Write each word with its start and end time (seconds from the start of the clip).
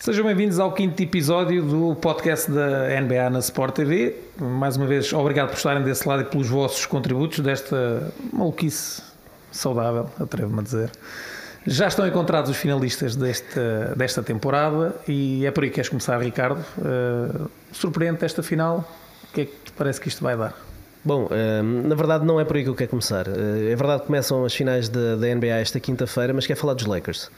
Sejam 0.00 0.24
bem-vindos 0.24 0.58
ao 0.58 0.72
quinto 0.72 1.02
episódio 1.02 1.62
do 1.62 1.94
podcast 1.94 2.50
da 2.50 2.98
NBA 3.02 3.28
na 3.28 3.40
Sport 3.40 3.74
TV. 3.74 4.16
Mais 4.38 4.74
uma 4.78 4.86
vez, 4.86 5.12
obrigado 5.12 5.48
por 5.50 5.58
estarem 5.58 5.82
desse 5.82 6.08
lado 6.08 6.22
e 6.22 6.24
pelos 6.24 6.48
vossos 6.48 6.86
contributos 6.86 7.40
desta 7.40 8.10
maluquice 8.32 9.02
saudável, 9.52 10.08
atrevo-me 10.18 10.60
a 10.60 10.62
dizer. 10.62 10.90
Já 11.66 11.86
estão 11.86 12.06
encontrados 12.06 12.50
os 12.50 12.56
finalistas 12.56 13.14
desta, 13.14 13.92
desta 13.94 14.22
temporada 14.22 14.96
e 15.06 15.44
é 15.44 15.50
por 15.50 15.64
aí 15.64 15.68
que 15.68 15.74
queres 15.74 15.90
começar, 15.90 16.18
Ricardo. 16.18 16.64
Uh, 16.78 17.50
surpreende 17.70 18.24
esta 18.24 18.42
final? 18.42 18.90
O 19.28 19.34
que 19.34 19.42
é 19.42 19.44
que 19.44 19.52
te 19.66 19.72
parece 19.72 20.00
que 20.00 20.08
isto 20.08 20.22
vai 20.22 20.34
dar? 20.34 20.56
Bom, 21.04 21.26
uh, 21.26 21.62
na 21.62 21.94
verdade 21.94 22.24
não 22.24 22.40
é 22.40 22.44
por 22.46 22.56
aí 22.56 22.62
que 22.62 22.70
eu 22.70 22.74
quero 22.74 22.88
começar. 22.88 23.28
Uh, 23.28 23.70
é 23.70 23.76
verdade 23.76 24.00
que 24.00 24.06
começam 24.06 24.46
as 24.46 24.54
finais 24.54 24.88
da, 24.88 25.16
da 25.16 25.34
NBA 25.34 25.58
esta 25.60 25.78
quinta-feira, 25.78 26.32
mas 26.32 26.46
quero 26.46 26.58
falar 26.58 26.72
dos 26.72 26.86
Lakers. 26.86 27.30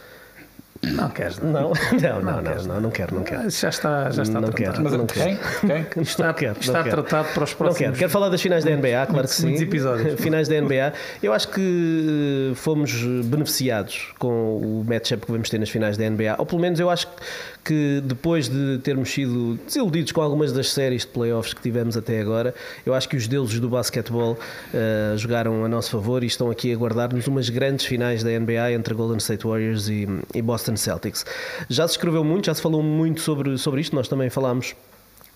Não 0.84 1.08
queres, 1.10 1.38
não? 1.42 1.52
Não, 1.52 2.20
não, 2.20 2.22
não, 2.22 2.42
não, 2.42 2.62
não, 2.64 2.80
não 2.80 2.90
quero, 2.90 3.14
não 3.14 3.22
quero. 3.22 3.48
Já 3.48 3.68
está, 3.68 4.10
já 4.10 4.22
está 4.22 4.40
não 4.40 4.50
tratado. 4.50 4.72
Quero, 4.72 4.82
mas 4.82 4.92
não 4.92 5.06
quem? 5.06 5.38
quem? 5.60 6.02
Está, 6.02 6.26
não 6.26 6.34
quero, 6.34 6.60
está 6.60 6.82
não 6.82 6.90
tratado 6.90 7.28
para 7.32 7.44
os 7.44 7.54
próximos. 7.54 7.80
Não 7.80 7.86
quero. 7.86 7.98
Quero 7.98 8.10
falar 8.10 8.28
das 8.28 8.42
finais 8.42 8.64
da 8.64 8.70
NBA, 8.76 9.06
claro 9.08 9.28
que 9.28 9.34
sim. 9.34 9.54
episódios. 9.54 10.18
Finais 10.20 10.48
da 10.48 10.60
NBA. 10.60 10.92
Eu 11.22 11.32
acho 11.32 11.48
que 11.48 12.50
eh, 12.50 12.54
fomos 12.54 12.92
beneficiados 13.24 14.12
com 14.18 14.56
o 14.58 14.84
matchup 14.86 15.24
que 15.24 15.32
vamos 15.32 15.48
ter 15.48 15.58
nas 15.58 15.70
finais 15.70 15.96
da 15.96 16.08
NBA. 16.08 16.34
Ou 16.38 16.46
pelo 16.46 16.60
menos 16.60 16.80
eu 16.80 16.90
acho 16.90 17.06
que 17.64 18.02
depois 18.04 18.48
de 18.48 18.78
termos 18.78 19.10
sido 19.10 19.58
desiludidos 19.64 20.10
com 20.10 20.20
algumas 20.20 20.52
das 20.52 20.70
séries 20.70 21.02
de 21.02 21.08
playoffs 21.08 21.54
que 21.54 21.62
tivemos 21.62 21.96
até 21.96 22.20
agora, 22.20 22.54
eu 22.84 22.92
acho 22.92 23.08
que 23.08 23.16
os 23.16 23.28
deuses 23.28 23.60
do 23.60 23.68
basquetebol 23.68 24.32
uh, 24.32 25.16
jogaram 25.16 25.64
a 25.64 25.68
nosso 25.68 25.90
favor 25.90 26.24
e 26.24 26.26
estão 26.26 26.50
aqui 26.50 26.72
a 26.72 26.76
guardar-nos 26.76 27.26
umas 27.26 27.48
grandes 27.48 27.86
finais 27.86 28.22
da 28.24 28.30
NBA 28.30 28.72
entre 28.72 28.94
Golden 28.94 29.18
State 29.18 29.46
Warriors 29.46 29.88
e, 29.88 30.08
e 30.34 30.42
Boston 30.42 30.71
Boston 30.72 30.76
Celtics. 30.76 31.24
Já 31.68 31.86
se 31.86 31.94
escreveu 31.94 32.24
muito, 32.24 32.46
já 32.46 32.54
se 32.54 32.62
falou 32.62 32.82
muito 32.82 33.20
sobre, 33.20 33.56
sobre 33.58 33.80
isto, 33.80 33.94
nós 33.94 34.08
também 34.08 34.30
falámos 34.30 34.74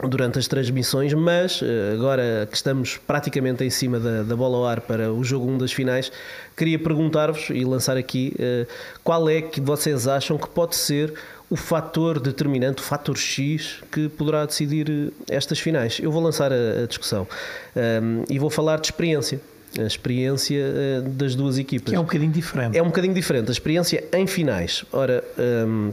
durante 0.09 0.39
as 0.39 0.47
transmissões, 0.47 1.15
mas 1.15 1.61
eh, 1.63 1.95
agora 1.95 2.47
que 2.51 2.55
estamos 2.55 2.99
praticamente 2.99 3.65
em 3.65 3.71
cima 3.71 3.99
da, 3.99 4.23
da 4.23 4.37
bola 4.37 4.59
ao 4.59 4.67
ar 4.67 4.81
para 4.83 5.11
o 5.11 5.25
jogo 5.25 5.49
1 5.49 5.59
das 5.59 5.73
finais, 5.73 6.13
queria 6.55 6.79
perguntar-vos 6.79 7.49
e 7.49 7.65
lançar 7.65 7.97
aqui 7.97 8.35
uh, 8.39 8.67
qual 9.03 9.27
é 9.27 9.41
que 9.41 9.59
vocês 9.59 10.07
acham 10.07 10.37
que 10.37 10.51
pode 10.51 10.77
ser 10.77 11.15
o 11.49 11.57
fator 11.57 12.21
determinante, 12.21 12.83
o 12.83 12.85
fator 12.85 13.17
X, 13.17 13.83
que 13.91 14.07
poderá 14.11 14.45
decidir 14.45 14.91
eh, 14.91 15.35
estas 15.35 15.59
finais. 15.59 15.99
Eu 16.03 16.13
vou 16.13 16.23
lançar 16.23 16.53
a, 16.53 16.83
a 16.83 16.87
discussão 16.87 17.27
um, 17.75 18.25
e 18.29 18.39
vou 18.39 18.51
falar 18.51 18.79
de 18.79 18.89
experiência 18.89 19.41
a 19.79 19.87
experiência 19.87 20.59
eh, 20.59 21.01
das 21.03 21.35
duas 21.35 21.59
equipas. 21.59 21.91
Que 21.91 21.97
é 21.97 22.01
um 22.01 22.05
bocadinho 22.05 22.33
diferente. 22.33 22.77
É 22.77 22.83
um 22.83 22.87
bocadinho 22.87 23.15
diferente. 23.15 23.49
A 23.49 23.53
experiência 23.53 24.05
em 24.13 24.27
finais. 24.27 24.85
Ora, 24.93 25.23
um, 25.67 25.93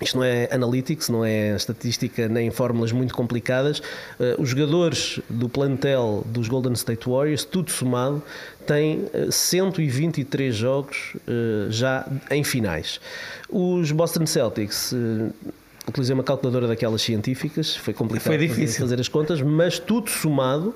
isto 0.00 0.16
não 0.16 0.24
é 0.24 0.48
analytics, 0.50 1.08
não 1.08 1.24
é 1.24 1.54
estatística 1.54 2.28
nem 2.28 2.50
fórmulas 2.50 2.90
muito 2.92 3.14
complicadas. 3.14 3.78
Uh, 3.78 4.40
os 4.40 4.48
jogadores 4.48 5.20
do 5.30 5.48
plantel 5.48 6.24
dos 6.26 6.48
Golden 6.48 6.72
State 6.72 7.08
Warriors, 7.08 7.44
tudo 7.44 7.70
somado, 7.70 8.22
têm 8.66 9.06
123 9.30 10.54
jogos 10.54 11.14
uh, 11.14 11.70
já 11.70 12.06
em 12.30 12.42
finais. 12.42 13.00
Os 13.48 13.92
Boston 13.92 14.26
Celtics. 14.26 14.92
Uh, 14.92 15.32
utilizei 15.86 16.14
uma 16.14 16.24
calculadora 16.24 16.66
daquelas 16.66 17.02
científicas, 17.02 17.76
foi 17.76 17.92
complicado 17.92 18.24
foi 18.24 18.38
difícil. 18.38 18.80
fazer 18.80 18.98
as 18.98 19.06
contas, 19.06 19.42
mas 19.42 19.78
tudo 19.78 20.08
somado, 20.08 20.74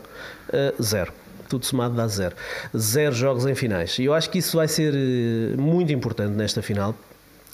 zero 0.82 1.10
tudo 1.48 1.64
somado 1.64 1.94
dá 1.94 2.06
zero. 2.06 2.34
Zero 2.76 3.14
jogos 3.14 3.46
em 3.46 3.54
finais. 3.54 3.98
E 3.98 4.04
eu 4.04 4.14
acho 4.14 4.30
que 4.30 4.38
isso 4.38 4.56
vai 4.56 4.68
ser 4.68 4.94
eh, 4.94 5.56
muito 5.56 5.92
importante 5.92 6.32
nesta 6.32 6.62
final. 6.62 6.94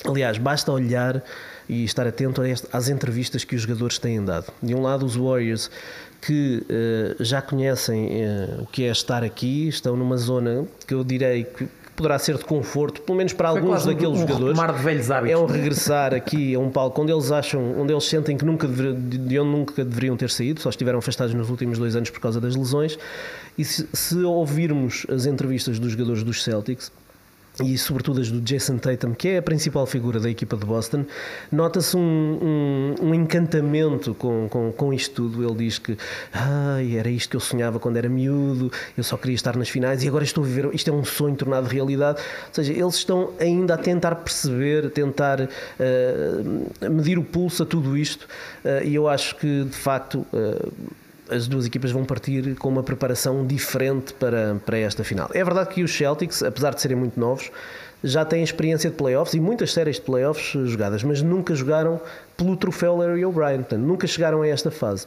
Aliás, 0.04 0.38
basta 0.38 0.70
olhar 0.72 1.22
e 1.68 1.84
estar 1.84 2.06
atento 2.06 2.42
às 2.72 2.88
entrevistas 2.88 3.44
que 3.44 3.54
os 3.54 3.62
jogadores 3.62 3.98
têm 3.98 4.22
dado. 4.22 4.52
De 4.62 4.74
um 4.74 4.82
lado, 4.82 5.06
os 5.06 5.16
Warriors 5.16 5.70
que 6.20 6.62
uh, 6.70 7.22
já 7.22 7.42
conhecem 7.42 8.24
uh, 8.24 8.62
o 8.62 8.66
que 8.66 8.84
é 8.84 8.90
estar 8.90 9.22
aqui, 9.22 9.68
estão 9.68 9.94
numa 9.94 10.16
zona 10.16 10.64
que 10.86 10.94
eu 10.94 11.04
direi 11.04 11.44
que 11.44 11.68
poderá 11.94 12.18
ser 12.18 12.36
de 12.36 12.44
conforto, 12.44 13.02
pelo 13.02 13.16
menos 13.16 13.32
para 13.32 13.50
Foi 13.50 13.60
alguns 13.60 13.84
daqueles 13.84 14.18
um, 14.18 14.26
jogadores. 14.26 14.58
de 14.58 14.82
velhos 14.82 15.10
hábitos. 15.10 15.38
É 15.38 15.42
um 15.42 15.46
regressar 15.46 16.14
aqui 16.14 16.54
a 16.54 16.58
um 16.58 16.70
palco 16.70 17.02
onde 17.02 17.12
eles 17.12 17.30
acham, 17.30 17.78
onde 17.78 17.92
eles 17.92 18.04
sentem 18.04 18.36
que 18.36 18.44
nunca 18.44 18.66
de 18.66 19.38
onde 19.38 19.50
nunca 19.50 19.84
deveriam 19.84 20.16
ter 20.16 20.30
saído, 20.30 20.60
só 20.60 20.70
estiveram 20.70 20.98
afastados 20.98 21.34
nos 21.34 21.48
últimos 21.50 21.78
dois 21.78 21.94
anos 21.94 22.10
por 22.10 22.20
causa 22.20 22.40
das 22.40 22.56
lesões. 22.56 22.98
E 23.56 23.64
se, 23.64 23.88
se 23.92 24.16
ouvirmos 24.18 25.06
as 25.08 25.26
entrevistas 25.26 25.78
dos 25.78 25.92
jogadores 25.92 26.22
dos 26.22 26.42
Celtics, 26.42 26.90
e 27.62 27.78
sobretudo 27.78 28.20
as 28.20 28.30
do 28.30 28.40
Jason 28.40 28.78
Tatum, 28.78 29.14
que 29.14 29.28
é 29.28 29.38
a 29.38 29.42
principal 29.42 29.86
figura 29.86 30.18
da 30.18 30.28
equipa 30.28 30.56
de 30.56 30.66
Boston, 30.66 31.04
nota-se 31.52 31.96
um, 31.96 32.00
um, 32.00 32.94
um, 33.06 33.14
encantamento 33.14 34.12
com, 34.14 34.48
com, 34.48 34.72
com 34.72 34.92
isto 34.92 35.14
tudo. 35.14 35.44
Ele 35.44 35.54
diz 35.54 35.78
que 35.78 35.96
Ai, 36.32 36.96
era 36.96 37.08
isto 37.08 37.30
que 37.30 37.36
eu 37.36 37.40
sonhava 37.40 37.78
quando 37.78 37.96
era 37.96 38.08
miúdo, 38.08 38.72
eu 38.96 39.04
só 39.04 39.16
queria 39.16 39.36
estar 39.36 39.56
nas 39.56 39.68
finais 39.68 40.02
e 40.02 40.08
agora 40.08 40.24
estou 40.24 40.42
a 40.42 40.46
viver, 40.46 40.74
isto 40.74 40.90
é 40.90 40.92
um 40.92 41.04
sonho 41.04 41.36
tornado 41.36 41.68
realidade. 41.68 42.20
Ou 42.48 42.54
seja, 42.54 42.72
eles 42.72 42.96
estão 42.96 43.30
ainda 43.38 43.74
a 43.74 43.78
tentar 43.78 44.16
perceber, 44.16 44.86
a 44.86 44.90
tentar 44.90 45.42
uh, 45.42 46.90
medir 46.90 47.18
o 47.18 47.22
pulso 47.22 47.62
a 47.62 47.66
tudo 47.66 47.96
isto, 47.96 48.26
uh, 48.64 48.84
e 48.84 48.94
eu 48.96 49.08
acho 49.08 49.36
que 49.36 49.64
de 49.64 49.76
facto. 49.76 50.26
Uh, 50.32 51.03
as 51.30 51.46
duas 51.46 51.66
equipas 51.66 51.90
vão 51.90 52.04
partir 52.04 52.54
com 52.56 52.68
uma 52.68 52.82
preparação 52.82 53.46
diferente 53.46 54.12
para, 54.14 54.56
para 54.64 54.78
esta 54.78 55.02
final. 55.02 55.30
É 55.32 55.42
verdade 55.42 55.70
que 55.70 55.82
os 55.82 55.96
Celtics, 55.96 56.42
apesar 56.42 56.74
de 56.74 56.80
serem 56.80 56.96
muito 56.96 57.18
novos, 57.18 57.50
já 58.02 58.24
têm 58.24 58.42
experiência 58.42 58.90
de 58.90 58.96
playoffs 58.96 59.34
e 59.34 59.40
muitas 59.40 59.72
séries 59.72 59.96
de 59.96 60.02
playoffs 60.02 60.52
jogadas, 60.68 61.02
mas 61.02 61.22
nunca 61.22 61.54
jogaram 61.54 62.00
pelo 62.36 62.56
troféu 62.56 62.96
Larry 62.96 63.24
O'Brien, 63.24 63.64
nunca 63.78 64.06
chegaram 64.06 64.42
a 64.42 64.48
esta 64.48 64.70
fase. 64.70 65.06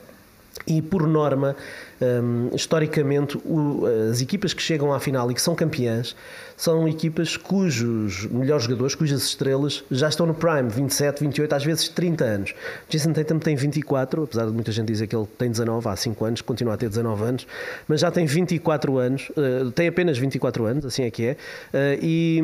E 0.65 0.81
por 0.81 1.05
norma, 1.05 1.55
um, 2.01 2.55
historicamente, 2.55 3.37
o, 3.45 3.85
as 4.09 4.21
equipas 4.21 4.53
que 4.53 4.61
chegam 4.61 4.93
à 4.93 4.99
final 4.99 5.29
e 5.31 5.33
que 5.33 5.41
são 5.41 5.55
campeãs 5.55 6.15
são 6.57 6.87
equipas 6.87 7.37
cujos 7.37 8.25
melhores 8.25 8.63
jogadores, 8.63 8.95
cujas 8.95 9.21
estrelas 9.21 9.83
já 9.91 10.09
estão 10.09 10.25
no 10.25 10.33
prime, 10.33 10.69
27, 10.69 11.19
28, 11.23 11.53
às 11.53 11.63
vezes 11.63 11.87
30 11.89 12.25
anos. 12.25 12.55
Jason 12.89 13.13
Tatum 13.13 13.37
tem 13.37 13.55
24, 13.55 14.23
apesar 14.23 14.45
de 14.47 14.51
muita 14.51 14.71
gente 14.71 14.87
dizer 14.87 15.05
que 15.05 15.15
ele 15.15 15.27
tem 15.37 15.51
19 15.51 15.87
há 15.87 15.95
5 15.95 16.25
anos, 16.25 16.41
continua 16.41 16.73
a 16.73 16.77
ter 16.77 16.89
19 16.89 17.23
anos, 17.23 17.47
mas 17.87 18.01
já 18.01 18.09
tem 18.09 18.25
24 18.25 18.97
anos, 18.97 19.29
uh, 19.29 19.69
tem 19.71 19.87
apenas 19.87 20.17
24 20.17 20.65
anos, 20.65 20.85
assim 20.85 21.03
é 21.03 21.11
que 21.11 21.25
é, 21.27 21.31
uh, 21.33 21.99
e, 22.01 22.41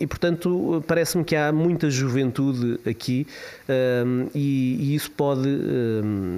e 0.00 0.06
portanto 0.06 0.82
parece-me 0.86 1.22
que 1.22 1.36
há 1.36 1.52
muita 1.52 1.90
juventude 1.90 2.80
aqui 2.88 3.26
um, 3.68 4.26
e, 4.34 4.76
e, 4.80 4.94
isso 4.94 5.10
pode 5.10 5.48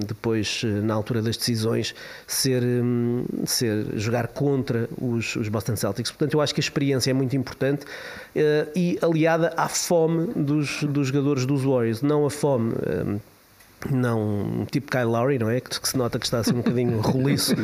depois, 0.06 0.62
na 0.82 0.94
altura 0.94 1.22
das 1.22 1.36
decisões, 1.36 1.94
ser, 2.26 2.51
um, 2.60 3.24
ser 3.46 3.86
jogar 3.94 4.28
contra 4.28 4.88
os, 5.00 5.36
os 5.36 5.48
Boston 5.48 5.76
Celtics. 5.76 6.10
Portanto, 6.10 6.34
eu 6.34 6.40
acho 6.40 6.52
que 6.52 6.60
a 6.60 6.64
experiência 6.64 7.10
é 7.10 7.14
muito 7.14 7.36
importante 7.36 7.84
uh, 7.84 8.70
e 8.74 8.98
aliada 9.00 9.52
à 9.56 9.68
fome 9.68 10.32
dos, 10.34 10.82
dos 10.82 11.06
jogadores 11.08 11.46
dos 11.46 11.62
Warriors, 11.62 12.02
não 12.02 12.26
a 12.26 12.30
fome. 12.30 12.72
Um, 13.90 13.96
não 13.96 14.66
tipo 14.70 14.90
Kyle 14.90 15.04
Lowry, 15.04 15.38
não 15.38 15.50
é? 15.50 15.60
Que, 15.60 15.80
que, 15.80 15.88
se 15.88 15.96
nota 15.96 16.18
que 16.18 16.24
está 16.24 16.38
assim 16.38 16.52
um 16.52 16.58
bocadinho 16.58 17.00
roliço, 17.02 17.54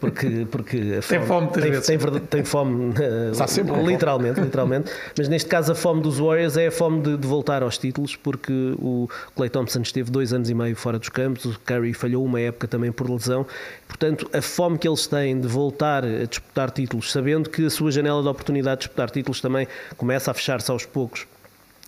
porque, 0.00 0.46
porque 0.50 1.00
fome, 1.02 1.18
tem 1.18 1.26
fome, 1.26 1.48
tem, 1.48 1.62
tem, 1.62 1.98
tem, 1.98 2.20
tem 2.20 2.44
fome 2.44 2.94
uh, 2.96 3.86
literalmente, 3.86 4.40
literalmente, 4.40 4.90
mas 5.16 5.28
neste 5.28 5.48
caso 5.48 5.72
a 5.72 5.74
fome 5.74 6.02
dos 6.02 6.18
Warriors 6.18 6.56
é 6.56 6.68
a 6.68 6.72
fome 6.72 7.02
de, 7.02 7.16
de, 7.16 7.26
voltar 7.26 7.62
aos 7.62 7.78
títulos, 7.78 8.16
porque 8.16 8.52
o 8.78 9.08
Clay 9.34 9.50
Thompson 9.50 9.80
esteve 9.80 10.10
dois 10.10 10.32
anos 10.32 10.48
e 10.48 10.54
meio 10.54 10.76
fora 10.76 10.98
dos 10.98 11.08
campos, 11.08 11.44
o 11.44 11.58
Curry 11.60 11.92
falhou 11.92 12.24
uma 12.24 12.40
época 12.40 12.66
também 12.68 12.92
por 12.92 13.10
lesão, 13.10 13.46
portanto 13.86 14.28
a 14.32 14.40
fome 14.42 14.78
que 14.78 14.88
eles 14.88 15.06
têm 15.06 15.40
de 15.40 15.48
voltar 15.48 16.04
a 16.04 16.24
disputar 16.24 16.70
títulos, 16.70 17.12
sabendo 17.12 17.50
que 17.50 17.66
a 17.66 17.70
sua 17.70 17.90
janela 17.90 18.22
de 18.22 18.28
oportunidade 18.28 18.80
de 18.80 18.86
disputar 18.86 19.10
títulos 19.10 19.40
também 19.40 19.66
começa 19.96 20.30
a 20.30 20.34
fechar-se 20.34 20.70
aos 20.70 20.86
poucos. 20.86 21.26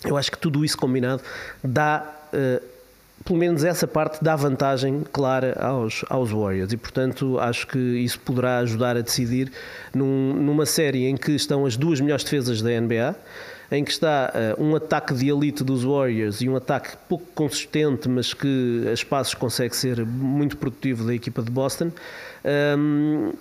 Eu 0.05 0.17
acho 0.17 0.31
que 0.31 0.39
tudo 0.39 0.65
isso 0.65 0.79
combinado 0.79 1.23
dá 1.63 2.07
uh, 2.33 2.78
pelo 3.29 3.39
menos 3.39 3.63
essa 3.63 3.87
parte 3.87 4.25
dá 4.25 4.35
vantagem 4.35 5.05
clara 5.13 5.55
aos, 5.61 6.03
aos 6.09 6.31
Warriors 6.31 6.73
e, 6.73 6.79
portanto, 6.79 7.39
acho 7.39 7.67
que 7.67 7.79
isso 7.79 8.19
poderá 8.21 8.61
ajudar 8.61 8.97
a 8.97 9.03
decidir 9.03 9.53
num, 9.95 10.33
numa 10.33 10.65
série 10.65 11.05
em 11.05 11.15
que 11.15 11.33
estão 11.33 11.67
as 11.67 11.77
duas 11.77 12.01
melhores 12.01 12.25
defesas 12.25 12.63
da 12.63 12.71
NBA, 12.71 13.15
em 13.71 13.85
que 13.85 13.91
está 13.91 14.33
uh, 14.57 14.65
um 14.65 14.75
ataque 14.75 15.13
de 15.13 15.29
elite 15.29 15.63
dos 15.63 15.85
Warriors 15.85 16.41
e 16.41 16.49
um 16.49 16.57
ataque 16.57 16.97
pouco 17.07 17.27
consistente, 17.35 18.09
mas 18.09 18.33
que 18.33 18.87
a 18.89 18.95
espaços 18.95 19.35
consegue 19.35 19.77
ser 19.77 20.07
muito 20.07 20.57
produtivo 20.57 21.07
da 21.07 21.15
equipa 21.15 21.43
de 21.43 21.51
Boston. 21.51 21.93
Um, 22.79 23.35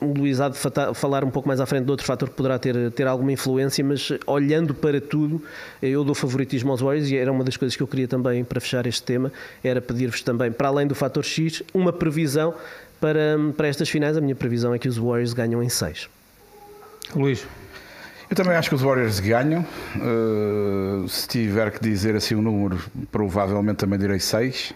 o 0.00 0.12
Luís 0.12 0.40
há 0.40 0.48
de 0.48 0.58
falar 0.94 1.24
um 1.24 1.30
pouco 1.30 1.48
mais 1.48 1.58
à 1.58 1.66
frente 1.66 1.84
de 1.84 1.90
outro 1.90 2.04
fator 2.06 2.28
que 2.28 2.34
poderá 2.34 2.58
ter, 2.58 2.90
ter 2.92 3.06
alguma 3.06 3.32
influência, 3.32 3.82
mas 3.82 4.12
olhando 4.26 4.74
para 4.74 5.00
tudo, 5.00 5.42
eu 5.80 6.04
dou 6.04 6.14
favoritismo 6.14 6.70
aos 6.70 6.80
Warriors 6.82 7.10
e 7.10 7.16
era 7.16 7.32
uma 7.32 7.42
das 7.42 7.56
coisas 7.56 7.74
que 7.74 7.82
eu 7.82 7.86
queria 7.86 8.06
também 8.06 8.44
para 8.44 8.60
fechar 8.60 8.86
este 8.86 9.02
tema, 9.02 9.32
era 9.64 9.80
pedir-vos 9.80 10.20
também, 10.22 10.52
para 10.52 10.68
além 10.68 10.86
do 10.86 10.94
fator 10.94 11.24
X, 11.24 11.62
uma 11.72 11.92
previsão 11.92 12.54
para, 13.00 13.38
para 13.56 13.68
estas 13.68 13.88
finais. 13.88 14.16
A 14.16 14.20
minha 14.20 14.34
previsão 14.34 14.74
é 14.74 14.78
que 14.78 14.88
os 14.88 14.98
Warriors 14.98 15.32
ganham 15.32 15.62
em 15.62 15.68
6. 15.68 16.08
Luís. 17.14 17.46
Eu 18.28 18.34
também 18.34 18.56
acho 18.56 18.68
que 18.68 18.74
os 18.74 18.82
Warriors 18.82 19.20
ganham. 19.20 19.64
Uh, 19.96 21.08
se 21.08 21.28
tiver 21.28 21.70
que 21.70 21.80
dizer 21.80 22.16
assim 22.16 22.34
um 22.34 22.42
número, 22.42 22.78
provavelmente 23.10 23.76
também 23.76 23.98
direi 23.98 24.18
6. 24.18 24.74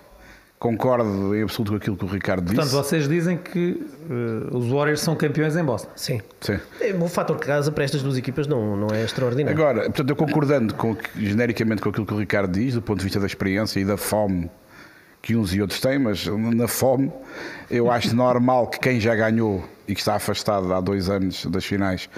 Concordo 0.60 1.34
em 1.34 1.42
absoluto 1.42 1.70
com 1.70 1.76
aquilo 1.78 1.96
que 1.96 2.04
o 2.04 2.06
Ricardo 2.06 2.44
disse. 2.44 2.54
Portanto, 2.54 2.72
vocês 2.74 3.08
dizem 3.08 3.38
que 3.38 3.82
uh, 4.10 4.58
os 4.58 4.68
Warriors 4.68 5.00
são 5.00 5.16
campeões 5.16 5.56
em 5.56 5.64
Boston. 5.64 5.88
Sim. 5.96 6.20
Sim. 6.38 6.60
É, 6.78 6.92
O 6.92 7.08
fator 7.08 7.38
casa 7.38 7.72
para 7.72 7.82
estas 7.82 8.02
duas 8.02 8.18
equipas 8.18 8.46
não, 8.46 8.76
não 8.76 8.88
é 8.94 9.02
extraordinário. 9.02 9.58
Agora, 9.58 9.84
portanto, 9.84 10.10
eu 10.10 10.16
concordando 10.16 10.74
com, 10.74 10.94
genericamente 11.16 11.80
com 11.80 11.88
aquilo 11.88 12.04
que 12.04 12.12
o 12.12 12.18
Ricardo 12.18 12.52
diz, 12.52 12.74
do 12.74 12.82
ponto 12.82 12.98
de 12.98 13.04
vista 13.04 13.18
da 13.18 13.24
experiência 13.24 13.80
e 13.80 13.86
da 13.86 13.96
fome 13.96 14.50
que 15.22 15.34
uns 15.34 15.54
e 15.54 15.62
outros 15.62 15.80
têm, 15.80 15.98
mas 15.98 16.26
na 16.26 16.68
fome, 16.68 17.10
eu 17.70 17.90
acho 17.90 18.14
normal 18.14 18.66
que 18.68 18.78
quem 18.80 19.00
já 19.00 19.14
ganhou 19.14 19.64
e 19.88 19.94
que 19.94 20.00
está 20.00 20.14
afastado 20.16 20.72
há 20.74 20.80
dois 20.80 21.08
anos 21.08 21.46
das 21.46 21.64
finais 21.64 22.08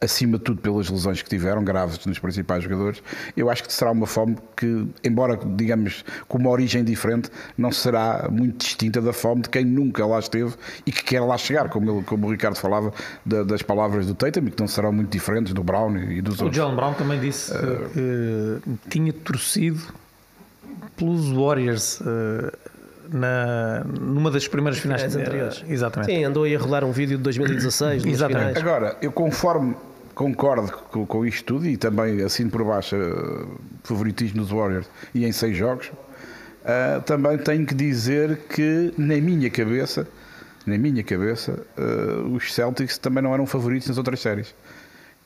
acima 0.00 0.36
de 0.36 0.44
tudo 0.44 0.60
pelas 0.60 0.90
lesões 0.90 1.22
que 1.22 1.28
tiveram, 1.28 1.64
graves 1.64 2.04
nos 2.04 2.18
principais 2.18 2.62
jogadores, 2.62 3.02
eu 3.36 3.48
acho 3.48 3.64
que 3.64 3.72
será 3.72 3.90
uma 3.90 4.06
fome 4.06 4.36
que, 4.54 4.86
embora, 5.02 5.38
digamos, 5.56 6.04
com 6.28 6.36
uma 6.38 6.50
origem 6.50 6.84
diferente, 6.84 7.30
não 7.56 7.72
será 7.72 8.28
muito 8.30 8.58
distinta 8.58 9.00
da 9.00 9.12
fome 9.12 9.42
de 9.42 9.48
quem 9.48 9.64
nunca 9.64 10.04
lá 10.04 10.18
esteve 10.18 10.54
e 10.84 10.92
que 10.92 11.02
quer 11.02 11.20
lá 11.20 11.38
chegar, 11.38 11.68
como, 11.70 11.90
ele, 11.90 12.04
como 12.04 12.26
o 12.26 12.30
Ricardo 12.30 12.56
falava 12.56 12.92
da, 13.24 13.42
das 13.42 13.62
palavras 13.62 14.06
do 14.06 14.14
Tatum, 14.14 14.46
e 14.46 14.50
que 14.50 14.60
não 14.60 14.68
serão 14.68 14.92
muito 14.92 15.10
diferentes 15.10 15.54
do 15.54 15.64
Brown 15.64 15.96
e 15.96 16.20
dos 16.20 16.40
O 16.40 16.44
outros. 16.44 16.62
John 16.62 16.76
Brown 16.76 16.92
também 16.94 17.18
disse 17.18 17.52
que 17.92 18.90
tinha 18.90 19.12
torcido 19.12 19.80
pelos 20.94 21.30
Warriors 21.30 22.00
uh, 22.00 22.52
na, 23.12 23.84
numa 23.84 24.30
das 24.30 24.46
primeiras 24.48 24.78
finais 24.78 25.14
anteriores. 25.16 25.64
Exatamente. 25.68 26.12
Sim, 26.12 26.24
andou 26.24 26.44
aí 26.44 26.54
a 26.54 26.58
rodar 26.58 26.84
um 26.84 26.92
vídeo 26.92 27.16
de 27.16 27.22
2016. 27.22 28.04
nas 28.04 28.12
Exatamente. 28.12 28.58
finais. 28.58 28.66
Agora, 28.66 28.96
eu 29.00 29.12
conforme 29.12 29.74
concordo 30.16 30.72
com, 30.90 31.06
com 31.06 31.26
isto 31.26 31.44
tudo 31.44 31.66
e 31.68 31.76
também 31.76 32.22
assim 32.22 32.48
por 32.48 32.64
baixo 32.64 32.96
uh, 32.96 33.60
favoritismo 33.84 34.40
dos 34.40 34.50
Warriors 34.50 34.88
e 35.14 35.26
em 35.26 35.30
seis 35.30 35.54
jogos, 35.54 35.88
uh, 35.88 37.02
também 37.02 37.36
tenho 37.36 37.66
que 37.66 37.74
dizer 37.74 38.38
que 38.48 38.94
na 38.96 39.16
minha 39.16 39.50
cabeça, 39.50 40.08
na 40.64 40.78
minha 40.78 41.04
cabeça, 41.04 41.62
uh, 41.76 42.34
os 42.34 42.52
Celtics 42.52 42.96
também 42.96 43.22
não 43.22 43.34
eram 43.34 43.46
favoritos 43.46 43.88
nas 43.88 43.98
outras 43.98 44.18
séries. 44.18 44.54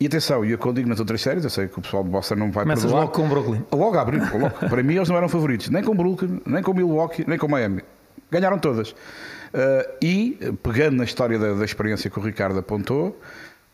E 0.01 0.07
atenção, 0.07 0.45
e 0.45 0.51
eu 0.51 0.59
quando 0.59 0.77
digo 0.77 0.89
nas 0.89 0.99
outras 0.99 1.21
séries, 1.21 1.45
eu 1.45 1.51
sei 1.51 1.69
que 1.69 1.79
o 1.79 1.83
pessoal 1.83 2.03
de 2.03 2.11
Boston 2.11 2.35
não 2.35 2.51
vai 2.51 2.65
Começas 2.65 2.85
perdoar. 2.85 3.03
logo 3.03 3.13
com 3.13 3.27
o 3.27 3.29
Brooklyn. 3.29 3.63
Logo 3.71 3.97
a 3.97 4.03
abrir, 4.03 4.21
logo. 4.33 4.51
Para 4.69 4.83
mim 4.83 4.97
eles 4.97 5.09
não 5.09 5.17
eram 5.17 5.29
favoritos, 5.29 5.69
nem 5.69 5.85
com 5.85 5.95
Brooklyn, 5.95 6.41
nem 6.45 6.63
com 6.63 6.75
Milwaukee, 6.75 7.25
nem 7.29 7.39
com 7.39 7.47
Miami. 7.47 7.83
Ganharam 8.29 8.59
todas. 8.59 8.91
Uh, 8.91 9.87
e, 10.03 10.39
pegando 10.63 10.97
na 10.97 11.05
história 11.05 11.39
da, 11.39 11.55
da, 11.55 11.65
experiência 11.65 12.09
que 12.09 12.19
o 12.19 12.23
Ricardo 12.23 12.59
apontou, 12.59 13.21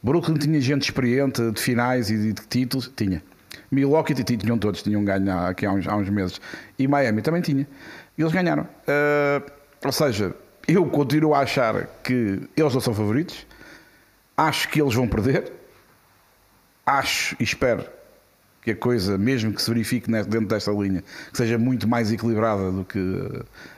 Brooklyn 0.02 0.36
tinha 0.36 0.60
gente 0.60 0.82
experiente 0.82 1.50
de 1.50 1.60
finais 1.60 2.10
e 2.10 2.32
de, 2.32 2.34
títulos, 2.34 2.90
tinha. 2.94 3.22
Milwaukee 3.70 4.14
tinham 4.14 4.58
todos, 4.58 4.82
tinham 4.82 5.04
ganho 5.04 5.38
aqui 5.40 5.66
há 5.66 5.72
uns, 5.72 5.86
há 5.88 5.96
uns 5.96 6.08
meses. 6.08 6.40
E 6.78 6.86
Miami 6.86 7.22
também 7.22 7.42
tinha. 7.42 7.66
E 8.16 8.22
eles 8.22 8.32
ganharam. 8.32 8.62
Uh, 8.62 9.50
ou 9.84 9.92
seja, 9.92 10.34
eu 10.68 10.86
continuo 10.86 11.34
a 11.34 11.40
achar 11.40 11.86
que 12.02 12.40
eles 12.56 12.72
não 12.72 12.80
são 12.80 12.94
favoritos. 12.94 13.46
Acho 14.36 14.68
que 14.68 14.80
eles 14.80 14.94
vão 14.94 15.08
perder 15.08 15.52
acho 16.86 17.36
e 17.40 17.42
espero 17.42 17.84
que 18.66 18.72
a 18.72 18.76
coisa, 18.76 19.16
mesmo 19.16 19.52
que 19.52 19.62
se 19.62 19.70
verifique 19.70 20.10
dentro 20.10 20.48
desta 20.48 20.72
linha, 20.72 21.04
que 21.30 21.36
seja 21.36 21.56
muito 21.56 21.86
mais 21.86 22.10
equilibrada 22.10 22.72
do 22.72 22.84
que 22.84 22.98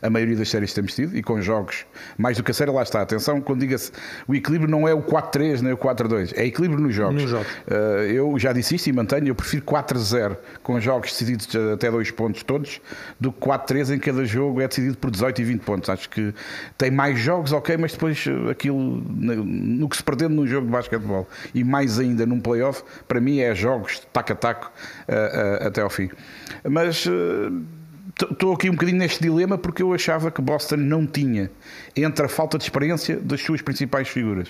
a 0.01 0.09
maioria 0.09 0.35
das 0.35 0.49
séries 0.49 0.71
que 0.71 0.77
temos 0.77 0.95
tido 0.95 1.15
e 1.15 1.23
com 1.23 1.43
jogos 1.43 1.85
mais 2.17 2.39
do 2.39 2.43
que 2.43 2.53
a 2.53 2.55
série, 2.55 2.71
lá 2.71 2.83
está. 2.83 3.03
Atenção, 3.03 3.39
quando 3.39 3.61
diga-se 3.61 3.93
o 4.27 4.35
equilíbrio 4.35 4.71
não 4.71 4.89
é 4.89 4.95
o 4.95 5.03
4-3 5.03 5.61
nem 5.61 5.75
o 5.75 5.77
4-2, 5.77 6.33
é 6.35 6.47
equilíbrio 6.47 6.81
nos 6.81 6.95
jogos. 6.95 7.21
Nos 7.21 7.31
jogos. 7.31 7.47
Uh, 7.67 8.01
eu 8.09 8.39
já 8.39 8.51
disse 8.55 8.77
isto 8.77 8.87
e 8.87 8.93
mantenho, 8.95 9.29
eu 9.29 9.35
prefiro 9.35 9.63
4-0 9.63 10.39
com 10.63 10.81
jogos 10.81 11.11
decididos 11.11 11.47
até 11.75 11.91
2 11.91 12.11
pontos 12.13 12.43
todos 12.43 12.81
do 13.21 13.31
que 13.31 13.41
4-3 13.41 13.95
em 13.95 13.99
cada 13.99 14.25
jogo 14.25 14.63
é 14.63 14.69
decidido 14.69 14.97
por 14.97 15.11
18 15.11 15.43
e 15.43 15.45
20 15.45 15.61
pontos. 15.61 15.91
Acho 15.91 16.09
que 16.09 16.33
tem 16.79 16.91
mais 16.91 17.19
jogos, 17.19 17.53
ok, 17.53 17.77
mas 17.77 17.93
depois 17.93 18.25
aquilo 18.51 18.79
no 18.79 19.87
que 19.87 19.99
se 19.99 20.03
pretende 20.03 20.33
num 20.33 20.47
jogo 20.47 20.65
de 20.65 20.73
basquetebol 20.73 21.29
e 21.55 21.63
mais 21.63 21.99
ainda 21.99 22.25
num 22.25 22.41
playoff, 22.41 22.83
para 23.07 23.21
mim 23.21 23.41
é 23.41 23.55
jogos 23.55 24.01
taco 24.15 24.33
a 24.33 24.37
taco 24.37 24.73
até 25.61 25.81
ao 25.83 25.91
fim. 25.91 26.11
Mas 26.69 27.07
estou 28.21 28.53
aqui 28.53 28.69
um 28.69 28.73
bocadinho 28.73 28.99
neste 28.99 29.23
dilema 29.23 29.57
porque 29.57 29.83
eu 29.83 29.93
achava 29.93 30.31
que 30.31 30.43
Boston 30.43 30.77
não 30.77 31.07
tinha, 31.07 31.51
entre 32.03 32.27
a 32.27 32.29
falta 32.29 32.59
de 32.59 32.65
experiência 32.65 33.17
das 33.17 33.41
suas 33.41 33.63
principais 33.63 34.09
figuras, 34.09 34.49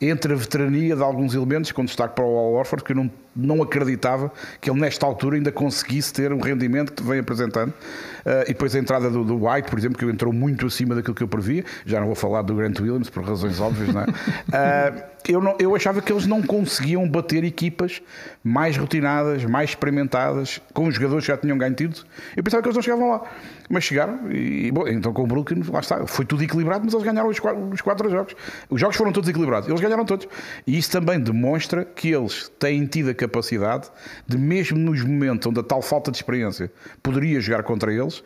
entre 0.00 0.32
a 0.32 0.36
veterania 0.36 0.96
de 0.96 1.02
alguns 1.02 1.34
elementos, 1.34 1.72
com 1.72 1.84
destaque 1.84 2.14
para 2.14 2.24
o 2.24 2.38
Al 2.38 2.52
Orford, 2.54 2.84
que 2.84 2.92
eu 2.92 2.96
não, 2.96 3.10
não 3.34 3.62
acreditava 3.62 4.32
que 4.60 4.70
ele 4.70 4.80
nesta 4.80 5.06
altura 5.06 5.36
ainda 5.36 5.52
conseguisse 5.52 6.12
ter 6.12 6.32
um 6.32 6.40
rendimento 6.40 6.92
que 6.92 7.02
vem 7.02 7.18
apresentando, 7.18 7.70
uh, 7.70 8.42
e 8.44 8.48
depois 8.48 8.74
a 8.74 8.78
entrada 8.78 9.10
do, 9.10 9.24
do, 9.24 9.46
White, 9.46 9.68
por 9.68 9.78
exemplo, 9.78 9.98
que 9.98 10.04
entrou 10.04 10.32
muito 10.32 10.66
acima 10.66 10.94
daquilo 10.94 11.14
que 11.14 11.22
eu 11.22 11.28
previa, 11.28 11.64
já 11.84 11.98
não 12.00 12.06
vou 12.06 12.16
falar 12.16 12.42
do 12.42 12.54
Grant 12.54 12.78
Williams 12.80 13.10
por 13.10 13.24
razões 13.24 13.60
óbvias, 13.60 13.92
não 13.92 14.02
é? 14.02 14.04
Uh, 14.04 15.04
eu, 15.28 15.40
não, 15.40 15.56
eu 15.58 15.74
achava 15.74 16.00
que 16.02 16.12
eles 16.12 16.26
não 16.26 16.42
conseguiam 16.42 17.08
bater 17.08 17.44
equipas 17.44 18.02
mais 18.42 18.76
rotinadas, 18.76 19.44
mais 19.44 19.70
experimentadas, 19.70 20.60
com 20.72 20.86
os 20.86 20.94
jogadores 20.94 21.24
que 21.24 21.32
já 21.32 21.38
tinham 21.38 21.56
ganho 21.56 21.74
títulos. 21.74 22.06
Eu 22.36 22.42
pensava 22.42 22.62
que 22.62 22.68
eles 22.68 22.76
não 22.76 22.82
chegavam 22.82 23.10
lá. 23.10 23.22
Mas 23.68 23.84
chegaram 23.84 24.30
e, 24.30 24.70
bom, 24.70 24.86
então 24.86 25.12
com 25.12 25.22
o 25.22 25.26
Brooklyn, 25.26 25.62
lá 25.70 25.80
está, 25.80 26.06
foi 26.06 26.24
tudo 26.24 26.42
equilibrado, 26.42 26.83
mas 26.84 26.94
eles 26.94 27.04
ganharam 27.04 27.28
os 27.28 27.38
quatro, 27.38 27.68
os 27.70 27.80
quatro 27.80 28.10
jogos. 28.10 28.34
Os 28.68 28.80
jogos 28.80 28.96
foram 28.96 29.12
todos 29.12 29.28
equilibrados, 29.28 29.68
eles 29.68 29.80
ganharam 29.80 30.04
todos. 30.04 30.28
E 30.66 30.78
isso 30.78 30.90
também 30.90 31.18
demonstra 31.20 31.84
que 31.84 32.10
eles 32.10 32.50
têm 32.58 32.86
tido 32.86 33.10
a 33.10 33.14
capacidade 33.14 33.90
de, 34.26 34.38
mesmo 34.38 34.78
nos 34.78 35.02
momentos 35.02 35.46
onde 35.46 35.60
a 35.60 35.62
tal 35.62 35.82
falta 35.82 36.10
de 36.10 36.18
experiência 36.18 36.70
poderia 37.02 37.40
jogar 37.40 37.62
contra 37.62 37.92
eles, 37.92 38.22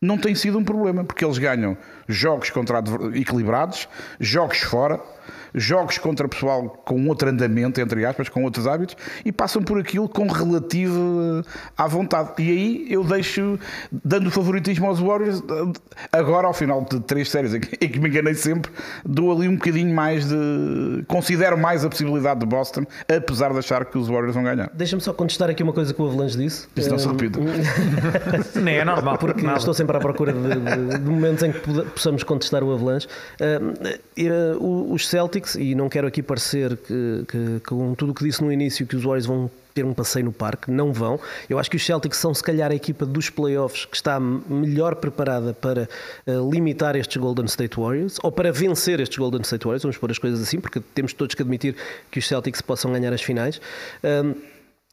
não 0.00 0.16
tem 0.16 0.34
sido 0.34 0.58
um 0.58 0.64
problema, 0.64 1.04
porque 1.04 1.24
eles 1.24 1.38
ganham 1.38 1.76
jogos 2.06 2.50
contra 2.50 2.82
equilibrados, 3.14 3.88
jogos 4.20 4.58
fora, 4.58 5.00
jogos 5.54 5.98
contra 5.98 6.28
pessoal 6.28 6.68
com 6.84 7.06
outro 7.08 7.28
andamento, 7.28 7.80
entre 7.80 8.04
aspas, 8.04 8.28
com 8.28 8.44
outros 8.44 8.66
hábitos, 8.66 8.96
e 9.24 9.32
passam 9.32 9.62
por 9.62 9.78
aquilo 9.78 10.08
com 10.08 10.26
relativo 10.26 11.44
à 11.76 11.86
vontade. 11.86 12.32
E 12.38 12.50
aí 12.50 12.86
eu 12.90 13.04
deixo, 13.04 13.58
dando 13.90 14.30
favoritismo 14.30 14.86
aos 14.86 14.98
Warriors, 14.98 15.42
agora 16.12 16.46
ao 16.46 16.54
final 16.54 16.84
de 16.84 17.00
três 17.00 17.30
séries 17.30 17.54
em 17.54 17.60
que 17.60 17.98
me 17.98 18.08
enganei 18.08 18.34
sempre, 18.34 18.70
dou 19.04 19.32
ali 19.32 19.48
um 19.48 19.56
bocadinho 19.56 19.94
mais 19.94 20.28
de. 20.28 21.04
considero 21.06 21.56
mais 21.58 21.84
a 21.84 21.88
possibilidade 21.88 22.40
de 22.40 22.46
Boston, 22.46 22.84
apesar 23.08 23.52
de 23.52 23.58
achar 23.58 23.84
que 23.84 23.98
os 23.98 24.08
Warriors 24.08 24.34
vão 24.34 24.44
ganhar. 24.44 24.70
Deixa-me 24.74 25.02
só 25.02 25.12
contestar 25.12 25.50
aqui 25.50 25.62
uma 25.62 25.72
coisa 25.72 25.92
que 25.92 26.00
o 26.00 26.06
Avalanche 26.06 26.36
disse. 26.36 26.68
Isso 26.76 26.90
não 26.90 26.98
se 26.98 27.08
repita. 27.08 27.38
Nem 28.60 28.78
é 28.78 28.84
normal, 28.84 29.18
porque 29.18 29.42
nada. 29.42 29.58
estou 29.58 29.74
sempre 29.74 29.96
à 29.96 30.00
procura 30.00 30.32
de, 30.32 30.40
de, 30.40 30.98
de, 30.98 31.10
momentos 31.10 31.42
em 31.42 31.52
que 31.52 31.60
possamos 31.60 32.22
contestar 32.22 32.62
o 32.62 32.72
Avalanche. 32.72 33.06
Uh, 33.40 34.58
uh, 34.58 34.92
os 34.92 35.08
Celtics, 35.08 35.37
e 35.58 35.74
não 35.74 35.88
quero 35.88 36.06
aqui 36.06 36.22
parecer 36.22 36.76
que, 36.76 37.24
que, 37.28 37.60
com 37.66 37.94
tudo 37.94 38.12
o 38.12 38.14
que 38.14 38.24
disse 38.24 38.42
no 38.42 38.52
início 38.52 38.86
que 38.86 38.96
os 38.96 39.02
Warriors 39.02 39.26
vão 39.26 39.50
ter 39.74 39.84
um 39.84 39.94
passeio 39.94 40.24
no 40.24 40.32
parque, 40.32 40.70
não 40.70 40.92
vão. 40.92 41.20
Eu 41.48 41.58
acho 41.58 41.70
que 41.70 41.76
os 41.76 41.86
Celtics 41.86 42.18
são, 42.18 42.34
se 42.34 42.42
calhar, 42.42 42.70
a 42.72 42.74
equipa 42.74 43.06
dos 43.06 43.30
playoffs 43.30 43.84
que 43.84 43.94
está 43.94 44.18
melhor 44.18 44.96
preparada 44.96 45.54
para 45.54 45.88
uh, 46.26 46.50
limitar 46.50 46.96
estes 46.96 47.16
Golden 47.16 47.46
State 47.46 47.78
Warriors 47.78 48.16
ou 48.22 48.32
para 48.32 48.50
vencer 48.50 48.98
estes 48.98 49.16
Golden 49.16 49.42
State 49.42 49.64
Warriors, 49.64 49.82
vamos 49.82 49.96
pôr 49.96 50.10
as 50.10 50.18
coisas 50.18 50.40
assim, 50.40 50.60
porque 50.60 50.80
temos 50.80 51.12
todos 51.12 51.34
que 51.34 51.42
admitir 51.42 51.76
que 52.10 52.18
os 52.18 52.26
Celtics 52.26 52.60
possam 52.60 52.92
ganhar 52.92 53.12
as 53.12 53.22
finais. 53.22 53.60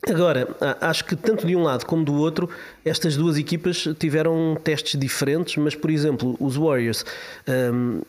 Agora, 0.08 0.48
acho 0.82 1.04
que 1.06 1.16
tanto 1.16 1.48
de 1.48 1.56
um 1.56 1.64
lado 1.64 1.86
como 1.86 2.06
do 2.06 2.14
outro, 2.14 2.48
estas 2.84 3.18
duas 3.18 3.38
equipas 3.38 3.88
tiveram 3.98 4.56
testes 4.64 5.00
diferentes, 5.00 5.56
mas, 5.58 5.74
por 5.74 5.90
exemplo, 5.90 6.36
os 6.40 6.56
Warriors. 6.56 7.04
Um, 7.48 8.02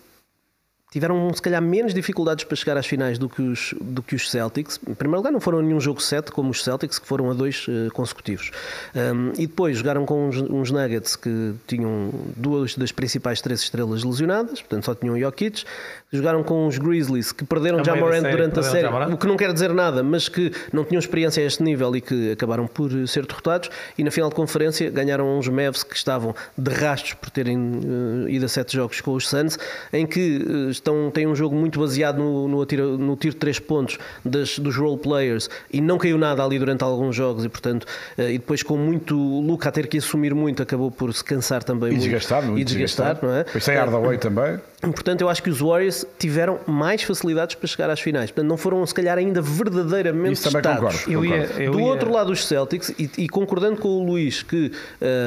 tiveram 0.90 1.33
se 1.35 1.43
calhar 1.43 1.61
menos 1.61 1.93
dificuldades 1.93 2.45
para 2.45 2.57
chegar 2.57 2.76
às 2.76 2.87
finais 2.87 3.19
do 3.19 3.28
que 3.28 3.43
os, 3.43 3.75
do 3.81 4.02
que 4.02 4.14
os 4.14 4.31
Celtics. 4.31 4.78
Em 4.88 4.95
primeiro 4.95 5.19
lugar, 5.19 5.33
não 5.33 5.40
foram 5.40 5.61
nenhum 5.61 5.81
jogo 5.81 6.00
7 6.00 6.31
como 6.31 6.50
os 6.50 6.62
Celtics, 6.62 6.99
que 6.99 7.07
foram 7.07 7.31
a 7.31 7.35
dois 7.35 7.66
uh, 7.69 7.90
consecutivos. 7.93 8.50
Um, 8.95 9.33
e 9.37 9.47
depois 9.47 9.78
jogaram 9.78 10.07
com 10.07 10.28
uns, 10.28 10.37
uns, 10.37 10.71
Nuggets 10.71 11.16
que 11.16 11.55
tinham 11.66 12.11
duas 12.37 12.76
das 12.76 12.93
principais 12.93 13.40
três 13.40 13.61
estrelas 13.61 14.05
lesionadas, 14.05 14.61
portanto 14.61 14.85
só 14.85 14.95
tinham 14.95 15.19
Jokic. 15.19 15.64
Jogaram 16.12 16.42
com 16.44 16.66
os 16.68 16.78
Grizzlies 16.78 17.32
que 17.32 17.44
perderam 17.44 17.84
já 17.84 17.96
Morant 17.96 18.22
durante 18.22 18.60
a 18.60 18.62
série, 18.62 18.86
o 18.86 19.16
que 19.16 19.26
não 19.26 19.36
quer 19.36 19.52
dizer 19.52 19.72
nada, 19.72 20.02
mas 20.04 20.28
que 20.28 20.52
não 20.72 20.84
tinham 20.84 21.00
experiência 21.00 21.42
a 21.42 21.46
este 21.46 21.62
nível 21.64 21.94
e 21.96 22.00
que 22.00 22.30
acabaram 22.30 22.66
por 22.66 22.90
ser 23.08 23.26
derrotados. 23.26 23.70
E 23.98 24.04
na 24.04 24.10
final 24.12 24.28
de 24.30 24.36
conferência 24.36 24.88
ganharam 24.88 25.36
uns 25.36 25.48
Mavs 25.48 25.82
que 25.82 25.96
estavam 25.96 26.34
de 26.56 26.70
rastros 26.72 27.14
por 27.14 27.28
terem 27.30 27.58
uh, 27.58 28.28
ido 28.28 28.44
a 28.44 28.48
sete 28.48 28.76
jogos 28.76 29.00
com 29.00 29.14
os 29.14 29.28
Suns, 29.28 29.58
em 29.92 30.06
que 30.06 30.38
uh, 30.38 30.70
estão, 30.70 31.10
têm 31.10 31.26
um 31.26 31.34
jogo 31.34 31.56
muito 31.56 31.80
baseado 31.80 32.18
no, 32.18 32.46
no, 32.46 32.62
atira, 32.62 32.84
no 32.84 33.16
tiro 33.16 33.34
de 33.34 33.40
três 33.40 33.58
pontos 33.58 33.98
das, 34.25 34.58
dos 34.60 34.76
role 34.76 34.98
players 34.98 35.50
e 35.72 35.80
não 35.80 35.98
caiu 35.98 36.16
nada 36.18 36.44
ali 36.44 36.58
durante 36.58 36.84
alguns 36.84 37.16
jogos 37.16 37.44
e, 37.44 37.48
portanto, 37.48 37.86
eh, 38.16 38.32
e 38.32 38.38
depois 38.38 38.62
com 38.62 38.76
muito 38.76 39.16
Luca 39.16 39.68
a 39.68 39.72
ter 39.72 39.86
que 39.88 39.98
assumir 39.98 40.34
muito, 40.34 40.62
acabou 40.62 40.90
por 40.90 41.12
se 41.12 41.25
cansar 41.25 41.64
também 41.64 41.88
E 41.88 41.92
muito. 41.92 42.02
desgastar, 42.02 42.42
muito 42.44 42.60
e 42.60 42.64
desgastar, 42.64 43.14
desgastar. 43.14 43.28
não 43.30 43.36
é? 43.36 43.44
Pois 43.44 43.64
sem 43.64 43.75
Hardaway 43.76 44.18
também. 44.18 44.60
Portanto, 44.80 45.23
eu 45.23 45.28
acho 45.28 45.42
que 45.42 45.49
os 45.50 45.59
Warriors 45.61 46.04
tiveram 46.18 46.61
mais 46.66 47.02
facilidades 47.02 47.54
para 47.54 47.66
chegar 47.66 47.88
às 47.90 47.99
finais. 47.99 48.30
Portanto, 48.30 48.49
não 48.49 48.56
foram, 48.56 48.85
se 48.87 48.95
calhar, 48.95 49.16
ainda 49.16 49.40
verdadeiramente 49.40 50.35
Isso 50.35 50.50
também 50.50 50.62
concordo. 50.75 50.99
Eu 51.11 51.25
ia, 51.25 51.40
concordo. 51.42 51.62
eu 51.62 51.73
Do 51.73 51.80
ia- 51.80 51.87
outro 51.87 52.12
lado, 52.12 52.30
os 52.30 52.47
Celtics, 52.47 52.90
e, 52.99 53.11
e 53.18 53.28
concordando 53.28 53.78
com 53.80 53.88
o 53.88 54.04
Luís 54.06 54.42
que, 54.42 54.71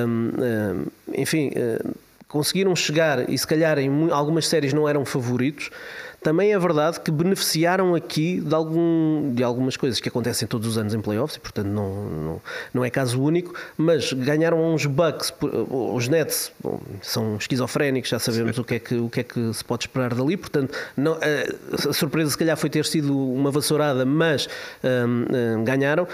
hum, 0.08 0.32
hum, 0.38 0.86
enfim, 1.15 1.51
hum, 1.58 1.91
conseguiram 2.27 2.75
chegar 2.75 3.27
e 3.29 3.36
se 3.38 3.48
calhar 3.48 3.79
em 3.79 4.12
algumas 4.12 4.48
séries 4.48 4.72
não 4.72 4.88
eram 4.88 5.03
favoritos, 5.03 5.72
também 6.21 6.53
é 6.53 6.59
verdade 6.59 6.99
que 6.99 7.09
beneficiaram 7.11 7.95
aqui 7.95 8.41
de, 8.41 8.53
algum, 8.53 9.33
de 9.33 9.43
algumas 9.43 9.77
coisas 9.77 9.99
que 9.99 10.09
acontecem 10.09 10.47
todos 10.47 10.67
os 10.67 10.77
anos 10.77 10.93
em 10.93 11.01
playoffs 11.01 11.38
e, 11.38 11.39
portanto, 11.39 11.67
não, 11.67 11.93
não, 12.09 12.41
não 12.73 12.85
é 12.85 12.89
caso 12.89 13.21
único, 13.21 13.53
mas 13.77 14.11
ganharam 14.11 14.73
uns 14.73 14.85
Bucks, 14.85 15.31
por- 15.31 15.49
os 15.95 16.07
Nets 16.07 16.51
bom, 16.61 16.79
são 17.01 17.38
esquizofrénicos, 17.38 18.09
já 18.09 18.19
sabemos 18.19 18.57
o 18.57 18.63
que, 18.63 18.75
é 18.75 18.79
que, 18.79 18.95
o 18.95 19.09
que 19.09 19.19
é 19.21 19.23
que 19.23 19.53
se 19.53 19.63
pode 19.63 19.83
esperar 19.83 20.13
dali, 20.13 20.35
portanto, 20.35 20.77
não, 20.95 21.17
eh, 21.21 21.55
a 21.88 21.93
surpresa 21.93 22.31
se 22.31 22.38
calhar 22.38 22.57
foi 22.57 22.69
ter 22.69 22.85
sido 22.85 23.17
uma 23.33 23.51
vassourada, 23.51 24.05
mas 24.05 24.47
hum, 24.83 25.25
hum, 25.59 25.63
ganharam. 25.63 26.07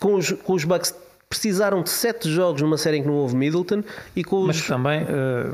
Com 0.00 0.14
os, 0.14 0.32
com 0.32 0.54
os 0.54 0.64
Bucks 0.64 0.92
precisaram 1.28 1.82
de 1.82 1.90
sete 1.90 2.30
jogos 2.30 2.62
numa 2.62 2.78
série 2.78 2.98
em 2.98 3.02
que 3.02 3.08
não 3.08 3.16
houve 3.16 3.34
Middleton 3.34 3.82
e 4.14 4.22
com 4.22 4.42
Mas 4.46 4.56
os, 4.60 4.66
também. 4.68 5.00
eh, 5.00 5.46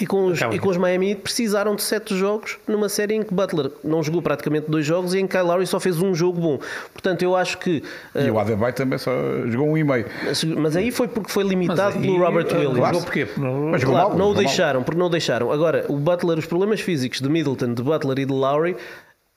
e 0.00 0.06
com 0.06 0.26
os, 0.26 0.40
e 0.40 0.58
com 0.58 0.68
os 0.70 0.76
Miami 0.78 1.10
Heat 1.10 1.20
precisaram 1.20 1.74
de 1.76 1.82
sete 1.82 2.16
jogos 2.16 2.56
numa 2.66 2.88
série 2.88 3.14
em 3.14 3.22
que 3.22 3.34
Butler 3.34 3.70
não 3.84 4.02
jogou 4.02 4.22
praticamente 4.22 4.70
dois 4.70 4.86
jogos 4.86 5.12
e 5.14 5.18
em 5.18 5.26
que 5.26 5.36
Kyle 5.36 5.46
Lowry 5.48 5.66
só 5.66 5.78
fez 5.78 6.00
um 6.00 6.14
jogo 6.14 6.40
bom. 6.40 6.58
Portanto, 6.92 7.22
eu 7.22 7.36
acho 7.36 7.58
que. 7.58 7.82
E 8.14 8.30
o 8.30 8.38
Adebayo 8.38 8.72
também 8.74 8.98
só 8.98 9.10
jogou 9.46 9.68
um 9.68 9.76
e 9.76 9.84
meio. 9.84 10.06
uh, 10.06 10.60
mas 10.60 10.74
aí 10.76 10.90
foi 10.90 11.06
porque 11.08 11.30
foi 11.30 11.44
mas 11.44 11.50
limitado 11.52 11.96
aí, 11.98 12.02
pelo 12.02 12.18
Robert 12.18 12.46
eh, 12.50 12.56
Williams. 12.56 12.86
jogou 12.88 13.02
porquê? 13.02 13.28
Não- 13.36 13.66
Mas 13.70 13.80
jogou 13.82 13.94
Claro, 13.96 14.08
mal, 14.10 14.18
não 14.18 14.24
o 14.26 14.28
jogou 14.28 14.34
mal. 14.34 14.44
deixaram, 14.44 14.82
porque 14.82 14.98
não 14.98 15.06
o 15.06 15.10
deixaram. 15.10 15.52
Agora, 15.52 15.84
o 15.88 15.96
Butler, 15.96 16.38
os 16.38 16.46
problemas 16.46 16.80
físicos 16.80 17.20
de 17.20 17.28
Middleton, 17.28 17.74
de 17.74 17.82
Butler 17.82 18.18
e 18.20 18.24
de 18.24 18.32
Lowry, 18.32 18.76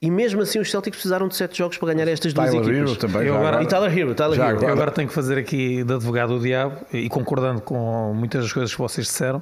e 0.02 0.10
mesmo 0.10 0.42
assim 0.42 0.60
os 0.60 0.70
Celtics 0.72 0.98
precisaram 0.98 1.28
de 1.28 1.36
sete 1.36 1.58
jogos 1.58 1.78
para 1.78 1.94
ganhar 1.94 2.08
estas 2.08 2.34
duas 2.34 2.50
Tyler 2.52 2.64
equipas. 2.70 2.90
Hero 2.92 3.00
também. 3.00 3.28
Eu 3.28 3.36
agora- 3.38 3.64
E 3.64 3.68
Tyler 3.68 3.98
Hero, 3.98 4.16
Tyler 4.16 4.40
Hero. 4.40 4.50
agora. 4.50 4.66
Eu 4.68 4.74
agora 4.74 4.92
tenho 4.92 5.08
que 5.08 5.14
fazer 5.14 5.38
aqui 5.38 5.84
de 5.84 5.94
advogado 5.94 6.38
do 6.38 6.40
diabo 6.42 6.86
e 6.94 7.10
concordando 7.10 7.62
com 7.62 8.14
muitas 8.14 8.44
das 8.44 8.54
coisas 8.54 8.72
que 8.74 8.80
vocês 8.82 9.08
disseram. 9.08 9.42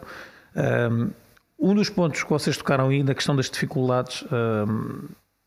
Um 1.60 1.74
dos 1.74 1.90
pontos 1.90 2.24
que 2.24 2.30
vocês 2.30 2.56
tocaram 2.58 2.90
aí 2.90 3.02
na 3.04 3.14
questão 3.16 3.36
das 3.36 3.50
dificuldades 3.50 4.24
um, 4.32 5.06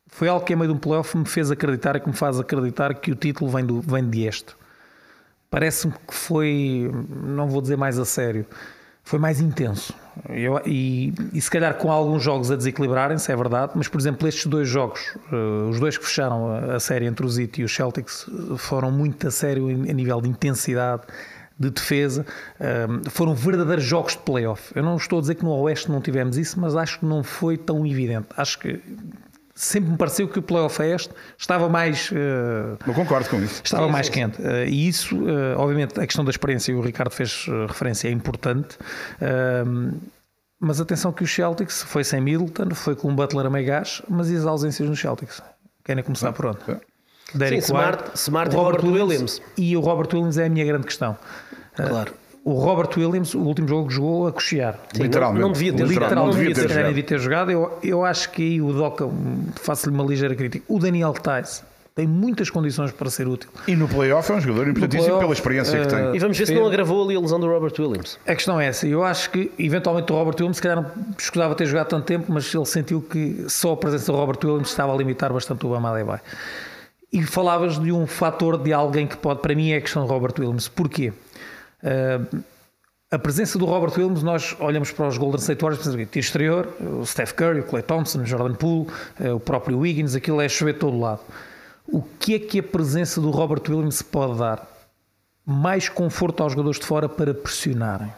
foi 0.09 0.29
algo 0.29 0.45
que, 0.45 0.52
a 0.52 0.57
meio 0.57 0.69
de 0.71 0.75
um 0.76 0.79
playoff, 0.79 1.17
me 1.17 1.25
fez 1.25 1.50
acreditar 1.52 1.95
e 1.97 2.00
que 2.00 2.09
me 2.09 2.14
faz 2.17 2.38
acreditar 2.38 2.93
que 2.95 3.12
o 3.12 3.14
título 3.14 3.49
vem, 3.50 3.64
do, 3.64 3.81
vem 3.81 4.09
de 4.09 4.25
este. 4.26 4.57
Parece-me 5.49 5.93
que 5.93 6.14
foi, 6.14 6.90
não 7.25 7.49
vou 7.49 7.61
dizer 7.62 7.76
mais 7.76 7.99
a 7.99 8.05
sério, 8.05 8.45
foi 9.04 9.19
mais 9.19 9.40
intenso. 9.40 9.92
Eu- 10.28 10.61
e, 10.66 11.12
e 11.33 11.40
se 11.40 11.50
calhar 11.50 11.75
com 11.75 11.90
alguns 11.90 12.23
jogos 12.23 12.50
a 12.50 12.57
desequilibrarem-se, 12.57 13.30
é 13.33 13.37
verdade, 13.37 13.73
mas 13.75 13.88
por 13.88 13.99
exemplo, 14.00 14.28
estes 14.28 14.47
dois 14.47 14.69
jogos, 14.69 15.00
eh, 15.33 15.69
os 15.71 15.80
dois 15.80 15.97
que 15.97 16.04
fecharam 16.04 16.49
a, 16.50 16.76
a 16.76 16.80
série 16.80 17.07
entre 17.07 17.25
os 17.25 17.38
Heat 17.38 17.61
e 17.61 17.64
os 17.64 17.75
Celtics, 17.75 18.26
eh, 18.28 18.57
foram 18.59 18.90
muito 18.90 19.26
a 19.26 19.30
sério 19.30 19.69
a 19.69 19.92
nível 19.92 20.21
de 20.21 20.28
intensidade, 20.28 21.02
de 21.59 21.71
defesa, 21.71 22.25
eh, 22.59 22.87
foram 23.11 23.35
verdadeiros 23.35 23.85
jogos 23.85 24.12
de 24.12 24.19
playoff. 24.19 24.73
Eu 24.75 24.83
não 24.83 24.97
estou 24.97 25.19
a 25.19 25.21
dizer 25.23 25.35
que 25.37 25.45
no 25.45 25.50
Oeste 25.52 25.90
não 25.90 26.00
tivemos 26.00 26.37
isso, 26.37 26.59
mas 26.61 26.75
acho 26.76 27.00
que 27.00 27.07
não 27.07 27.23
foi 27.23 27.57
tão 27.57 27.87
evidente. 27.87 28.28
Acho 28.37 28.59
que 28.59 28.80
sempre 29.61 29.90
me 29.90 29.97
pareceu 29.97 30.26
que 30.29 30.38
o 30.38 30.43
playoff 30.43 30.81
a 30.83 30.87
este 30.87 31.11
estava 31.38 31.69
mais. 31.69 32.11
eh, 32.12 32.76
Não 32.87 32.95
concordo 32.95 33.29
com 33.29 33.37
isso. 33.43 33.61
Estava 33.64 33.87
Sim, 33.87 33.93
mais 33.93 34.07
sim, 34.07 34.12
quente. 34.12 34.40
Eh, 34.43 34.69
e 34.69 34.88
isso, 34.88 35.17
eh, 35.29 35.55
obviamente, 35.57 35.99
a 36.00 36.07
questão 36.07 36.25
da 36.25 36.31
experiência, 36.31 36.73
e 36.73 36.75
o 36.75 36.81
Ricardo 36.81 37.11
fez 37.12 37.47
referência, 37.69 38.09
é 38.09 38.11
importante. 38.11 38.79
Ahm, 39.21 39.93
mas 40.59 40.81
atenção 40.81 41.12
que 41.12 41.23
o 41.25 41.26
Celtics 41.26 41.83
foi 41.83 42.05
sem 42.05 42.21
Middleton, 42.21 42.75
foi 42.75 42.95
com 42.95 43.09
o 43.11 43.14
Butler 43.14 43.47
a 43.47 43.50
meio 43.50 43.67
gás, 43.67 44.02
mas 44.09 44.31
e 44.31 44.37
as 44.37 44.45
ausências 44.47 44.88
nos 44.88 45.00
Celtics? 45.00 45.43
Querem 45.85 46.02
começar 46.05 46.33
por 46.33 46.47
onde? 46.47 46.59
Derrick 47.35 47.62
Sim, 47.62 47.73
Smart- 47.73 48.02
White, 48.05 48.19
Smart 48.19 48.52
e 48.55 48.57
Robert 48.59 48.85
Williams. 48.85 49.40
E 49.57 49.76
o 49.76 49.81
Robert 49.81 50.09
Williams 50.12 50.37
é 50.37 50.47
a 50.47 50.49
minha 50.50 50.64
grande 50.64 50.85
questão. 50.87 51.17
Claro. 51.76 52.12
O 52.44 52.52
Robert 52.54 52.88
Williams, 52.97 53.35
o 53.35 53.40
último 53.40 53.68
jogo 53.68 53.88
que 53.88 53.94
jogou 53.94 54.26
a 54.26 54.32
cochear. 54.32 54.78
Literalmente. 54.94 55.40
Não, 55.40 55.49
não 55.49 55.52
devia 55.52 55.73
ter 55.75 55.87
Literal- 55.87 56.09
jogado. 56.11 56.25
não 56.25 56.30
devia 56.30 56.49
Literalmente, 56.49 56.54
ter 56.54 56.61
se 56.62 56.68
calhar 56.68 56.78
jogado. 56.85 56.94
devia 56.94 57.09
ter 57.09 57.18
jogado. 57.18 57.50
Eu, 57.50 57.78
eu 57.82 58.04
acho 58.04 58.30
que 58.30 58.42
aí 58.42 58.62
o 58.62 58.73
Doca, 58.73 59.09
faço-lhe 59.62 59.94
uma 59.94 60.04
ligeira 60.04 60.35
crítica. 60.35 60.64
O 60.66 60.78
Daniel 60.78 61.12
Tice 61.12 61.62
tem 61.94 62.06
muitas 62.06 62.49
condições 62.49 62.92
para 62.92 63.11
ser 63.11 63.28
útil. 63.28 63.50
E 63.68 63.76
no 63.76 63.87
playoff 63.87 64.32
é 64.32 64.37
um 64.37 64.40
jogador 64.40 64.68
importantíssimo 64.68 65.18
pela 65.18 65.32
experiência 65.35 65.78
que 65.78 65.94
eh, 65.94 65.99
tem. 66.02 66.16
E 66.16 66.18
vamos 66.18 66.38
ver 66.38 66.47
se 66.47 66.54
não 66.54 66.66
agravou 66.66 67.04
ali 67.04 67.14
a 67.14 67.20
lesão 67.20 67.38
do 67.38 67.47
Robert 67.47 67.75
Williams. 67.78 68.18
A 68.26 68.35
questão 68.35 68.59
é 68.59 68.68
essa. 68.68 68.87
Eu 68.87 69.04
acho 69.04 69.30
que, 69.30 69.52
eventualmente, 69.59 70.11
o 70.11 70.16
Robert 70.16 70.37
Williams, 70.37 70.56
se 70.56 70.62
calhar, 70.62 70.80
não 70.80 70.90
escusava 71.18 71.54
ter 71.54 71.66
jogado 71.66 71.88
tanto 71.88 72.06
tempo, 72.06 72.32
mas 72.32 72.54
ele 72.54 72.64
sentiu 72.64 73.02
que 73.02 73.44
só 73.49 73.73
a 73.73 73.76
presença 73.76 74.11
do 74.11 74.16
Robert 74.16 74.38
Williams 74.42 74.70
estava 74.70 74.94
a 74.94 74.97
limitar 74.97 75.30
bastante 75.30 75.66
o 75.66 75.68
Bama 75.68 75.90
Adebayo. 75.90 76.20
E 77.12 77.23
falavas 77.25 77.78
de 77.78 77.90
um 77.92 78.06
fator 78.06 78.56
de 78.56 78.73
alguém 78.73 79.06
que 79.06 79.16
pode, 79.16 79.40
para 79.40 79.54
mim, 79.54 79.73
é 79.73 79.76
a 79.76 79.80
questão 79.80 80.06
do 80.06 80.09
Robert 80.12 80.32
Williams. 80.38 80.68
Porquê? 80.68 81.12
Uh, 81.82 82.42
a 83.10 83.18
presença 83.18 83.58
do 83.58 83.64
Robert 83.64 83.92
Williams, 83.96 84.22
nós 84.22 84.54
olhamos 84.60 84.92
para 84.92 85.08
os 85.08 85.18
Golden 85.18 85.40
State 85.40 85.62
Warriors, 85.62 85.87
exterior, 86.14 86.72
o 86.80 87.04
Steph 87.04 87.32
Curry, 87.32 87.60
o 87.60 87.64
Clay 87.64 87.82
Thompson, 87.82 88.20
o 88.20 88.26
Jordan 88.26 88.54
Poole, 88.54 88.87
eh, 89.18 89.32
o 89.32 89.40
próprio 89.40 89.78
Wiggins, 89.78 90.14
aquilo 90.14 90.40
é 90.40 90.49
chover 90.49 90.75
todo 90.75 90.96
lado. 90.96 91.20
O 91.88 92.02
que 92.02 92.37
é 92.37 92.38
que 92.38 92.60
a 92.60 92.62
presença 92.62 93.20
do 93.20 93.30
Robert 93.30 93.62
Williams 93.68 94.00
pode 94.00 94.38
dar? 94.38 94.64
mais 95.50 95.88
conforto 95.88 96.42
aos 96.42 96.52
jogadores 96.52 96.78
de 96.78 96.87
fora 96.87 97.08
para 97.08 97.34
pressionarem. 97.34 98.12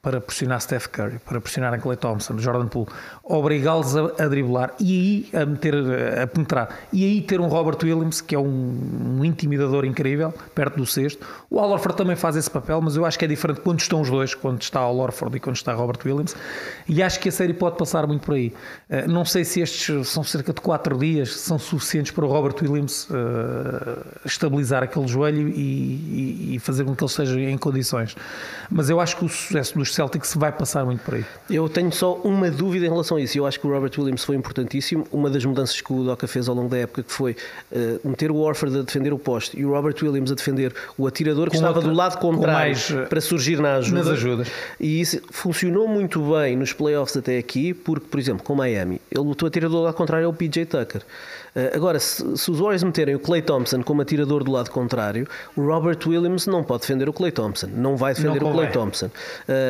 Para 0.00 0.20
pressionar 0.20 0.60
Steph 0.60 0.86
Curry, 0.86 1.18
para 1.18 1.40
pressionarem 1.40 1.80
Clay 1.80 1.96
Thompson, 1.96 2.38
Jordan 2.38 2.68
Poole, 2.68 2.86
obrigá-los 3.24 3.96
a, 3.96 4.04
a 4.24 4.28
driblar 4.28 4.72
e 4.78 5.28
aí 5.32 5.42
a, 5.42 5.44
meter, 5.44 5.74
a 6.22 6.24
penetrar. 6.24 6.68
E 6.92 7.04
aí 7.04 7.20
ter 7.20 7.40
um 7.40 7.48
Robert 7.48 7.78
Williams, 7.82 8.20
que 8.20 8.32
é 8.32 8.38
um, 8.38 9.16
um 9.18 9.24
intimidador 9.24 9.84
incrível, 9.84 10.32
perto 10.54 10.76
do 10.76 10.86
sexto. 10.86 11.26
O 11.50 11.58
Al 11.58 11.68
Horford 11.70 11.96
também 11.96 12.14
faz 12.14 12.36
esse 12.36 12.48
papel, 12.48 12.80
mas 12.80 12.94
eu 12.94 13.04
acho 13.04 13.18
que 13.18 13.24
é 13.24 13.28
diferente 13.28 13.60
quando 13.60 13.80
estão 13.80 14.00
os 14.00 14.08
dois, 14.08 14.36
quando 14.36 14.62
está 14.62 14.78
Al 14.78 14.96
Horford 14.96 15.36
e 15.36 15.40
quando 15.40 15.56
está 15.56 15.74
Robert 15.74 15.98
Williams. 16.06 16.36
E 16.88 17.02
acho 17.02 17.18
que 17.18 17.28
a 17.28 17.32
série 17.32 17.52
pode 17.52 17.76
passar 17.76 18.06
muito 18.06 18.24
por 18.24 18.36
aí. 18.36 18.52
Eh, 18.88 19.04
Não 19.08 19.24
sei 19.24 19.44
se 19.44 19.60
estes 19.60 20.06
são 20.08 20.22
cerca 20.22 20.52
de 20.52 20.60
4 20.60 20.96
dias, 20.96 21.34
são 21.40 21.58
suficientes 21.58 22.12
para 22.12 22.24
o 22.24 22.28
Robert 22.28 22.54
Williams 22.62 23.08
eh, 23.10 23.98
estabilizar 24.24 24.84
aquele 24.84 25.08
joelho 25.08 25.48
e, 25.48 25.60
e- 25.60 26.54
e 26.54 26.58
fazer 26.60 26.84
com 26.84 26.94
que 26.94 27.02
ele 27.02 27.10
esteja 27.10 27.40
em 27.40 27.58
condições. 27.58 28.14
Mas 28.70 28.88
eu 28.88 29.00
acho 29.00 29.16
que 29.16 29.24
o 29.24 29.28
sucesso 29.28 29.76
dos 29.76 29.88
Celtics 29.98 30.34
vai 30.36 30.52
passar 30.52 30.84
muito 30.84 31.00
por 31.02 31.14
aí. 31.16 31.24
Eu 31.50 31.68
tenho 31.68 31.90
só 31.92 32.14
uma 32.22 32.48
dúvida 32.50 32.86
em 32.86 32.88
relação 32.88 33.16
a 33.16 33.20
isso. 33.20 33.36
Eu 33.36 33.44
acho 33.46 33.58
que 33.58 33.66
o 33.66 33.70
Robert 33.70 33.90
Williams 33.98 34.24
foi 34.24 34.36
importantíssimo. 34.36 35.04
Uma 35.10 35.28
das 35.28 35.44
mudanças 35.44 35.80
que 35.80 35.92
o 35.92 36.04
Doca 36.04 36.28
fez 36.28 36.48
ao 36.48 36.54
longo 36.54 36.68
da 36.68 36.78
época 36.78 37.02
que 37.02 37.12
foi 37.12 37.34
eh, 37.72 37.98
meter 38.04 38.30
o 38.30 38.36
Warford 38.42 38.78
a 38.78 38.82
defender 38.82 39.12
o 39.12 39.18
poste 39.18 39.58
e 39.58 39.64
o 39.66 39.70
Robert 39.72 39.96
Williams 40.00 40.30
a 40.30 40.34
defender 40.36 40.72
o 40.96 41.06
atirador 41.06 41.46
que 41.46 41.50
Com 41.50 41.56
estava 41.56 41.78
outra- 41.78 41.90
do 41.90 41.96
lado 41.96 42.18
contrário 42.18 42.76
eh, 42.90 43.06
para 43.06 43.20
surgir 43.20 43.58
na 43.60 43.74
ajuda. 43.76 43.98
nas 43.98 44.08
ajudas. 44.08 44.48
E 44.78 45.00
isso 45.00 45.20
funcionou 45.30 45.88
muito 45.88 46.20
bem 46.32 46.56
nos 46.56 46.72
playoffs 46.72 47.16
até 47.16 47.36
aqui, 47.38 47.74
porque, 47.74 48.06
por 48.08 48.20
exemplo, 48.20 48.44
com 48.44 48.54
Miami, 48.54 49.00
ele, 49.10 49.20
o 49.20 49.46
atirador 49.46 49.78
do 49.80 49.82
lado 49.84 49.94
contrário 49.94 50.24
é 50.24 50.28
o 50.28 50.32
PJ 50.32 50.64
Tucker. 50.66 51.02
Eh, 51.54 51.72
agora, 51.74 51.98
se, 51.98 52.22
se 52.36 52.50
os 52.50 52.58
Warriors 52.58 52.82
meterem 52.82 53.14
o 53.14 53.18
Clay 53.18 53.42
Thompson 53.42 53.82
como 53.82 54.02
atirador 54.02 54.44
do 54.44 54.50
lado 54.52 54.70
contrário, 54.70 55.26
o 55.56 55.62
Robert 55.66 55.98
Williams 56.06 56.46
não 56.46 56.62
pode 56.62 56.82
defender 56.82 57.08
o 57.08 57.12
Clay 57.12 57.32
Thompson, 57.32 57.68
não 57.74 57.96
vai 57.96 58.14
defender 58.14 58.40
Não 58.40 58.50
o 58.50 58.54
Clay. 58.54 58.68
Thompson. 58.68 59.06
Uh, 59.06 59.10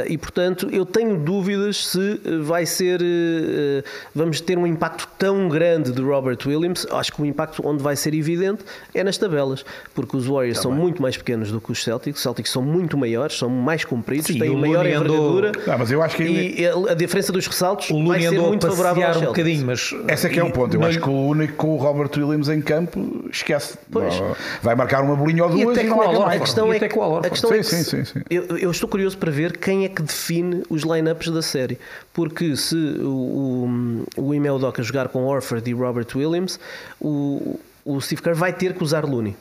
e 0.08 0.18
portanto, 0.18 0.68
eu 0.73 0.85
tenho 0.85 1.16
dúvidas 1.18 1.87
se 1.87 1.99
uh, 1.99 2.42
vai 2.42 2.66
ser. 2.66 3.00
uh, 3.00 3.85
vamos 4.14 4.40
ter 4.40 4.58
um 4.58 4.66
impacto 4.66 5.08
tão 5.18 5.49
grande 5.49 5.92
de 5.92 6.00
Robert 6.02 6.38
Williams. 6.47 6.87
Acho 6.90 7.12
que 7.12 7.23
o 7.23 7.26
impacto 7.26 7.62
onde 7.66 7.82
vai 7.82 7.97
ser 7.97 8.14
evidente 8.14 8.64
é 8.94 9.02
nas 9.04 9.16
tabelas, 9.18 9.64
porque 9.94 10.16
os 10.16 10.26
Warriors 10.26 10.58
são 10.58 10.73
muito 10.73 11.00
mais 11.00 11.16
pequenos 11.16 11.50
do 11.52 11.61
que 11.61 11.73
os 11.73 11.82
Celtics. 11.82 12.18
Os 12.18 12.23
Celtics 12.23 12.50
são 12.50 12.62
muito 12.62 12.97
maiores, 12.99 13.38
são 13.38 13.49
mais 13.49 13.85
compridos, 13.85 14.26
Sim, 14.26 14.38
têm 14.38 14.56
maior 14.56 14.78
Looney 14.78 14.94
andou- 14.94 15.16
envergadura. 15.38 15.52
Ah, 15.73 15.78
mas 15.78 15.90
eu 15.90 16.02
acho 16.02 16.16
que 16.16 16.23
E 16.25 16.66
a 16.90 16.94
diferença 16.94 17.32
dos 17.32 17.47
ressaltos 17.47 17.90
O 17.90 18.06
vai 18.06 18.20
ser 18.20 18.38
muito 18.40 18.66
favorável 18.66 19.02
aos 19.04 19.08
passear 19.14 19.30
um 19.30 19.35
Celtics. 19.35 19.44
bocadinho, 19.44 19.66
mas... 19.66 20.12
Esse 20.12 20.26
é 20.26 20.30
que 20.30 20.40
é 20.40 20.44
o 20.44 20.50
ponto. 20.50 20.75
Eu 20.75 20.80
Não- 20.80 20.88
acho 20.88 21.00
que 21.00 21.08
o 21.08 21.26
único 21.28 21.67
com 21.68 21.75
o 21.75 21.76
Robert 21.76 22.10
Williams 22.16 22.48
em 22.48 22.62
campo 22.62 23.28
esquece. 23.30 23.76
Pois. 23.90 24.14
Vai 24.62 24.75
marcar 24.75 25.02
uma 25.02 25.14
bolinha 25.14 25.44
ou 25.44 25.50
duas 25.50 25.76
e, 25.76 25.82
não 25.82 25.96
marca 25.98 26.20
mais. 26.20 26.40
A 26.40 26.44
questão 26.44 26.72
é 26.72 26.78
que, 26.78 26.84
a 26.87 27.30
questão 27.30 27.50
Sim, 27.50 27.56
é 27.56 27.58
que 27.58 27.64
sim, 27.64 27.84
sim, 27.84 28.04
sim. 28.04 28.22
Eu, 28.30 28.56
eu 28.56 28.70
estou 28.70 28.88
curioso 28.88 29.18
para 29.18 29.30
ver 29.30 29.58
quem 29.58 29.84
é 29.84 29.88
que 29.88 30.00
define 30.00 30.62
os 30.70 30.82
lineups 30.82 31.30
da 31.30 31.42
série. 31.42 31.78
Porque 32.14 32.56
se 32.56 32.75
o, 32.75 34.06
o, 34.16 34.22
o 34.22 34.34
Ime 34.34 34.48
Udoka 34.50 34.82
jogar 34.82 35.08
com 35.08 35.25
Orford 35.26 35.68
e 35.68 35.75
Robert 35.75 36.06
Williams, 36.14 36.58
o, 36.98 37.60
o 37.84 38.00
Steve 38.00 38.22
Kerr 38.22 38.34
vai 38.34 38.52
ter 38.52 38.72
que 38.72 38.82
usar 38.82 39.04
Looney. 39.04 39.37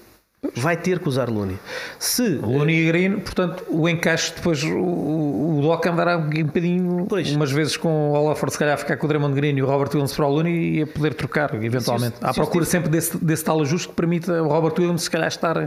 Vai 0.56 0.78
ter 0.78 1.00
que 1.00 1.10
usar 1.10 1.30
Looney. 1.30 1.58
Se 2.00 2.28
Looney 2.38 2.84
e 2.84 2.88
Green, 2.88 3.20
portanto, 3.20 3.64
o 3.70 3.90
encaixe 3.90 4.34
depois 4.36 4.64
o, 4.64 4.70
o, 4.78 5.60
o 5.60 5.62
Doc 5.64 5.86
andará 5.88 6.18
um 6.18 6.30
bocadinho, 6.46 7.06
Pois. 7.10 7.32
umas 7.36 7.52
vezes 7.52 7.76
com 7.76 8.12
o 8.12 8.14
Olafor 8.14 8.50
se 8.52 8.58
calhar 8.60 8.78
ficar 8.78 8.98
com 8.98 9.06
o 9.06 9.10
Draymond 9.10 9.34
Green 9.34 9.56
e 9.58 9.64
o 9.64 9.66
Robert 9.66 9.90
Williams 9.90 10.14
para 10.14 10.26
o 10.28 10.30
Looney 10.32 10.78
e 10.78 10.82
a 10.84 10.88
poder 10.88 11.14
trocar, 11.16 11.54
eventualmente. 11.64 12.18
Se 12.18 12.24
o- 12.24 12.28
à 12.28 12.34
se 12.34 12.40
o 12.40 12.44
procura 12.44 12.66
sempre 12.66 12.90
desse, 12.90 13.18
desse 13.18 13.44
tal 13.44 13.60
ajuste 13.62 13.88
que 13.90 13.96
permita 13.96 14.38
ao 14.38 14.48
Robert 14.48 14.74
Williams 14.78 15.04
se 15.04 15.10
calhar 15.12 15.28
estar 15.28 15.58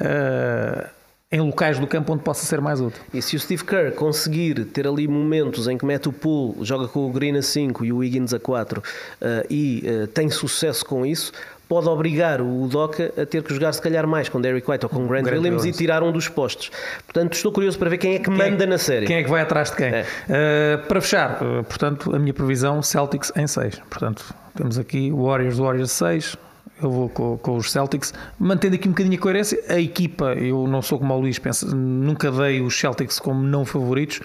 eh, 0.00 0.86
em 1.32 1.40
locais 1.40 1.78
do 1.78 1.86
campo 1.86 2.12
onde 2.12 2.22
possa 2.22 2.44
ser 2.44 2.60
mais 2.60 2.80
útil. 2.80 3.00
E 3.14 3.22
se 3.22 3.36
o 3.36 3.40
Steve 3.40 3.64
Kerr 3.64 3.92
conseguir 3.94 4.64
ter 4.66 4.86
ali 4.86 5.06
momentos 5.08 5.66
em 5.68 5.78
que 5.78 5.84
mete 5.86 6.08
o 6.08 6.12
pull, 6.12 6.56
joga 6.62 6.88
com 6.88 7.06
o 7.08 7.10
Green 7.10 7.36
a 7.38 7.42
5 7.42 7.84
e 7.84 7.92
o 7.92 7.98
Wiggins 7.98 8.34
a 8.34 8.38
4 8.40 8.82
eh, 9.20 9.46
e 9.48 9.82
eh, 9.86 10.06
tem 10.08 10.28
sucesso 10.28 10.84
com 10.84 11.06
isso, 11.06 11.32
pode 11.70 11.88
obrigar 11.88 12.40
o 12.40 12.64
Udoka 12.64 13.12
a 13.16 13.24
ter 13.24 13.44
que 13.44 13.54
jogar 13.54 13.72
se 13.72 13.80
calhar 13.80 14.04
mais 14.04 14.28
com 14.28 14.40
Derrick 14.40 14.68
White 14.68 14.86
ou 14.86 14.90
com 14.90 15.06
Grant, 15.06 15.22
Grant 15.22 15.36
Williams, 15.36 15.62
Williams. 15.62 15.76
e 15.76 15.78
tirar 15.78 16.02
um 16.02 16.10
dos 16.10 16.28
postos. 16.28 16.68
Portanto, 17.06 17.34
estou 17.34 17.52
curioso 17.52 17.78
para 17.78 17.88
ver 17.88 17.98
quem 17.98 18.16
é 18.16 18.18
que 18.18 18.28
manda 18.28 18.66
na 18.66 18.76
série. 18.76 19.06
Quem 19.06 19.18
é 19.18 19.22
que 19.22 19.30
vai 19.30 19.40
atrás 19.40 19.70
de 19.70 19.76
quem? 19.76 19.86
É. 19.86 20.04
Eh, 20.28 20.76
para 20.88 21.00
fechar, 21.00 21.38
eh, 21.40 21.62
portanto, 21.62 22.12
a 22.12 22.18
minha 22.18 22.34
previsão 22.34 22.82
Celtics 22.82 23.32
em 23.36 23.46
6. 23.46 23.80
Portanto, 23.88 24.34
temos 24.56 24.80
aqui 24.80 25.12
Warriors, 25.12 25.58
Warriors 25.58 25.92
6. 25.92 26.36
Eu 26.82 26.90
vou 26.90 27.08
com, 27.08 27.38
com 27.38 27.56
os 27.56 27.70
Celtics, 27.70 28.12
mantendo 28.36 28.74
aqui 28.74 28.88
um 28.88 28.90
bocadinho 28.90 29.16
a 29.16 29.22
coerência. 29.22 29.62
A 29.68 29.78
equipa, 29.78 30.32
eu 30.32 30.66
não 30.66 30.82
sou 30.82 30.98
como 30.98 31.14
o 31.14 31.20
Luís 31.20 31.38
pensa, 31.38 31.72
nunca 31.72 32.32
dei 32.32 32.60
os 32.60 32.76
Celtics 32.76 33.20
como 33.20 33.44
não 33.44 33.64
favoritos, 33.64 34.20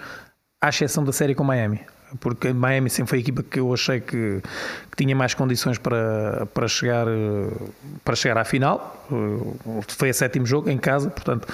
à 0.60 0.70
exceção 0.70 1.04
da 1.04 1.12
série 1.12 1.32
com 1.32 1.44
Miami. 1.44 1.80
Porque 2.20 2.52
Miami 2.52 2.88
sempre 2.88 3.10
foi 3.10 3.18
a 3.18 3.20
equipa 3.20 3.42
que 3.42 3.58
eu 3.58 3.72
achei 3.72 4.00
que, 4.00 4.40
que 4.90 4.96
tinha 4.96 5.14
mais 5.14 5.34
condições 5.34 5.78
para, 5.78 6.46
para, 6.46 6.68
chegar, 6.68 7.06
eh, 7.08 7.50
para 8.06 8.14
chegar 8.16 8.38
à 8.38 8.44
final. 8.44 9.04
Eh, 9.12 9.82
Foi 9.88 10.08
a 10.08 10.14
sétimo 10.14 10.46
jogo 10.46 10.70
em 10.70 10.78
casa, 10.78 11.10
portanto, 11.10 11.46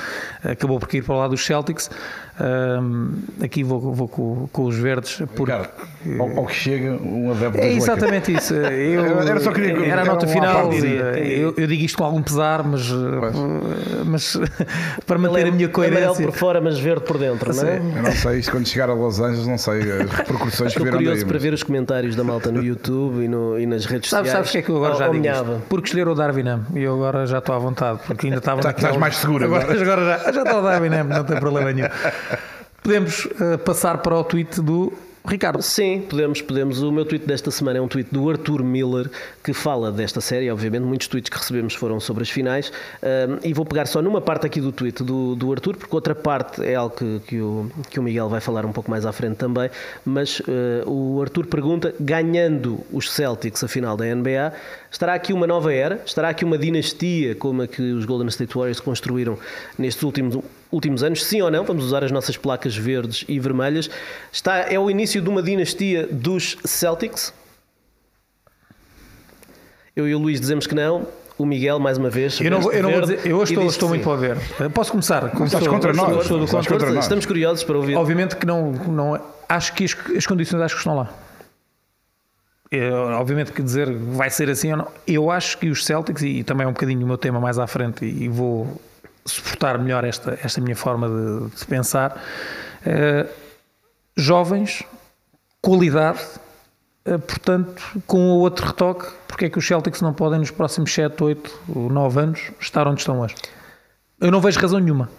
acabou 0.44 0.78
por 0.78 0.94
ir 0.94 1.02
para 1.02 1.14
o 1.14 1.18
lado 1.18 1.30
dos 1.30 1.44
Celtics. 1.44 1.90
Ahm, 2.40 3.12
aqui 3.42 3.62
vou, 3.62 3.92
vou 3.94 4.08
com, 4.08 4.48
com 4.50 4.64
os 4.64 4.74
verdes, 4.76 5.22
porque. 5.36 5.52
Ricardo, 5.52 5.68
ao, 6.18 6.38
ao 6.38 6.46
que 6.46 6.54
chega 6.54 6.92
um 6.92 7.30
adepto 7.30 7.58
É 7.58 7.72
exatamente 7.74 8.32
isso. 8.34 8.54
Eu, 8.72 9.20
Era- 9.20 9.38
só 9.40 9.52
queria- 9.52 9.72
era 9.72 9.82
a 9.82 9.86
era 9.88 10.04
nota 10.06 10.24
um 10.26 10.28
final. 10.28 10.68
parte. 10.70 10.86
Eu, 10.86 11.54
eu 11.56 11.66
digo 11.66 11.84
isto 11.84 11.98
com 11.98 12.04
algum 12.04 12.22
pesar, 12.22 12.62
mas, 12.64 12.88
eh, 12.88 14.02
mas 14.06 14.38
para 15.06 15.18
manter 15.18 15.46
a 15.46 15.50
minha 15.52 15.66
Amarelo 15.66 15.72
coerência. 15.72 16.26
por 16.26 16.34
fora, 16.34 16.60
mas 16.60 16.78
verde 16.78 17.04
por 17.04 17.18
dentro, 17.18 17.54
não 17.54 17.64
é? 17.68 17.76
Eu 17.76 18.02
não 18.02 18.12
sei, 18.12 18.38
isto 18.38 18.50
quando 18.50 18.66
chegar 18.66 18.88
a 18.88 18.94
Los 18.94 19.20
Angeles, 19.20 19.46
não 19.46 19.58
sei 19.58 19.80
as 19.80 20.10
repercussões 20.10 20.56
que 20.58 20.64
Estou 20.78 20.84
virão 20.84 20.98
daí. 20.98 21.04
curioso 21.06 21.26
para 21.26 21.34
mas- 21.34 21.42
ver 21.42 21.52
os 21.52 21.62
comentários 21.62 22.16
da 22.16 22.24
malta 22.24 22.50
no 22.50 22.62
YouTube 22.64 23.22
e, 23.24 23.28
no- 23.28 23.58
e 23.60 23.66
nas 23.66 23.84
redes 23.84 24.08
Sabes, 24.08 24.30
sociais. 24.32 24.32
sabes 24.32 24.48
o 24.48 24.52
que 24.52 24.58
é 24.58 24.62
que 24.62 24.70
eu 24.70 24.76
agora 24.78 24.94
já 24.94 25.08
digo? 25.08 25.62
Porque 25.68 25.86
escolher 25.88 26.08
o 26.08 26.14
Darwin 26.14 26.41
E 26.74 26.82
eu 26.82 26.94
agora 26.94 27.26
já 27.26 27.38
estou 27.38 27.54
à 27.54 27.58
vontade, 27.58 28.00
porque 28.06 28.26
ainda 28.26 28.38
estava 28.38 28.60
Tá- 28.60 28.68
naquele- 28.68 28.86
estás 28.86 29.00
mais 29.00 29.16
seguro 29.16 29.44
agora. 29.44 29.64
agora. 29.64 29.82
agora 29.82 30.04
já, 30.24 30.32
já 30.32 30.42
está 30.42 30.58
o 30.58 30.62
Darwin 30.62 30.94
Ham, 30.94 31.04
não 31.04 31.24
tem 31.24 31.38
problema 31.38 31.72
nenhum. 31.72 31.88
Podemos 32.82 33.28
eh, 33.40 33.56
passar 33.58 33.98
para 33.98 34.16
o 34.16 34.24
tweet 34.24 34.60
do 34.60 34.92
Ricardo. 35.24 35.62
Sim, 35.62 36.04
podemos, 36.10 36.42
podemos. 36.42 36.82
O 36.82 36.90
meu 36.90 37.04
tweet 37.04 37.24
desta 37.24 37.48
semana 37.52 37.78
é 37.78 37.80
um 37.80 37.86
tweet 37.86 38.08
do 38.12 38.28
Arthur 38.28 38.64
Miller 38.64 39.08
que 39.40 39.52
fala 39.52 39.92
desta 39.92 40.20
série. 40.20 40.50
Obviamente, 40.50 40.82
muitos 40.82 41.06
tweets 41.06 41.30
que 41.30 41.38
recebemos 41.38 41.74
foram 41.76 42.00
sobre 42.00 42.24
as 42.24 42.28
finais. 42.30 42.72
Ahm, 43.00 43.38
e 43.44 43.52
vou 43.54 43.64
pegar 43.64 43.86
só 43.86 44.02
numa 44.02 44.20
parte 44.20 44.46
aqui 44.48 44.60
do 44.60 44.72
tweet 44.72 45.04
do, 45.04 45.36
do 45.36 45.52
Arthur, 45.52 45.76
porque 45.76 45.94
outra 45.94 46.12
parte 46.12 46.64
é 46.64 46.74
algo 46.74 46.96
que, 46.96 47.20
que, 47.24 47.40
o, 47.40 47.70
que 47.88 48.00
o 48.00 48.02
Miguel 48.02 48.28
vai 48.28 48.40
falar 48.40 48.66
um 48.66 48.72
pouco 48.72 48.90
mais 48.90 49.06
à 49.06 49.12
frente 49.12 49.36
também. 49.36 49.70
Mas 50.04 50.42
eh, 50.48 50.82
o 50.86 51.22
Arthur 51.22 51.46
pergunta: 51.46 51.94
ganhando 52.00 52.80
os 52.92 53.08
Celtics 53.12 53.62
a 53.62 53.68
final 53.68 53.96
da 53.96 54.04
NBA, 54.12 54.52
estará 54.92 55.14
aqui 55.14 55.32
uma 55.32 55.46
nova 55.46 55.72
era? 55.72 56.00
Estará 56.06 56.28
aqui 56.28 56.44
uma 56.44 56.56
dinastia 56.58 57.34
como 57.34 57.62
a 57.62 57.66
que 57.66 57.80
os 57.82 58.04
Golden 58.04 58.28
State 58.28 58.54
Warriors 58.54 58.78
construíram 58.78 59.36
nestes 59.78 60.02
últimos 60.04 60.38
últimos 60.70 61.02
anos, 61.02 61.22
sim 61.24 61.42
ou 61.42 61.50
não, 61.50 61.64
vamos 61.64 61.84
usar 61.84 62.02
as 62.04 62.10
nossas 62.10 62.36
placas 62.36 62.74
verdes 62.76 63.24
e 63.28 63.38
vermelhas. 63.40 63.90
Está, 64.32 64.58
é 64.72 64.78
o 64.78 64.88
início 64.90 65.20
de 65.20 65.28
uma 65.28 65.42
dinastia 65.42 66.06
dos 66.10 66.56
Celtics? 66.64 67.32
Eu 69.94 70.08
e 70.08 70.14
o 70.14 70.18
Luís 70.18 70.40
dizemos 70.40 70.66
que 70.66 70.74
não. 70.74 71.06
O 71.38 71.44
Miguel, 71.46 71.78
mais 71.80 71.98
uma 71.98 72.08
vez. 72.08 72.40
Eu 72.40 72.50
não, 72.50 72.60
vou- 72.60 72.72
eu 72.72 72.82
não 72.82 72.90
vou 72.92 73.00
dizer, 73.00 73.20
eu 73.26 73.36
hoje 73.38 73.52
estou, 73.52 73.66
estou 73.66 73.88
muito 73.88 74.04
para 74.04 74.16
ver. 74.16 74.70
Posso 74.70 74.90
começar? 74.92 75.24
Estás 75.26 75.52
nós. 75.52 75.66
contra 75.66 75.92
nós. 76.92 77.04
Estamos 77.04 77.26
curiosos 77.26 77.64
para 77.64 77.76
ouvir. 77.76 77.96
Obviamente 77.96 78.36
que 78.36 78.46
não, 78.46 78.70
não 78.72 79.20
acho 79.48 79.72
que 79.72 79.84
as, 79.84 79.96
as 80.16 80.26
condições 80.26 80.60
acho 80.62 80.74
que 80.74 80.80
estão 80.80 80.94
lá. 80.94 81.10
Eu, 82.74 82.94
obviamente 82.94 83.52
que 83.52 83.62
dizer 83.62 83.92
vai 83.92 84.30
ser 84.30 84.48
assim 84.48 84.70
ou 84.70 84.78
não. 84.78 84.88
Eu 85.06 85.30
acho 85.30 85.58
que 85.58 85.68
os 85.68 85.84
Celtics, 85.84 86.22
e 86.22 86.42
também 86.42 86.64
é 86.64 86.68
um 86.68 86.72
bocadinho 86.72 87.04
o 87.04 87.06
meu 87.06 87.18
tema 87.18 87.38
mais 87.38 87.58
à 87.58 87.66
frente, 87.66 88.02
e 88.02 88.30
vou 88.30 88.80
suportar 89.26 89.78
melhor 89.78 90.04
esta, 90.04 90.38
esta 90.42 90.58
minha 90.58 90.74
forma 90.74 91.06
de, 91.06 91.54
de 91.54 91.66
pensar. 91.66 92.18
eh, 92.86 93.26
jovens, 94.16 94.82
qualidade, 95.60 96.20
eh, 97.04 97.18
portanto, 97.18 97.82
com 98.06 98.32
o 98.32 98.38
outro 98.38 98.66
retoque, 98.66 99.06
porque 99.28 99.44
é 99.44 99.50
que 99.50 99.58
os 99.58 99.66
Celtics 99.66 100.00
não 100.00 100.14
podem 100.14 100.38
nos 100.38 100.50
próximos 100.50 100.94
7, 100.94 101.22
8 101.22 101.60
ou 101.76 101.90
9 101.90 102.20
anos 102.20 102.52
estar 102.58 102.88
onde 102.88 103.00
estão 103.00 103.20
hoje? 103.20 103.34
Eu 104.18 104.30
não 104.30 104.40
vejo 104.40 104.58
razão 104.58 104.80
nenhuma. 104.80 105.10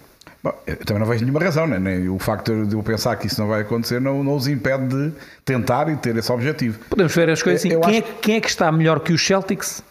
Bom, 0.44 0.52
também 0.86 1.00
não 1.00 1.06
vejo 1.08 1.22
nenhuma 1.24 1.40
razão, 1.40 1.66
né? 1.66 1.80
Nem 1.80 2.10
o 2.10 2.20
facto 2.20 2.66
de 2.66 2.76
eu 2.76 2.84
pensar 2.84 3.16
que 3.16 3.28
isso 3.28 3.40
não 3.40 3.48
vai 3.48 3.62
acontecer 3.62 4.02
não, 4.02 4.22
não 4.24 4.36
os 4.36 4.46
impede 4.48 4.88
de 4.88 5.14
tentar 5.46 5.88
e 5.88 5.96
ter 5.96 6.16
esse 6.18 6.30
objetivo. 6.30 6.78
Podemos 6.90 7.16
ver 7.16 7.30
as 7.30 7.42
coisas 7.42 7.62
assim. 7.62 7.70
Quem, 7.70 7.80
acho- 7.80 7.98
é, 7.98 8.02
quem 8.22 8.36
é 8.36 8.42
que 8.42 8.50
está 8.50 8.70
melhor 8.70 9.00
que 9.00 9.14
os 9.14 9.26
Celtics 9.26 9.82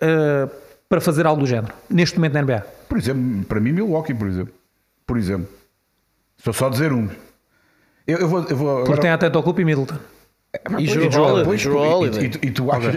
eh, 0.00 0.48
para 0.88 1.00
fazer 1.00 1.26
algo 1.26 1.40
do 1.40 1.46
género, 1.48 1.74
neste 1.90 2.16
momento 2.16 2.34
na 2.34 2.42
NBA? 2.42 2.60
Por 2.88 2.96
exemplo, 2.96 3.44
para 3.46 3.60
mim, 3.60 3.72
Milwaukee, 3.72 4.14
por 4.14 4.28
exemplo. 4.28 4.54
Por 5.06 5.18
exemplo. 5.18 5.48
Estou 6.38 6.52
só 6.52 6.68
a 6.68 6.70
dizer 6.70 6.92
um. 6.92 7.08
Eu, 8.06 8.18
eu 8.18 8.28
vou. 8.28 8.44
Eu 8.48 8.56
vou 8.56 8.74
Porque 8.76 8.92
agora- 8.92 9.00
tem 9.02 9.10
até 9.10 9.28
Tocup 9.28 9.58
e 9.60 9.64
Middleton. 9.64 9.96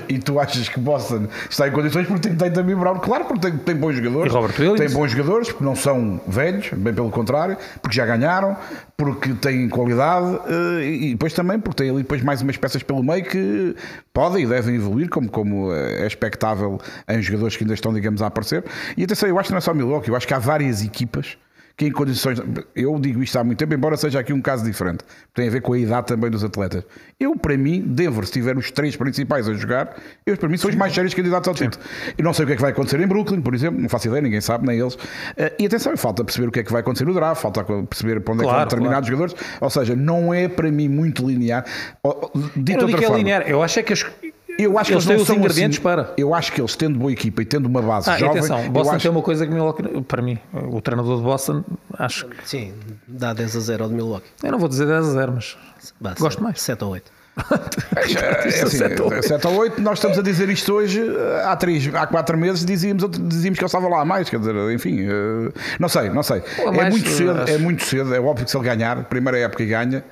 E 0.08 0.20
tu- 0.20 0.40
achas, 0.40 0.70
que 0.70 0.80
Boston 0.80 1.28
está 1.50 1.68
em 1.68 1.72
condições 1.72 2.08
porque 2.08 2.28
tem, 2.30 2.36
tem 2.36 2.52
também 2.52 2.76
Brown? 2.76 3.00
Claro, 3.00 3.26
porque 3.26 3.50
tem, 3.50 3.58
tem 3.58 3.76
bons 3.76 3.94
jogadores. 3.96 4.32
E 4.32 4.36
Robert 4.36 4.54
Williams. 4.60 4.80
Tem 4.80 4.90
bons 4.90 5.12
jogadores, 5.12 5.50
porque 5.50 5.64
não 5.64 5.76
são 5.76 6.20
velhos, 6.28 6.70
bem 6.74 6.94
pelo 6.94 7.10
contrário, 7.10 7.58
porque 7.82 7.96
já 7.96 8.06
ganharam, 8.06 8.56
porque 8.98 9.34
têm 9.34 9.68
qualidade 9.70 10.40
eh, 10.48 10.86
e 10.86 11.02
e 11.12 11.14
depois 11.14 11.34
também 11.34 11.60
porque 11.60 11.84
tem 11.84 11.90
ali 11.90 12.00
depois 12.04 12.22
mais 12.24 12.42
umas 12.42 12.58
peças 12.58 12.84
pelo 12.84 13.04
meio 13.04 13.24
que 13.24 13.76
podem 14.14 14.44
e 14.44 14.48
devem 14.48 14.76
evoluir, 14.76 15.10
como, 15.10 15.30
como 15.30 15.74
eh, 15.74 16.04
é 16.04 16.08
expectável 16.08 16.80
em 17.10 17.22
jogadores 17.22 17.56
que 17.58 17.64
ainda 17.64 17.74
estão, 17.74 17.94
digamos, 17.94 18.22
a 18.22 18.28
aparecer. 18.28 18.64
E 18.96 19.04
atenção, 19.04 19.28
eu 19.28 19.38
acho 19.40 19.48
que 19.48 19.54
não 19.54 19.58
é 19.58 19.62
só 19.62 19.74
Milwaukee, 19.74 20.10
eu 20.10 20.16
acho 20.16 20.28
que 20.28 20.34
há 20.34 20.40
várias 20.40 20.84
equipas 20.84 21.38
que 21.76 21.86
em 21.86 21.92
condições. 21.92 22.40
Eu 22.76 23.00
digo 23.00 23.22
isto 23.24 23.38
há 23.38 23.44
muito 23.44 23.60
tempo, 23.60 23.74
embora 23.74 23.98
seja 23.98 24.20
aqui 24.20 24.34
um 24.34 24.42
caso 24.42 24.64
diferente, 24.64 25.04
tem 25.34 25.48
a 25.48 25.52
ver 25.52 25.62
com 25.62 25.74
a 25.74 25.80
idade 25.80 26.08
também 26.08 26.30
dos 26.30 26.44
atletas. 26.44 26.84
Eu, 27.20 27.36
para 27.36 27.58
mim, 27.58 27.82
Denver, 27.82 28.26
se 28.26 28.32
tiver 28.34 28.58
os 28.58 28.72
três 28.72 28.96
principais 28.96 29.48
a 29.48 29.54
jogar, 29.54 29.96
eu, 30.26 30.36
para 30.38 30.50
mim, 30.50 30.58
são 30.58 30.70
os 30.70 30.76
mais 30.76 30.94
sérios 30.94 31.14
candidatos 31.14 31.48
ao 31.48 31.56
título. 31.56 31.84
E 32.18 32.22
não 32.22 32.34
sei 32.34 32.44
o 32.44 32.48
que 32.48 32.54
é 32.54 32.56
que 32.56 32.62
vai 32.62 32.72
acontecer 32.72 33.00
em 33.00 33.08
Brooklyn, 33.08 33.42
por 33.42 33.54
exemplo, 33.54 33.82
não 33.82 33.90
faço 33.90 34.08
ideia, 34.08 34.22
ninguém 34.22 34.42
sabe, 34.42 34.68
nem 34.68 34.80
eles. 34.80 34.98
Eh, 35.38 35.54
E 35.60 35.66
atenção, 35.66 35.96
falta 35.98 36.24
perceber 36.24 36.48
o 36.48 36.52
que 36.52 36.60
é 36.60 36.64
que 36.64 36.72
vai 36.72 36.82
acontecer 36.82 37.06
no 37.06 37.14
draft, 37.14 37.42
falta 37.42 37.64
perceber 37.64 38.20
para 38.22 38.34
onde 38.34 38.44
é 38.44 38.46
que 38.46 38.52
Claro, 38.52 38.58
vão 38.60 38.66
determinados 38.66 39.08
jogadores. 39.08 39.36
Ou 39.60 39.70
seja, 39.70 39.96
não 39.96 40.34
é 40.34 40.48
para 40.48 40.72
mim 40.72 40.88
muito 40.88 41.28
linear. 41.28 41.66
Dito 42.56 42.72
Eu 42.72 42.78
não 42.78 42.84
outra 42.84 42.98
que 42.98 43.04
é 43.04 43.08
forma, 43.08 43.18
linear, 43.18 43.44
eu 43.48 43.62
acho 43.62 43.80
é 43.80 43.84
que 43.84 43.94
as, 43.94 44.06
eu 44.64 44.78
acho 44.78 44.88
que 44.90 44.94
eles 44.96 45.06
eles 45.06 45.16
têm 45.16 45.22
os 45.22 45.28
são 45.28 45.36
ingredientes 45.38 45.78
assim- 45.78 45.84
para. 45.84 46.14
Eu 46.18 46.34
acho 46.34 46.52
que 46.52 46.62
eles, 46.62 46.76
tendo 46.76 46.98
boa 47.00 47.12
equipa 47.12 47.42
e 47.42 47.46
tendo 47.46 47.66
uma 47.68 47.82
base 47.82 48.10
Ah, 48.10 48.18
jovem, 48.18 48.40
atenção, 48.40 48.70
Boston 48.70 48.92
acho- 48.96 49.02
tem 49.04 49.12
uma 49.12 49.22
coisa 49.22 49.46
que 49.46 49.54
Milwaukee, 49.54 50.02
para 50.08 50.22
mim, 50.22 50.38
o 50.54 50.82
treinador 50.82 51.18
de 51.18 51.24
Boston, 51.24 51.64
acho 51.98 52.28
que, 52.28 52.48
Sim, 52.48 52.74
dá 53.08 53.34
10 53.34 53.56
a 53.56 53.60
0 53.60 53.84
ao 53.84 53.90
de 53.90 53.96
Milwaukee. 53.96 54.28
eu 54.44 54.52
não 54.52 54.60
vou 54.60 54.68
dizer 54.70 54.86
10 54.88 55.08
a 55.08 55.12
0, 55.12 55.32
mas 55.34 55.58
Bah, 56.00 56.12
Gosto 56.12 56.34
sete- 56.34 56.44
mais. 56.44 56.62
7 56.62 56.84
ou 56.84 56.92
8. 56.92 57.12
É, 57.96 58.62
assim, 58.64 58.78
Sete 58.78 59.02
ou 59.02 59.10
oito. 59.12 59.28
7 59.28 59.48
ou 59.48 59.56
8, 59.56 59.82
nós 59.82 59.98
estamos 59.98 60.20
a 60.20 60.22
dizer 60.22 60.50
isto 60.50 60.74
hoje, 60.74 61.02
eh, 61.02 61.44
há, 61.46 61.56
três, 61.56 61.88
há 61.96 62.06
4 62.06 62.38
meses 62.38 62.66
dizíamos, 62.66 63.08
dizíamos 63.10 63.58
que 63.58 63.64
ele 63.64 63.68
estava 63.68 63.88
lá 63.88 64.02
a 64.02 64.06
mais, 64.06 64.30
quer 64.30 64.38
dizer, 64.40 64.54
enfim, 64.74 65.00
eh, 65.02 65.52
não 65.80 65.88
sei, 65.90 66.10
não 66.10 66.24
sei. 66.24 66.44
A 66.68 66.76
É 66.86 66.90
muito 66.90 67.10
cedo, 67.10 67.32
acho. 67.42 67.54
é 67.54 67.58
muito 67.58 67.84
cedo, 67.86 68.14
é 68.14 68.20
óbvio 68.20 68.46
que 68.46 68.52
se 68.52 68.58
ele 68.58 68.66
ganhar, 68.66 69.04
primeira 69.06 69.40
época 69.40 69.64
e 69.64 69.66
ganha, 69.66 70.04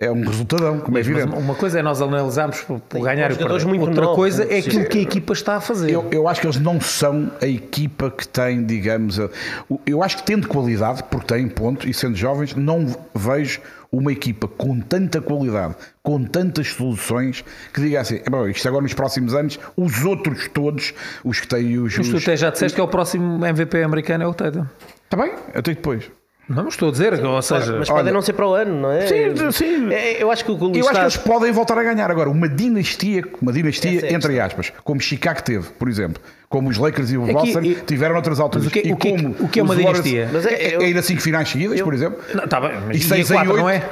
é 0.00 0.10
um 0.10 0.24
resultadão, 0.24 0.80
como 0.80 0.96
é 0.96 1.00
evidente. 1.02 1.32
uma 1.36 1.54
coisa 1.54 1.78
é 1.78 1.82
nós 1.82 2.00
analisarmos 2.00 2.62
por, 2.62 2.80
ganhar 3.02 3.30
e 3.30 3.34
jogadores 3.34 3.62
perder. 3.64 3.78
muito 3.78 3.88
Outra 3.90 4.02
novos, 4.04 4.16
coisa 4.16 4.44
né? 4.46 4.54
é 4.54 4.58
aquilo 4.60 4.82
Sim. 4.84 4.88
que 4.88 4.98
a 4.98 5.02
equipa 5.02 5.32
está 5.34 5.56
a 5.56 5.60
fazer. 5.60 5.90
Eu, 5.90 6.08
eu 6.10 6.26
acho 6.26 6.40
que 6.40 6.46
eles 6.46 6.58
não 6.58 6.80
são 6.80 7.30
a 7.40 7.46
equipa 7.46 8.10
que 8.10 8.26
tem, 8.26 8.64
digamos, 8.64 9.20
a- 9.20 9.28
o- 9.68 9.78
eu 9.86 10.02
acho 10.02 10.16
que 10.16 10.22
tendo 10.22 10.48
qualidade, 10.48 11.04
porque 11.04 11.26
têm 11.34 11.46
ponto, 11.48 11.88
e 11.88 11.92
sendo 11.94 12.16
jovens, 12.16 12.54
não 12.56 12.86
vejo 13.14 13.60
uma 13.92 14.12
equipa 14.12 14.46
com 14.48 14.80
tanta 14.80 15.20
qualidade, 15.20 15.74
com 16.02 16.22
tantas 16.24 16.68
soluções, 16.68 17.44
que 17.74 17.80
diga 17.80 18.00
assim, 18.00 18.20
"É 18.24 18.30
bom, 18.30 18.46
isto 18.48 18.66
agora 18.68 18.82
nos 18.82 18.94
próximos 18.94 19.34
anos, 19.34 19.58
os 19.76 20.04
outros 20.04 20.48
todos, 20.48 20.94
os 21.24 21.40
que 21.40 21.46
têm 21.48 21.76
os. 21.78 21.98
Mas 21.98 22.08
tu 22.08 22.16
os- 22.16 22.22
até 22.22 22.36
já 22.36 22.50
disseste 22.50 22.74
que 22.74 22.80
é 22.80 22.84
o 22.84 22.88
próximo 22.88 23.44
MVP 23.44 23.82
americano 23.82 24.24
é 24.24 24.26
o 24.26 24.32
Tatum. 24.32 24.64
Está 25.04 25.16
bem? 25.16 25.32
Até 25.54 25.74
depois. 25.74 26.04
Não 26.50 26.66
estou 26.68 26.88
a 26.88 26.92
dizer, 26.92 27.24
ou 27.24 27.40
seja, 27.42 27.76
Mas 27.78 27.88
Olha- 27.88 27.98
podem 27.98 28.12
não 28.12 28.20
ser 28.20 28.32
para 28.32 28.46
o 28.48 28.54
ano, 28.54 28.74
não 28.80 28.90
é? 28.90 29.06
Sim, 29.06 29.50
sim. 29.52 29.92
É, 29.92 30.20
Eu 30.20 30.30
acho 30.32 30.44
que 30.44 30.50
o 30.50 30.54
Eu 30.54 30.60
acho 30.66 30.72
que 30.72 30.78
está- 30.88 31.00
eles 31.02 31.16
podem 31.16 31.52
voltar 31.52 31.78
a 31.78 31.82
ganhar 31.84 32.10
agora. 32.10 32.28
Uma 32.28 32.48
dinastia, 32.48 33.22
uma 33.40 33.52
dinastia 33.52 34.04
é 34.06 34.12
entre 34.12 34.40
aspas, 34.40 34.72
como 34.82 35.00
Chicago 35.00 35.42
teve, 35.42 35.68
por 35.78 35.88
exemplo, 35.88 36.20
como 36.48 36.68
os 36.68 36.76
Lakers 36.76 37.12
e 37.12 37.16
o 37.16 37.22
Aqui- 37.22 37.32
Boston 37.34 37.62
e- 37.62 37.74
tiveram 37.86 38.14
noutras 38.14 38.40
alturas. 38.40 38.64
Mas 38.66 38.72
o 38.72 38.74
que- 38.82 38.88
e 38.88 38.92
o 38.92 38.96
que- 38.96 39.10
como 39.10 39.36
o 39.38 39.48
que 39.48 39.60
é 39.60 39.62
uma 39.62 39.74
Warriors- 39.74 40.02
dinastia? 40.02 40.28
Mas 40.32 40.44
é- 40.46 40.54
é, 40.54 40.76
eu- 40.76 40.80
é 40.82 40.88
ir 40.90 40.98
a 40.98 41.02
5 41.02 41.22
finais 41.22 41.48
seguidas, 41.48 41.78
eu- 41.78 41.84
por 41.84 41.94
exemplo. 41.94 42.18
Não, 42.34 42.48
tá 42.48 42.60
bem, 42.60 42.72
mas 42.86 42.96
E 42.96 42.98
e 42.98 43.02
6 43.04 43.30
a 43.30 43.34
em 43.34 43.36
quatro, 43.38 43.52
8 43.52 43.62
não 43.62 43.70
é? 43.70 43.82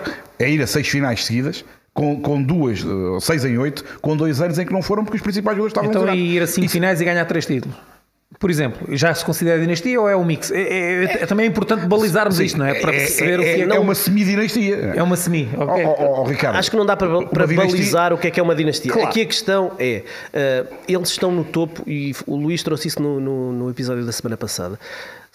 é 0.40 0.50
ir 0.50 0.60
a 0.60 0.66
6 0.66 0.88
finais 0.88 1.24
seguidas. 1.24 1.64
Com, 1.94 2.20
com 2.20 2.40
duas, 2.40 2.84
6 3.20 3.44
em 3.44 3.58
8, 3.58 3.84
com 4.00 4.16
dois 4.16 4.40
anos 4.40 4.56
em 4.58 4.64
que 4.64 4.72
não 4.72 4.82
foram 4.82 5.04
porque 5.04 5.16
os 5.16 5.22
principais 5.22 5.56
jogadores 5.56 5.70
estavam 5.88 5.90
Então 5.90 6.14
e 6.14 6.36
ir 6.36 6.42
a 6.42 6.46
5 6.46 6.68
finais 6.68 7.00
e 7.00 7.04
ganhar 7.04 7.24
3 7.24 7.44
títulos. 7.44 7.76
Por 8.38 8.50
exemplo, 8.50 8.86
já 8.96 9.12
se 9.12 9.24
considera 9.24 9.58
dinastia 9.60 10.00
ou 10.00 10.08
é 10.08 10.16
um 10.16 10.24
mix? 10.24 10.52
É, 10.52 10.60
é- 10.60 11.04
é- 11.22 11.26
também 11.26 11.46
é 11.46 11.48
importante 11.48 11.86
balizarmos 11.86 12.38
isto, 12.38 12.56
não 12.56 12.66
é? 12.66 12.74
Para 12.74 12.92
perceber 12.92 13.40
o 13.40 13.42
que 13.42 13.48
é, 13.48 13.60
é, 13.62 13.66
que 13.66 13.72
é 13.76 13.80
uma 13.80 13.94
semidinastia. 13.96 14.76
é 14.94 15.02
uma 15.02 15.16
semi. 15.16 15.48
Ok? 15.56 15.84
ó, 15.84 16.20
ó, 16.20 16.24
Ricardo, 16.24 16.56
Acho 16.56 16.70
que 16.70 16.76
não 16.76 16.86
dá 16.86 16.96
para, 16.96 17.26
para 17.26 17.46
balizar 17.48 18.12
o 18.12 18.18
que 18.18 18.28
é 18.28 18.30
que 18.30 18.38
é 18.38 18.42
uma 18.42 18.54
dinastia. 18.54 18.92
Claro. 18.92 19.08
Aqui 19.08 19.22
a 19.22 19.26
questão 19.26 19.72
é: 19.78 20.02
eh, 20.32 20.64
eles 20.86 21.08
estão 21.10 21.32
no 21.32 21.42
topo, 21.42 21.82
e 21.84 22.14
o 22.28 22.36
Luís 22.36 22.62
trouxe 22.62 22.86
isso 22.86 23.02
no, 23.02 23.18
no- 23.18 23.52
no 23.52 23.70
episódio 23.70 24.04
da 24.06 24.12
semana 24.12 24.36
passada. 24.36 24.78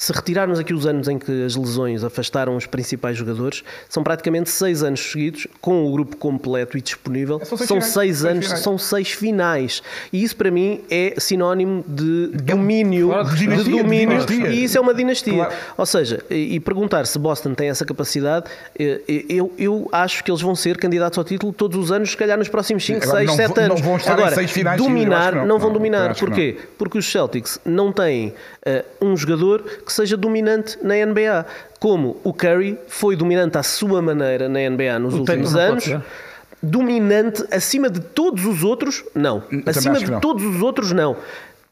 Se 0.03 0.11
retirarmos 0.11 0.59
aqui 0.59 0.73
os 0.73 0.85
anos 0.85 1.07
em 1.07 1.17
que 1.17 1.45
as 1.45 1.55
lesões 1.55 2.03
afastaram 2.03 2.57
os 2.57 2.65
principais 2.65 3.15
jogadores, 3.15 3.63
são 3.87 4.03
praticamente 4.03 4.49
seis 4.49 4.83
anos 4.83 4.99
seguidos, 4.99 5.47
com 5.61 5.85
o 5.87 5.91
grupo 5.93 6.17
completo 6.17 6.77
e 6.77 6.81
disponível. 6.81 7.39
É, 7.41 7.45
são 7.45 7.57
seis 7.57 7.67
são 7.69 7.77
finais, 7.79 7.93
seis 7.93 8.17
seis 8.17 8.25
anos, 8.31 8.45
finais. 8.45 8.63
são 8.63 8.77
seis 8.77 9.11
finais. 9.11 9.81
E 10.11 10.21
isso 10.21 10.35
para 10.35 10.51
mim 10.51 10.81
é 10.91 11.13
sinónimo 11.17 11.85
de 11.87 12.27
domínio. 12.43 13.07
fora 13.11 13.23
de 13.23 13.29
de 13.31 13.37
dinastia, 13.37 13.63
de 13.77 13.81
domínio. 13.81 14.09
dinastia. 14.25 14.47
E 14.49 14.63
isso 14.65 14.77
é 14.77 14.81
uma 14.81 14.93
dinastia. 14.93 15.33
Claro. 15.45 15.53
Ou 15.77 15.85
seja, 15.85 16.21
e, 16.29 16.55
e 16.55 16.59
perguntar 16.59 17.05
se 17.07 17.17
Boston 17.17 17.53
tem 17.53 17.69
essa 17.69 17.85
capacidade, 17.85 18.45
eh, 18.77 18.99
eu, 19.29 19.53
eu 19.57 19.87
acho 19.89 20.21
que 20.21 20.29
eles 20.29 20.41
vão 20.41 20.53
ser 20.53 20.75
candidatos 20.75 21.17
ao 21.17 21.23
título 21.23 21.53
todos 21.53 21.77
os 21.77 21.93
anos, 21.93 22.11
se 22.11 22.17
calhar 22.17 22.37
nos 22.37 22.49
próximos 22.49 22.83
5, 22.85 23.03
Agora, 23.03 23.19
6, 23.19 23.27
não 23.29 23.35
7 23.37 23.47
vão- 23.47 23.55
não 23.55 23.63
anos. 23.71 23.81
vão 23.81 23.95
estar 23.95 24.11
em 24.11 24.13
Agora, 24.15 24.35
seis 24.35 24.51
finais 24.51 24.77
dominar, 24.81 25.33
não, 25.33 25.45
não. 25.45 25.59
vão 25.59 25.69
Não, 25.69 25.73
dominar. 25.77 26.13
Porquê? 26.15 26.57
Porque 26.77 26.97
os 26.97 27.09
Celtics 27.09 27.57
não 27.63 27.89
têm 27.93 28.33
eh, 28.65 28.83
um 29.01 29.15
jogador 29.15 29.63
que 29.85 29.92
seja 29.93 30.17
dominante 30.17 30.77
na 30.81 30.95
NBA. 31.05 31.45
Como 31.79 32.17
o 32.23 32.33
Curry 32.33 32.77
foi 32.87 33.15
dominante 33.15 33.57
à 33.57 33.63
sua 33.63 34.01
maneira 34.01 34.49
na 34.49 34.59
NBA 34.69 34.99
nos 34.99 35.13
O 35.13 35.19
últimos 35.19 35.55
anos. 35.55 35.85
Dominante 36.61 37.43
acima 37.51 37.89
de 37.89 37.99
todos 37.99 38.45
os 38.45 38.63
outros, 38.63 39.03
não. 39.13 39.41
também 39.41 39.63
Acima 39.65 39.95
que 39.97 40.05
de 40.05 40.11
não. 40.11 40.19
todos 40.21 40.43
os 40.45 40.61
outros, 40.61 40.91
não. 40.93 41.17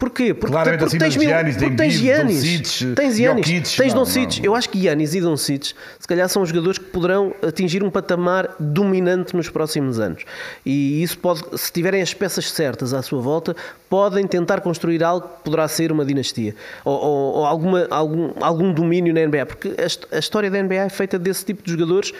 Porquê? 0.01 0.33
Porque, 0.33 0.51
Claramente 0.51 0.79
porque 0.79 0.97
tens 0.97 1.15
mil, 1.15 1.29
Giannis, 1.29 1.57
porque 1.57 1.75
tens 1.75 1.93
Giannis, 1.93 2.35
Doncic, 2.43 2.95
tens 2.95 3.15
Giannis, 3.17 3.45
Jokic, 3.47 3.77
tens 3.77 3.93
Doncic. 3.93 4.43
Eu 4.43 4.55
acho 4.55 4.67
que 4.67 4.79
Giannis 4.81 5.13
e 5.13 5.21
Doncic 5.21 5.63
se 5.99 6.07
calhar 6.07 6.27
são 6.27 6.43
jogadores 6.43 6.79
que 6.79 6.85
poderão 6.85 7.35
atingir 7.47 7.83
um 7.83 7.91
patamar 7.91 8.55
dominante 8.59 9.35
nos 9.35 9.47
próximos 9.47 9.99
anos. 9.99 10.23
E 10.65 11.03
isso 11.03 11.19
pode, 11.19 11.43
se 11.55 11.71
tiverem 11.71 12.01
as 12.01 12.15
peças 12.15 12.49
certas 12.49 12.95
à 12.95 13.03
sua 13.03 13.21
volta, 13.21 13.55
podem 13.87 14.25
tentar 14.25 14.61
construir 14.61 15.03
algo 15.03 15.27
que 15.27 15.43
poderá 15.43 15.67
ser 15.67 15.91
uma 15.91 16.03
dinastia 16.03 16.55
ou, 16.83 16.93
ou- 16.95 17.33
ou 17.35 17.45
alguma, 17.45 17.85
algum, 17.91 18.31
algum 18.41 18.73
domínio 18.73 19.13
na 19.13 19.21
NBA, 19.27 19.45
porque 19.45 19.67
a, 19.77 20.15
a 20.15 20.19
história 20.19 20.49
da 20.49 20.63
NBA 20.63 20.75
é 20.85 20.89
feita 20.89 21.19
desse 21.19 21.45
tipo 21.45 21.61
de 21.63 21.71
jogadores. 21.73 22.11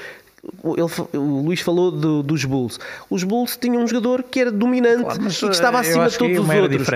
Ele 0.63 1.17
o 1.19 1.41
Luís 1.43 1.59
falou 1.61 1.91
do- 1.91 2.23
dos 2.23 2.43
Bulls. 2.45 2.79
Os 3.09 3.23
Bulls 3.23 3.55
tinham 3.57 3.83
um 3.83 3.87
jogador 3.87 4.23
que 4.23 4.39
era 4.39 4.51
dominante 4.51 5.03
Claro, 5.03 5.21
e 5.21 5.27
que 5.27 5.45
estava 5.49 5.77
eh, 5.77 5.81
acima 5.81 6.09
de 6.09 6.17
todos 6.17 6.35
é 6.37 6.39
os 6.39 6.49
era 6.49 6.61
outros. 6.63 6.87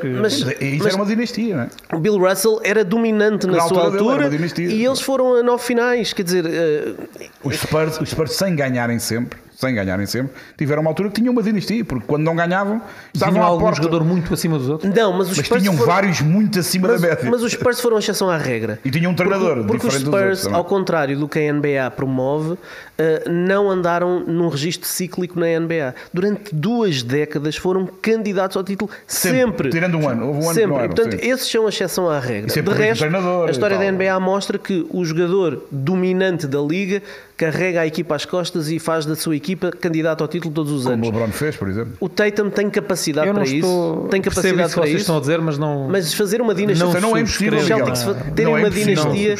que- 0.00 0.06
mas, 0.08 0.32
Isso 0.34 0.46
mas 0.78 0.86
era 0.86 0.96
uma 0.96 1.06
dinastia, 1.06 1.56
não 1.56 1.62
é? 1.62 1.68
o 1.94 1.98
Bill 1.98 2.18
Russell 2.18 2.60
era 2.62 2.84
dominante 2.84 3.46
na, 3.46 3.54
Na 3.54 3.60
sua 3.62 3.84
altura 3.84 4.28
dinastia. 4.28 4.68
e 4.68 4.84
eles 4.84 5.00
foram 5.00 5.36
a 5.36 5.42
nove 5.42 5.62
finais. 5.64 6.12
Quer 6.12 6.22
dizer, 6.22 6.44
eh, 6.46 6.94
Os 7.42 7.56
Spurs, 7.56 7.98
os 7.98 8.10
Spurs 8.10 8.32
sem 8.32 8.54
ganharem 8.54 8.98
sempre, 8.98 9.38
sem 9.62 9.74
ganharem 9.74 10.06
sempre, 10.06 10.32
tiveram 10.58 10.82
uma 10.82 10.90
altura 10.90 11.08
que 11.08 11.14
tinham 11.20 11.32
uma 11.32 11.42
dinastia, 11.42 11.84
porque 11.84 12.04
quando 12.06 12.24
não 12.24 12.34
ganhavam, 12.34 12.82
estavam 13.14 13.34
Tinham 13.34 13.46
à 13.46 13.48
algum 13.48 13.64
porta. 13.64 13.80
jogador 13.82 14.04
muito 14.04 14.34
acima 14.34 14.58
dos 14.58 14.68
outros? 14.68 14.92
não, 14.92 15.12
mas 15.12 15.30
os 15.30 15.36
Mas 15.36 15.46
Spurs 15.46 15.62
tinham 15.62 15.76
foram, 15.76 15.92
vários 15.92 16.20
muito 16.20 16.58
acima 16.58 16.88
mas, 16.88 17.00
da 17.00 17.08
média. 17.08 17.30
mas 17.30 17.42
os 17.42 17.52
Spurs 17.52 17.80
foram 17.80 17.96
a 17.96 18.00
exceção 18.00 18.28
à 18.28 18.36
regra. 18.36 18.80
E 18.84 18.90
tinham 18.90 19.12
um 19.12 19.14
treinador 19.14 19.58
Porque, 19.58 19.66
porque 19.68 19.86
os 19.86 19.92
diferente 19.94 20.10
dos 20.10 20.20
Spurs, 20.20 20.38
outros 20.46 20.54
ao 20.58 20.64
contrário 20.64 21.16
do 21.18 21.28
que 21.28 21.38
a 21.38 21.52
NBA 21.52 21.90
promove, 21.94 22.58
eh, 22.98 23.22
não 23.30 23.70
andaram 23.70 24.20
num 24.20 24.48
registro 24.48 24.88
cíclico 24.88 25.38
na 25.38 25.46
NBA. 25.58 25.94
Durante 26.12 26.54
duas 26.54 27.02
décadas 27.02 27.56
foram 27.56 27.86
candidatos 27.86 28.56
ao 28.56 28.64
título 28.64 28.90
sempre. 29.06 29.38
Sempre. 29.38 29.70
Tirando 29.70 29.96
um 29.96 30.08
ano. 30.08 30.26
Houve 30.28 30.38
um 30.40 30.42
ano 30.42 30.48
que 30.48 30.54
sempre. 30.54 30.66
não 30.70 30.78
eram, 30.80 30.94
Portanto, 30.94 31.20
sim. 31.20 31.28
esses 31.30 31.50
são 31.50 31.66
a 31.66 31.68
exceção 31.68 32.10
à 32.10 32.18
regra. 32.18 32.52
E 32.58 32.62
De 32.62 32.70
resto, 32.72 33.04
a 33.04 33.46
e 33.46 33.50
história 33.50 33.78
da. 33.78 33.92
NBA 33.92 34.18
mostra 34.20 34.58
que 34.58 34.86
o 34.90 35.04
jogador 35.04 35.62
dominante 35.70 36.46
da 36.46 36.60
liga 36.60 37.02
carrega 37.44 37.80
a 37.80 37.86
equipa 37.86 38.14
às 38.14 38.24
costas 38.24 38.70
e 38.70 38.78
faz 38.78 39.04
da 39.04 39.16
sua 39.16 39.34
equipa 39.34 39.70
candidato 39.70 40.22
ao 40.22 40.28
título 40.28 40.54
todos 40.54 40.70
os 40.72 40.82
Como 40.84 40.94
anos. 40.94 41.08
o 41.08 41.10
LeBron 41.12 41.32
fez, 41.32 41.56
por 41.56 41.68
exemplo. 41.68 41.92
O 41.98 42.08
Tatum 42.08 42.50
tem 42.50 42.70
capacidade 42.70 43.26
Eu 43.26 43.34
não 43.34 43.42
para 43.42 43.50
estou. 43.50 43.94
isso. 44.00 44.08
Tem 44.10 44.22
capacidade 44.22 44.60
isso 44.60 44.68
que 44.68 44.74
para 44.74 44.82
vocês 44.82 44.90
isso. 44.94 45.00
estão 45.02 45.16
a 45.16 45.20
dizer, 45.20 45.40
mas 45.40 45.58
não. 45.58 45.88
Mas 45.88 46.14
fazer 46.14 46.40
uma 46.40 46.54
dinastia. 46.54 46.86
Não 46.86 47.00
não 47.00 47.16
é 47.16 47.20
impossível, 47.20 47.60
Celtics 47.60 48.02
fa- 48.04 48.12
Não 48.12 48.30
terem 48.34 48.54
é 48.54 48.56
uma 48.58 48.70
dinastia. 48.70 49.34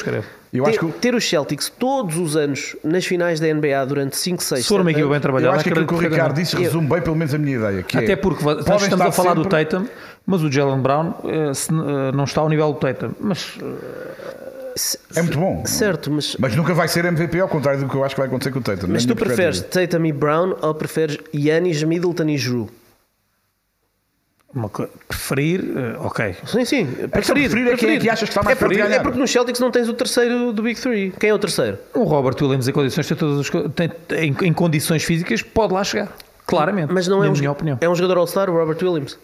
Eu 0.52 0.64
ter, 0.64 0.70
acho 0.70 0.78
que- 0.80 0.92
ter 1.00 1.14
os 1.14 1.26
Celtics 1.26 1.70
todos 1.78 2.18
os 2.18 2.36
anos 2.36 2.76
nas 2.84 3.06
finais 3.06 3.40
da 3.40 3.46
NBA 3.48 3.84
durante 3.86 4.16
5, 4.18 4.42
6, 4.42 4.62
se 4.62 4.68
for 4.68 4.80
uma 4.82 4.90
7 4.90 4.96
equipa 4.96 5.08
bem 5.08 5.16
Eu 5.16 5.20
trabalhada, 5.22 5.54
acho 5.54 5.64
que 5.64 5.70
aquilo 5.70 5.86
que 5.86 5.94
o 5.94 5.98
Ricardo 5.98 6.34
disse 6.34 6.56
resume 6.56 6.88
bem, 6.88 7.00
pelo 7.00 7.16
menos, 7.16 7.32
a 7.34 7.38
minha 7.38 7.56
ideia. 7.56 7.82
Que 7.82 7.96
Até 7.96 8.12
é, 8.12 8.16
porque 8.16 8.42
estamos 8.46 9.00
a 9.00 9.12
falar 9.12 9.32
do 9.34 9.44
sempre- 9.44 9.64
Tatum, 9.64 9.86
mas 10.26 10.42
o 10.42 10.52
Jalen 10.52 10.80
Brown 10.80 11.14
eh, 11.24 11.54
se, 11.54 11.70
eh, 11.72 12.12
não 12.14 12.24
está 12.24 12.42
ao 12.42 12.48
nível 12.50 12.70
do 12.70 12.78
Tatum. 12.78 13.12
Mas 13.18 13.56
É 15.14 15.22
muito 15.22 15.38
bom. 15.38 15.64
Certo, 15.66 16.10
mas, 16.10 16.36
Mas 16.38 16.54
nunca 16.56 16.72
vai 16.74 16.88
ser 16.88 17.04
MVP, 17.04 17.40
ao 17.40 17.48
contrário 17.48 17.80
do 17.80 17.88
que 17.88 17.94
eu 17.94 18.04
acho 18.04 18.14
que 18.14 18.20
vai 18.20 18.28
acontecer 18.28 18.50
com 18.50 18.58
o 18.58 18.62
Tatum. 18.62 18.86
mas 18.88 19.04
tu 19.04 19.14
preferes. 19.14 19.60
Tatum 19.60 20.04
e 20.06 20.12
Brown 20.12 20.54
ou 20.60 20.74
preferes 20.74 21.18
Yannis, 21.34 21.82
Middleton 21.82 22.28
e 22.28 22.36
Drew? 22.38 22.68
uma 24.54 24.68
co- 24.68 24.86
preferir, 25.08 25.64
eh, 25.64 25.96
ok. 25.98 26.36
Sim, 26.44 26.64
sim. 26.66 26.84
Preferir, 27.10 27.48
preferir 27.50 27.72
é 27.72 27.76
quem 27.76 27.90
é 27.96 27.98
que 27.98 28.10
achas 28.10 28.28
que 28.28 28.32
está 28.32 28.42
mais 28.42 28.54
é 28.54 28.58
porque, 28.60 28.80
é 28.80 29.00
porque 29.00 29.18
nos 29.18 29.30
Celtics 29.30 29.58
não 29.58 29.70
tens 29.70 29.88
o 29.88 29.94
terceiro 29.94 30.52
do 30.52 30.62
Big 30.62 30.78
Three. 30.78 31.10
Quem 31.18 31.30
é 31.30 31.34
o 31.34 31.38
terceiro? 31.38 31.78
O 31.94 32.02
Robert 32.04 32.36
Williams 32.38 32.68
em 32.68 32.72
condições 32.72 33.06
tem 33.08 33.16
todas 33.16 33.40
as 33.40 33.50
tem, 33.74 33.90
em, 34.18 34.48
em 34.48 34.52
condições 34.52 35.04
físicas 35.04 35.40
pode 35.40 35.72
lá 35.72 35.82
chegar. 35.82 36.12
Claramente. 36.46 36.92
Mas 36.92 37.08
não 37.08 37.22
é 37.24 37.28
na 37.28 37.32
um, 37.32 37.36
minha 37.36 37.50
opinião. 37.50 37.78
é 37.80 37.88
um 37.88 37.94
jogador 37.94 38.18
All-Star, 38.18 38.50
o 38.50 38.52
Robert 38.52 38.76
Williams. 38.82 39.18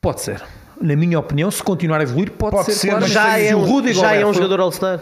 Pode 0.00 0.22
ser. 0.22 0.42
Na 0.84 0.94
minha 0.94 1.18
opinião, 1.18 1.50
se 1.50 1.62
continuar 1.62 2.00
a 2.00 2.02
evoluir, 2.02 2.30
pode, 2.32 2.54
Pode 2.56 2.66
ser. 2.66 2.72
ser, 2.74 2.88
claramente. 2.88 3.14
mas 3.14 3.24
Já 3.24 3.38
é 3.38 3.48
Se 3.48 3.54
o 3.54 3.58
um, 3.58 3.64
Rudy 3.64 3.92
já 3.94 4.12
é 4.14 4.26
um 4.26 4.34
jogador 4.34 4.60
All-Star. 4.60 5.00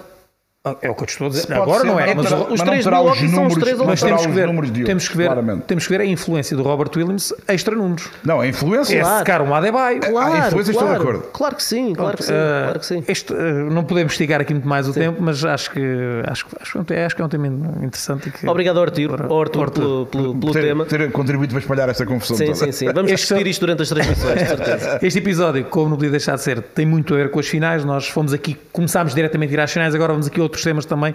É 0.64 0.88
o 0.88 0.94
que 0.94 1.02
eu 1.02 1.06
te 1.06 1.10
estou 1.10 1.26
a 1.26 1.30
dizer. 1.30 1.52
Agora 1.52 1.80
ser, 1.80 1.86
não 1.88 1.98
é. 1.98 2.14
mas 2.14 2.22
Mas, 2.22 2.30
não 2.30 2.38
o- 2.38 2.42
os 2.44 2.50
mas 2.50 2.58
não 2.60 2.66
três 2.66 2.86
Milwaukee 2.86 3.18
são 3.18 3.26
os 3.26 3.32
números- 3.34 3.58
três 3.64 3.78
não 3.78 3.84
mas 3.86 4.00
temos 4.00 4.22
que 4.26 4.32
ver, 4.32 4.46
números 4.46 4.70
de 4.72 4.84
temos 4.84 5.08
que 5.08 5.16
ver, 5.16 5.24
claramente. 5.26 5.62
temos 5.64 5.84
que 5.88 5.92
ver 5.92 6.00
a 6.02 6.04
influência 6.06 6.56
do 6.56 6.62
Robert 6.62 6.90
Williams 6.96 7.34
extra 7.48 7.74
números. 7.74 8.08
Não, 8.24 8.40
a 8.40 8.46
influência. 8.46 8.96
É 8.96 9.00
Claro. 9.00 9.18
secar 9.18 9.42
um 9.42 9.52
Adebayo. 9.52 9.98
Claro, 10.00 10.46
influência, 10.46 10.70
estou 10.70 10.72
de 10.72 10.78
claro. 10.78 11.02
acordo. 11.02 11.22
Claro 11.32 11.56
que 11.56 11.62
sim, 11.64 11.92
claro 11.94 12.16
que 12.16 12.22
sim. 12.22 12.32
Uh, 12.32 12.62
claro 12.62 12.78
que 12.78 12.86
sim. 12.86 13.04
este, 13.08 13.32
uh, 13.32 13.36
não 13.72 13.82
podemos 13.82 14.12
esticar 14.12 14.40
aqui 14.40 14.54
muito 14.54 14.68
mais 14.68 14.86
o 14.88 14.92
tempo, 14.92 15.20
mas 15.20 15.44
acho 15.44 15.68
que 15.68 15.80
acho, 16.30 16.46
que- 16.46 16.56
acho, 16.62 16.70
que 16.84 16.92
é 16.94 17.02
um 17.02 17.06
acho 17.06 17.16
que 17.16 17.22
é 17.22 17.24
um 17.24 17.28
tema 17.28 17.46
interessante. 17.48 18.30
que- 18.30 18.46
Obrigado 18.48 18.80
Arthur 18.80 19.20
Arthur, 19.20 19.70
pelo, 19.72 20.06
pelo, 20.06 20.32
pelo 20.36 20.52
ter, 20.52 20.62
tema. 20.62 20.84
ter 20.84 21.10
contribuído 21.10 21.54
para 21.54 21.60
espalhar 21.60 21.88
esta 21.88 22.06
confusão 22.06 22.36
Sim, 22.36 22.44
toda. 22.44 22.56
sim, 22.58 22.70
sim. 22.70 22.86
Vamos 22.92 23.10
Este- 23.10 23.30
repetir 23.34 23.50
isto 23.50 23.60
durante 23.62 23.82
as 23.82 23.88
transmissões, 23.88 24.38
de 24.38 24.46
certeza. 24.46 24.98
Este 25.02 25.18
episódio, 25.18 25.64
como 25.64 25.88
não 25.88 25.96
podia 25.96 26.10
deixar 26.12 26.36
de 26.36 26.42
ser, 26.42 26.62
tem 26.62 26.86
muito 26.86 27.12
a 27.14 27.16
ver 27.16 27.32
com 27.32 27.40
as 27.40 27.48
finais. 27.48 27.84
Nós 27.84 28.06
fomos 28.06 28.32
aqui, 28.32 28.56
começámos 28.72 29.12
diretamente 29.12 29.50
a 29.50 29.54
ir 29.54 29.60
às 29.60 29.72
finais, 29.72 29.92
agora 29.92 30.12
vamos 30.12 30.28
aqui 30.28 30.40
a 30.40 30.44
outros 30.52 30.62
temas 30.62 30.84
também 30.84 31.14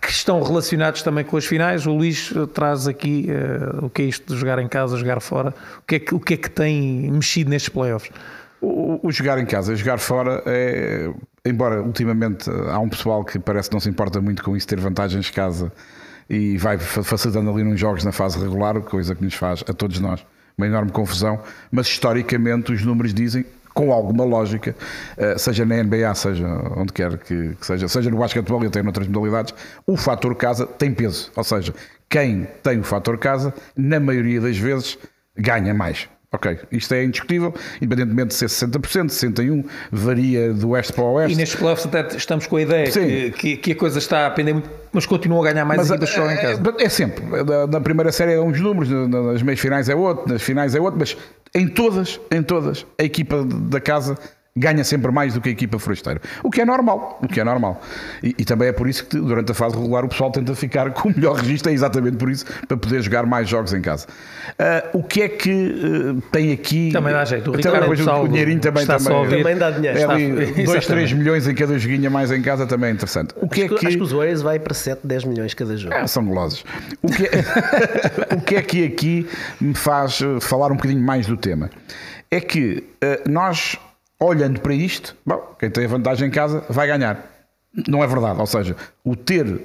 que 0.00 0.10
estão 0.10 0.42
relacionados 0.42 1.02
também 1.02 1.24
com 1.24 1.36
as 1.36 1.44
finais. 1.44 1.86
O 1.86 1.92
Luís 1.92 2.32
eh, 2.34 2.46
traz 2.46 2.86
aqui 2.86 3.26
eh, 3.28 3.84
o 3.84 3.90
que 3.90 4.02
é 4.02 4.04
isto 4.06 4.32
de 4.32 4.38
jogar 4.38 4.58
em 4.60 4.68
casa, 4.68 4.96
jogar 4.96 5.20
fora, 5.20 5.54
o 5.78 5.82
que 5.86 5.96
é 5.96 5.98
que, 5.98 6.14
o 6.14 6.20
que, 6.20 6.34
é 6.34 6.36
que 6.36 6.50
tem 6.50 7.10
mexido 7.10 7.50
nestes 7.50 7.68
playoffs. 7.68 8.10
O, 8.60 9.00
o 9.02 9.10
jogar 9.12 9.38
em 9.38 9.46
casa 9.46 9.74
jogar 9.74 9.98
fora 9.98 10.42
é. 10.46 11.10
Embora 11.44 11.82
ultimamente 11.82 12.48
há 12.70 12.78
um 12.78 12.88
pessoal 12.88 13.24
que 13.24 13.36
parece 13.36 13.68
que 13.68 13.74
não 13.74 13.80
se 13.80 13.88
importa 13.88 14.20
muito 14.20 14.44
com 14.44 14.56
isso, 14.56 14.64
ter 14.68 14.78
vantagens 14.78 15.24
de 15.24 15.32
casa 15.32 15.72
e 16.30 16.56
vai 16.56 16.78
fa- 16.78 17.02
facilitando 17.02 17.50
ali 17.50 17.64
nos 17.64 17.80
jogos 17.80 18.04
na 18.04 18.12
fase 18.12 18.38
regular, 18.38 18.80
coisa 18.82 19.12
que 19.12 19.24
nos 19.24 19.34
faz 19.34 19.64
a 19.68 19.72
todos 19.72 19.98
nós 19.98 20.24
uma 20.56 20.68
enorme 20.68 20.92
confusão. 20.92 21.40
Mas 21.72 21.88
historicamente 21.88 22.72
os 22.72 22.84
números 22.84 23.12
dizem, 23.12 23.44
com 23.74 23.92
alguma 23.92 24.24
lógica, 24.24 24.74
eh, 25.16 25.36
seja 25.38 25.64
na 25.64 25.82
NBA, 25.82 26.14
seja 26.14 26.46
onde 26.76 26.92
quer 26.92 27.18
que, 27.18 27.56
seja, 27.60 27.88
seja 27.88 28.10
no 28.10 28.18
basquetebol 28.18 28.62
e 28.64 28.66
até 28.66 28.82
noutras 28.82 29.08
modalidades, 29.08 29.54
o 29.86 29.96
fator 29.96 30.34
casa 30.34 30.66
tem 30.66 30.92
peso. 30.92 31.30
Ou 31.36 31.44
seja, 31.44 31.74
quem 32.08 32.46
tem 32.62 32.78
o 32.78 32.84
fator 32.84 33.18
casa, 33.18 33.54
na 33.76 33.98
maioria 33.98 34.40
das 34.40 34.58
vezes, 34.58 34.98
ganha 35.36 35.72
mais. 35.72 36.08
Ok, 36.34 36.58
isto 36.72 36.94
é 36.94 37.04
indiscutível, 37.04 37.54
independentemente 37.80 38.28
de 38.28 38.34
ser 38.34 38.46
60%, 38.46 39.06
61%, 39.10 39.64
varia 39.90 40.52
do 40.54 40.70
oeste 40.70 40.92
para 40.94 41.04
o 41.04 41.12
oeste. 41.12 41.34
E 41.34 41.36
nestes 41.36 41.58
playoffs 41.58 41.84
até 41.86 42.16
estamos 42.16 42.46
com 42.46 42.56
a 42.56 42.62
ideia 42.62 42.90
que, 42.90 43.30
que, 43.32 43.56
que 43.58 43.72
a 43.72 43.76
coisa 43.76 43.98
está 43.98 44.26
a 44.26 44.30
pender 44.30 44.54
muito, 44.54 44.70
mas 44.92 45.04
continua 45.04 45.46
a 45.46 45.52
ganhar 45.52 45.64
mais 45.66 45.78
Mas 45.80 45.90
equipas 45.90 46.08
que 46.10 46.16
jogam 46.16 46.32
em 46.32 46.36
casa. 46.38 46.62
é, 46.78 46.84
é 46.84 46.88
sempre. 46.88 47.24
Na, 47.44 47.66
na 47.66 47.80
primeira 47.82 48.10
série 48.10 48.32
é 48.32 48.40
uns 48.40 48.58
números, 48.58 48.88
na- 48.88 49.06
na- 49.08 49.32
nas 49.32 49.42
meias 49.42 49.60
finais 49.60 49.88
é 49.90 49.94
outro, 49.94 50.32
nas 50.32 50.40
finais 50.42 50.74
é 50.74 50.80
outro, 50.80 50.98
mas 50.98 51.14
em 51.54 51.68
todas, 51.68 52.18
em 52.30 52.42
todas, 52.42 52.86
a 52.98 53.04
equipa 53.04 53.44
da 53.44 53.78
casa 53.80 54.16
ganha 54.54 54.84
sempre 54.84 55.10
mais 55.10 55.32
do 55.32 55.40
que 55.40 55.48
a 55.48 55.52
equipa 55.52 55.78
forasteira. 55.78 56.20
O 56.42 56.50
que 56.50 56.60
é 56.60 56.64
normal, 56.64 57.18
o 57.22 57.26
que 57.26 57.40
é 57.40 57.44
normal. 57.44 57.80
E, 58.22 58.34
e, 58.38 58.44
também 58.44 58.68
é 58.68 58.72
por 58.72 58.86
isso 58.86 59.06
que 59.06 59.16
durante 59.16 59.50
a 59.50 59.54
fase 59.54 59.74
regular 59.74 60.04
o 60.04 60.08
pessoal 60.08 60.30
tenta 60.30 60.54
ficar 60.54 60.90
com 60.92 61.08
o 61.08 61.12
melhor 61.14 61.36
registro, 61.36 61.70
é 61.70 61.74
exatamente 61.74 62.18
por 62.18 62.30
isso, 62.30 62.44
para 62.68 62.76
poder 62.76 63.00
jogar 63.00 63.24
mais 63.24 63.48
jogos 63.48 63.72
em 63.72 63.80
casa. 63.80 64.06
Uh, 64.50 64.98
o 64.98 65.02
que 65.02 65.22
é 65.22 65.28
que 65.28 65.50
uh, 65.50 66.20
tem 66.30 66.52
aqui... 66.52 66.90
Também 66.92 67.14
dá 67.14 67.24
jeito. 67.24 67.50
O, 67.50 67.58
também, 67.58 67.94
Ricardo, 67.94 68.20
o, 68.20 68.24
o 68.24 68.28
dinheirinho 68.28 68.60
também, 68.60 68.86
também, 68.86 69.28
também 69.30 69.56
dá 69.56 69.70
dinheiro. 69.70 69.98
É 69.98 70.64
2, 70.64 70.86
3 70.86 71.12
milhões 71.14 71.48
em 71.48 71.54
cada 71.54 71.78
joguinho 71.78 72.06
a 72.08 72.10
mais 72.10 72.30
em 72.30 72.42
casa 72.42 72.66
também 72.66 72.90
é 72.90 72.92
interessante. 72.92 73.34
O 73.40 73.48
que 73.48 73.62
acho, 73.62 73.74
é 73.74 73.78
que, 73.78 73.86
acho 73.86 73.96
que 73.96 74.02
os 74.02 74.12
Warriors 74.12 74.42
vai 74.42 74.58
para 74.58 74.74
7, 74.74 75.00
10 75.02 75.24
milhões 75.24 75.54
cada 75.54 75.76
jogo. 75.78 75.94
É, 75.94 76.06
são 76.06 76.26
golosos. 76.26 76.62
O 77.00 77.08
que, 77.08 77.24
é, 77.24 78.34
o 78.36 78.40
que 78.42 78.56
é 78.56 78.62
que 78.62 78.84
aqui 78.84 79.26
me 79.58 79.74
faz 79.74 80.20
falar 80.40 80.70
um 80.70 80.76
bocadinho 80.76 81.02
mais 81.02 81.26
do 81.26 81.38
tema? 81.38 81.70
É 82.30 82.40
que 82.40 82.84
uh, 83.02 83.30
nós 83.30 83.78
olhando 84.24 84.60
para 84.60 84.74
isto, 84.74 85.16
bom, 85.24 85.54
quem 85.58 85.70
tem 85.70 85.84
a 85.84 85.88
vantagem 85.88 86.28
em 86.28 86.30
casa 86.30 86.64
vai 86.68 86.86
ganhar. 86.86 87.26
Não 87.88 88.02
é 88.02 88.06
verdade. 88.06 88.38
Ou 88.40 88.46
seja, 88.46 88.76
o 89.04 89.16
ter 89.16 89.60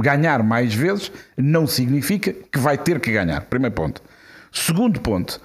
ganhar 0.00 0.42
mais 0.42 0.74
vezes 0.74 1.12
não 1.36 1.66
significa 1.66 2.32
que 2.32 2.58
vai 2.58 2.78
ter 2.78 3.00
que 3.00 3.12
ganhar. 3.12 3.42
Primeiro 3.42 3.74
ponto. 3.74 4.02
Segundo 4.52 5.00
ponto, 5.00 5.40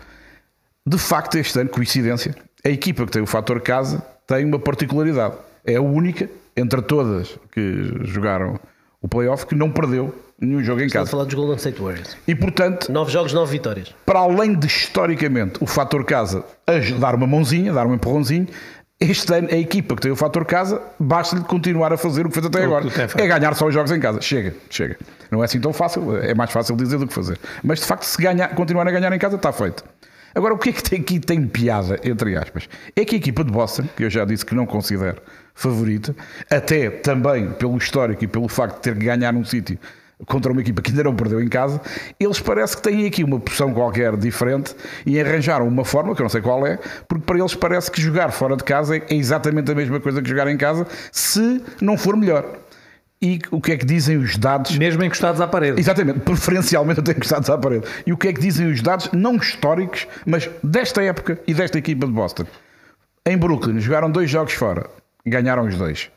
de 0.86 0.98
facto, 0.98 1.38
este 1.38 1.60
ano, 1.60 1.70
coincidência, 1.70 2.36
a 2.64 2.70
equipa 2.70 3.06
que 3.06 3.12
tem 3.12 3.22
o 3.22 3.28
fator 3.28 3.60
casa 3.62 4.04
tem 4.26 4.46
uma 4.46 4.60
particularidade. 4.60 5.36
É 5.66 5.76
a 5.76 5.82
única 5.82 6.30
entre 6.56 6.82
todas 6.82 7.38
que 7.52 8.06
jogaram 8.06 8.60
o 9.02 9.08
playoff 9.08 9.46
que 9.46 9.56
não 9.56 9.72
perdeu 9.72 10.14
nenhum 10.42 10.64
jogo 10.64 10.82
em 10.82 10.90
casa. 10.90 11.08
a 11.08 11.12
falar 11.12 11.26
dos 11.26 11.34
Golden 11.36 11.56
State 11.56 11.80
Warriors. 11.80 12.18
E 12.28 12.34
portanto, 12.34 12.92
9 12.92 13.12
jogos, 13.12 13.32
9 13.32 13.52
vitórias. 13.52 13.94
Para 14.06 14.20
além 14.20 14.56
de 14.56 14.68
historicamente 14.68 15.60
o 15.62 15.68
fator 15.68 16.04
casa 16.04 16.44
dar 17.00 17.16
uma 17.16 17.28
mãozinha, 17.28 17.72
dar 17.72 17.86
um 17.86 17.94
empurrãozinho, 17.94 18.48
este 19.00 19.34
ano 19.34 19.48
a 19.52 19.58
equipa 19.58 19.96
que 19.96 20.02
tem 20.02 20.12
o 20.12 20.16
fator 20.16 20.46
casa 20.46 20.82
basta-lhe 21.00 21.44
continuar 21.44 21.92
a 21.92 21.98
fazer 21.98 22.26
o 22.26 22.30
que 22.30 22.36
fez 22.36 22.46
até 22.46 22.64
agora. 22.64 22.86
É 23.18 23.28
ganhar 23.28 23.56
só 23.56 23.68
os 23.68 23.74
jogos 23.74 23.92
em 23.92 24.00
casa. 24.00 24.22
Chega, 24.22 24.54
chega. 24.70 24.98
Não 25.32 25.42
é 25.42 25.46
assim 25.46 25.60
tão 25.60 25.74
fácil, 25.74 26.18
é 26.18 26.34
mais 26.36 26.52
fácil 26.52 26.76
dizer 26.76 26.98
do 26.98 27.08
que 27.08 27.14
fazer. 27.14 27.40
Mas 27.64 27.80
de 27.80 27.86
facto, 27.86 28.04
se 28.04 28.22
ganhar, 28.22 28.50
continuar 28.50 28.88
a 28.88 28.92
ganhar 28.92 29.12
em 29.12 29.20
casa, 29.20 29.38
está 29.38 29.52
feito. 29.52 29.84
Agora, 30.34 30.54
o 30.54 30.58
que 30.58 30.70
é 30.70 30.72
que 30.74 30.84
tem 30.84 31.02
aqui 31.02 31.20
tem 31.20 31.46
piada, 31.46 32.00
entre 32.04 32.38
aspas? 32.38 32.70
É 32.96 33.04
que 33.04 33.16
a 33.16 33.18
equipa 33.18 33.44
de 33.44 33.52
Boston, 33.52 33.84
que 33.98 34.04
eu 34.04 34.10
já 34.10 34.24
disse 34.24 34.46
que 34.46 34.56
não 34.56 34.66
considero 34.66 35.22
favorita, 35.54 36.16
até 36.50 36.90
também 36.90 37.52
pelo 37.52 37.76
histórico 37.78 38.24
e 38.24 38.28
pelo 38.28 38.48
facto 38.48 38.76
de 38.76 38.82
ter 38.82 38.98
que 38.98 39.06
ganhar 39.06 39.34
num 39.34 39.44
sítio 39.44 39.78
contra 40.26 40.52
uma 40.52 40.62
equipa 40.62 40.82
que 40.82 40.92
ainda 40.92 41.04
não 41.04 41.16
perdeu 41.16 41.42
em 41.42 41.48
casa, 41.48 41.82
eles 42.20 42.40
parece 42.40 42.78
que 42.78 42.84
têm 42.84 43.06
aqui 43.06 43.24
uma 43.24 43.40
posição 43.40 43.74
qualquer 43.74 44.16
diferente 44.18 44.76
e 45.06 45.20
arranjaram 45.20 45.68
uma 45.68 45.84
forma, 45.84 46.16
que 46.16 46.22
eu 46.22 46.24
não 46.24 46.30
sei 46.30 46.42
qual 46.42 46.66
é, 46.66 46.78
porque 47.08 47.24
para 47.26 47.40
eles 47.40 47.56
parece 47.56 47.92
que 47.92 48.02
jogar 48.02 48.32
fora 48.32 48.56
de 48.56 48.64
casa 48.64 48.98
é 48.98 49.06
exatamente 49.10 49.72
a 49.72 49.76
mesma 49.76 50.00
coisa 50.00 50.22
que 50.22 50.30
jogar 50.30 50.48
em 50.48 50.58
casa, 50.58 50.88
se 51.12 51.62
não 51.82 51.98
for 51.98 52.16
melhor. 52.16 52.46
E 53.22 53.40
o 53.52 53.62
que 53.62 53.74
é 53.74 53.78
que 53.78 53.86
dizem 53.86 54.18
os 54.18 54.36
dados? 54.36 54.76
Mesmo 54.76 55.04
encostados 55.04 55.40
à 55.40 55.48
parede. 55.48 55.80
Exatamente, 55.80 56.22
preferencialmente 56.22 57.02
até 57.02 57.12
encostados 57.14 57.50
à 57.52 57.58
parede. 57.58 57.86
E 58.06 58.12
o 58.12 58.18
que 58.18 58.28
é 58.28 58.34
que 58.34 58.42
dizem 58.42 58.72
os 58.72 58.82
dados, 58.82 59.12
não 59.12 59.36
históricos, 59.36 60.08
mas 60.26 60.50
desta 60.64 61.04
época 61.04 61.40
e 61.46 61.54
desta 61.54 61.78
equipa 61.78 62.08
de 62.08 62.14
Boston? 62.14 62.46
Em 63.24 63.38
Brooklyn, 63.38 63.80
jogaram 63.80 64.10
dois 64.10 64.28
jogos 64.28 64.54
fora, 64.54 64.90
ganharam 65.24 65.68
os 65.68 65.78
dois 65.78 66.10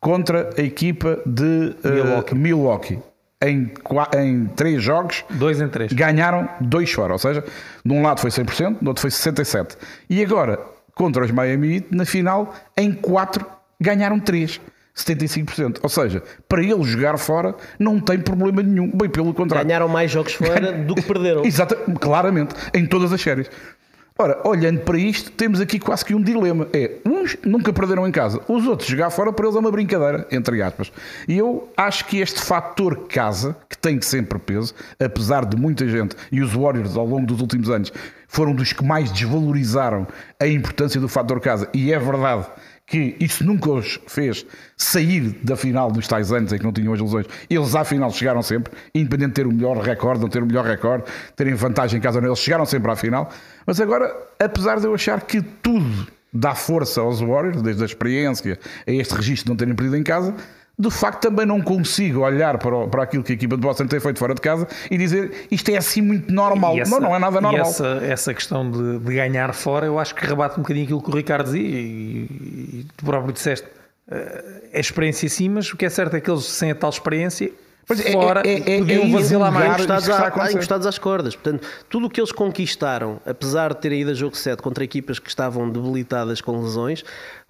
contra 0.00 0.50
a 0.56 0.62
equipa 0.62 1.20
de 1.26 1.74
uh, 1.84 1.92
Milwaukee. 1.92 2.34
Milwaukee. 2.34 2.98
Em, 3.42 3.70
em 4.18 4.46
três 4.46 4.82
jogos, 4.82 5.22
dois 5.30 5.60
em 5.60 5.68
três. 5.68 5.92
ganharam 5.92 6.48
dois 6.60 6.90
fora. 6.90 7.12
Ou 7.12 7.18
seja, 7.18 7.44
de 7.84 7.92
um 7.92 8.02
lado 8.02 8.20
foi 8.20 8.30
100%, 8.30 8.78
do 8.80 8.88
outro 8.88 9.02
foi 9.02 9.10
67%. 9.10 9.76
E 10.08 10.22
agora, 10.22 10.58
contra 10.94 11.22
os 11.22 11.30
Miami 11.30 11.76
Heat, 11.76 11.88
na 11.90 12.06
final, 12.06 12.54
em 12.76 12.92
quatro, 12.92 13.44
ganharam 13.78 14.18
três. 14.18 14.58
75%. 14.96 15.80
Ou 15.82 15.88
seja, 15.90 16.22
para 16.48 16.62
ele 16.62 16.82
jogar 16.82 17.18
fora 17.18 17.54
não 17.78 18.00
tem 18.00 18.18
problema 18.18 18.62
nenhum. 18.62 18.90
Bem, 18.90 19.10
pelo 19.10 19.34
contrário. 19.34 19.66
Ganharam 19.66 19.88
mais 19.88 20.10
jogos 20.10 20.32
fora 20.32 20.72
do 20.72 20.94
que 20.94 21.02
perderam. 21.02 21.44
Exato, 21.44 21.76
claramente, 22.00 22.54
em 22.72 22.86
todas 22.86 23.12
as 23.12 23.20
séries. 23.20 23.50
Ora, 24.18 24.40
olhando 24.48 24.80
para 24.80 24.96
isto, 24.96 25.30
temos 25.30 25.60
aqui 25.60 25.78
quase 25.78 26.02
que 26.02 26.14
um 26.14 26.22
dilema. 26.22 26.66
É, 26.72 26.92
uns 27.04 27.36
nunca 27.44 27.70
perderam 27.70 28.08
em 28.08 28.10
casa, 28.10 28.40
os 28.48 28.66
outros 28.66 28.88
jogar 28.88 29.10
fora 29.10 29.30
para 29.30 29.44
eles 29.44 29.56
é 29.56 29.58
uma 29.58 29.70
brincadeira, 29.70 30.26
entre 30.32 30.62
aspas. 30.62 30.90
E 31.28 31.36
eu 31.36 31.68
acho 31.76 32.06
que 32.06 32.18
este 32.18 32.40
fator 32.40 33.06
casa, 33.08 33.54
que 33.68 33.76
tem 33.76 34.00
sempre 34.00 34.38
peso, 34.38 34.74
apesar 34.98 35.44
de 35.44 35.54
muita 35.54 35.86
gente, 35.86 36.16
e 36.32 36.40
os 36.40 36.54
Warriors 36.54 36.96
ao 36.96 37.04
longo 37.04 37.26
dos 37.26 37.42
últimos 37.42 37.68
anos, 37.68 37.92
foram 38.26 38.54
dos 38.54 38.72
que 38.72 38.82
mais 38.82 39.12
desvalorizaram 39.12 40.06
a 40.40 40.46
importância 40.46 40.98
do 40.98 41.10
fator 41.10 41.38
casa, 41.38 41.68
e 41.74 41.92
é 41.92 41.98
verdade 41.98 42.46
que 42.86 43.16
isso 43.18 43.44
nunca 43.44 43.68
os 43.68 44.00
fez 44.06 44.46
sair 44.76 45.36
da 45.42 45.56
final 45.56 45.90
dos 45.90 46.06
tais 46.06 46.30
anos 46.30 46.52
em 46.52 46.58
que 46.58 46.64
não 46.64 46.72
tinham 46.72 46.92
as 46.92 47.00
lesões. 47.00 47.26
Eles 47.50 47.74
à 47.74 47.84
final 47.84 48.12
chegaram 48.12 48.42
sempre, 48.42 48.72
independente 48.94 49.30
de 49.30 49.34
ter 49.34 49.46
o 49.46 49.52
melhor 49.52 49.78
recorde, 49.78 50.20
não 50.20 50.28
ter 50.28 50.42
o 50.42 50.46
melhor 50.46 50.64
recorde, 50.64 51.04
terem 51.34 51.54
vantagem 51.54 51.98
em 51.98 52.00
casa 52.00 52.18
ou 52.18 52.22
não, 52.22 52.28
eles 52.28 52.38
chegaram 52.38 52.64
sempre 52.64 52.90
à 52.90 52.96
final. 52.96 53.30
Mas 53.66 53.80
agora, 53.80 54.14
apesar 54.38 54.78
de 54.78 54.86
eu 54.86 54.94
achar 54.94 55.20
que 55.22 55.42
tudo 55.42 56.06
dá 56.32 56.54
força 56.54 57.00
aos 57.00 57.20
Warriors, 57.20 57.62
desde 57.62 57.82
a 57.82 57.86
experiência 57.86 58.58
a 58.86 58.92
este 58.92 59.14
registro 59.14 59.46
de 59.46 59.50
não 59.50 59.56
terem 59.56 59.74
perdido 59.74 59.96
em 59.96 60.02
casa, 60.02 60.34
de 60.78 60.90
facto 60.90 61.22
também 61.22 61.46
não 61.46 61.60
consigo 61.60 62.20
olhar 62.20 62.58
para, 62.58 62.86
para 62.86 63.02
aquilo 63.02 63.24
que 63.24 63.32
a 63.32 63.34
equipa 63.34 63.56
de 63.56 63.62
Boston 63.62 63.86
tem 63.86 63.98
feito 63.98 64.18
fora 64.18 64.34
de 64.34 64.40
casa 64.42 64.68
e 64.90 64.98
dizer 64.98 65.46
isto 65.50 65.70
é 65.70 65.78
assim 65.78 66.02
muito 66.02 66.32
normal. 66.32 66.78
Essa, 66.78 66.90
não, 66.90 67.08
não 67.08 67.16
é 67.16 67.18
nada 67.18 67.40
normal. 67.40 67.66
E 67.66 67.68
essa, 67.68 67.86
essa 68.02 68.34
questão 68.34 68.70
de, 68.70 68.98
de, 68.98 69.14
ganhar 69.14 69.54
fora, 69.54 69.86
eu 69.86 69.98
acho 69.98 70.14
que 70.14 70.24
rebate 70.26 70.58
um 70.58 70.62
bocadinho 70.62 70.84
aquilo 70.84 71.02
que 71.02 71.10
o 71.10 71.14
Ricardo 71.14 71.46
dizia 71.46 71.62
e, 71.62 72.24
e 72.80 72.86
tu 72.96 73.04
próprio 73.04 73.32
disseste. 73.32 73.66
É 74.72 74.78
experiência 74.78 75.28
sim, 75.28 75.48
mas 75.48 75.72
o 75.72 75.76
que 75.76 75.84
é 75.84 75.88
certo 75.88 76.14
é 76.14 76.20
que 76.20 76.30
eles 76.30 76.44
sem 76.44 76.70
a 76.70 76.74
tal 76.74 76.90
experiência 76.90 77.50
Pois 77.86 78.04
é, 78.04 78.10
fora 78.10 78.42
é, 78.44 78.54
é, 78.54 78.80
é, 78.80 79.12
fazer 79.12 79.36
lá 79.36 79.50
mais. 79.50 79.74
Encostados, 79.74 80.10
à, 80.10 80.52
encostados 80.52 80.86
às 80.86 80.98
cordas. 80.98 81.36
Portanto, 81.36 81.66
tudo 81.88 82.06
o 82.06 82.10
que 82.10 82.20
eles 82.20 82.32
conquistaram, 82.32 83.20
apesar 83.24 83.72
de 83.72 83.80
terem 83.80 84.00
ido 84.00 84.10
a 84.10 84.14
jogo 84.14 84.36
7 84.36 84.60
contra 84.60 84.82
equipas 84.82 85.20
que 85.20 85.28
estavam 85.28 85.70
debilitadas 85.70 86.40
com 86.40 86.60
lesões, 86.60 87.04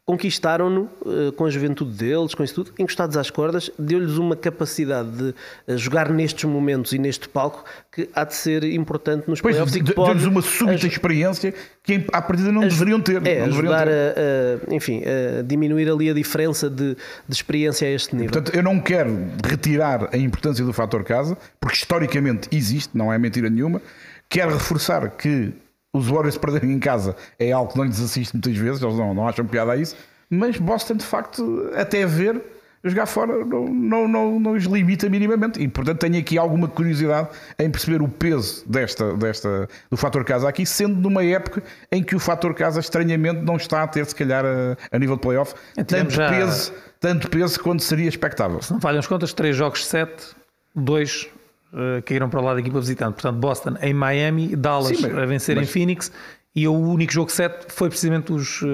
conquistaram-no 0.07 0.89
uh, 1.05 1.33
com 1.33 1.45
a 1.45 1.51
juventude 1.51 1.91
deles, 1.91 2.33
com 2.33 2.45
isso 2.45 2.55
tudo, 2.55 2.73
encostados 2.79 3.17
às 3.17 3.29
cordas, 3.29 3.73
deu-lhes 3.77 4.19
uma 4.19 4.37
capacidade 4.37 5.11
de 5.11 5.35
uh, 5.67 5.77
jogar 5.77 6.09
nestes 6.11 6.45
momentos 6.45 6.93
e 6.93 6.99
neste 6.99 7.29
palco 7.29 7.65
que 7.91 8.09
há 8.15 8.23
de 8.23 8.37
ser 8.37 8.63
importante 8.63 9.29
nos 9.29 9.41
pois, 9.41 9.57
playoffs. 9.57 9.83
Deu-lhes 9.83 10.25
uma 10.25 10.41
súbita 10.41 10.87
experiência 10.87 11.53
que 11.83 12.07
à 12.13 12.23
partida 12.23 12.53
não 12.53 12.61
deveriam 12.61 13.01
ter. 13.01 13.27
É, 13.27 13.41
não 13.41 13.47
ajudar 13.47 13.89
ter. 13.89 13.93
A, 13.93 14.71
a, 14.71 14.75
enfim, 14.75 15.03
a 15.05 15.43
diminuir 15.43 15.91
ali 15.91 16.09
a 16.09 16.15
diferença 16.15 16.71
de, 16.71 16.95
de, 16.95 17.35
experiência 17.35 17.89
a 17.89 17.91
este 17.91 18.15
nível. 18.15 18.31
Portanto, 18.31 18.55
eu 18.55 18.63
não 18.63 18.79
quero 18.79 19.11
retirar 19.45 20.09
a 20.13 20.17
importância 20.17 20.65
do 20.65 20.73
fator 20.73 21.03
casa, 21.03 21.37
porque 21.61 21.79
historicamente 21.79 22.49
existe, 22.53 22.97
não 22.97 23.13
é 23.13 23.19
mentira 23.19 23.51
nenhuma. 23.51 23.83
Quero 24.29 24.53
reforçar 24.53 25.11
que 25.11 25.53
os 25.97 26.07
Warriors 26.07 26.37
perderem 26.37 26.73
em 26.73 26.79
casa 26.79 27.17
é 27.39 27.53
algo 27.53 27.73
que 27.73 27.79
não 27.79 27.85
lhes 27.85 28.01
assiste 28.01 28.35
muitas 28.35 28.57
vezes, 28.57 28.83
eles 28.83 28.97
não, 28.97 29.15
não 29.15 29.29
acham 29.29 29.45
piada 29.47 29.73
a 29.73 29.77
isso, 29.77 29.97
mas 30.29 30.59
Boston 30.59 30.95
de 30.95 31.05
facto, 31.05 31.71
até 31.75 32.05
ver, 32.07 32.43
jogar 32.85 33.07
fora 33.07 33.45
não, 33.45 33.67
não, 33.67 34.09
não, 34.09 34.41
não 34.41 34.53
os 34.53 34.65
limita 34.65 35.09
minimamente 35.09 35.61
e 35.61 35.69
portanto 35.69 35.99
tenho 35.99 36.19
aqui 36.19 36.39
alguma 36.39 36.69
curiosidade 36.69 37.29
em 37.59 37.71
perceber 37.71 38.03
o 38.03 38.09
peso 38.09 38.69
desta, 38.69 39.15
desta, 39.15 39.69
do 39.91 39.97
fator 39.97 40.25
casa 40.25 40.49
aqui, 40.49 40.65
sendo 40.65 41.01
numa 41.01 41.25
época 41.25 41.63
em 41.91 42.03
que 42.03 42.15
o 42.15 42.19
fator 42.19 42.55
casa 42.55 42.81
estranhamente 42.81 43.41
não 43.41 43.57
está 43.57 43.83
a 43.83 43.89
ter 43.89 44.05
se 44.07 44.15
calhar 44.15 44.45
a, 44.45 44.77
a 44.91 44.99
nível 44.99 45.17
de 45.17 45.23
playoff 45.23 45.55
tanto 45.87 46.11
já... 46.11 46.29
peso, 46.29 46.73
tanto 47.01 47.29
peso 47.29 47.61
quanto 47.61 47.83
seria 47.83 48.09
expectável. 48.09 48.61
Se 48.63 48.73
não 48.73 48.81
falham 48.81 48.99
as 48.99 49.07
contas, 49.07 49.33
3 49.33 49.57
jogos 49.57 49.87
7, 49.87 50.35
2 50.75 51.29
uh, 51.73 52.03
caíram 52.05 52.29
para 52.29 52.41
lá 52.41 52.55
da 52.55 52.61
equipa 52.61 52.81
visitante. 52.81 53.15
Portanto, 53.15 53.39
Boston 53.39 53.75
em 53.81 53.95
Miami, 53.95 54.55
Dallas 54.57 54.97
Sim, 54.97 55.09
mas, 55.09 55.19
a 55.19 55.27
vencer 55.27 55.57
mas... 55.57 55.69
em 55.69 55.71
Phoenix 55.71 56.13
e 56.57 56.67
o 56.67 56.73
único 56.73 57.13
jogo 57.13 57.31
7 57.31 57.67
foi 57.69 57.91
precisamente 57.91 58.33
os, 58.33 58.63
uh, 58.63 58.67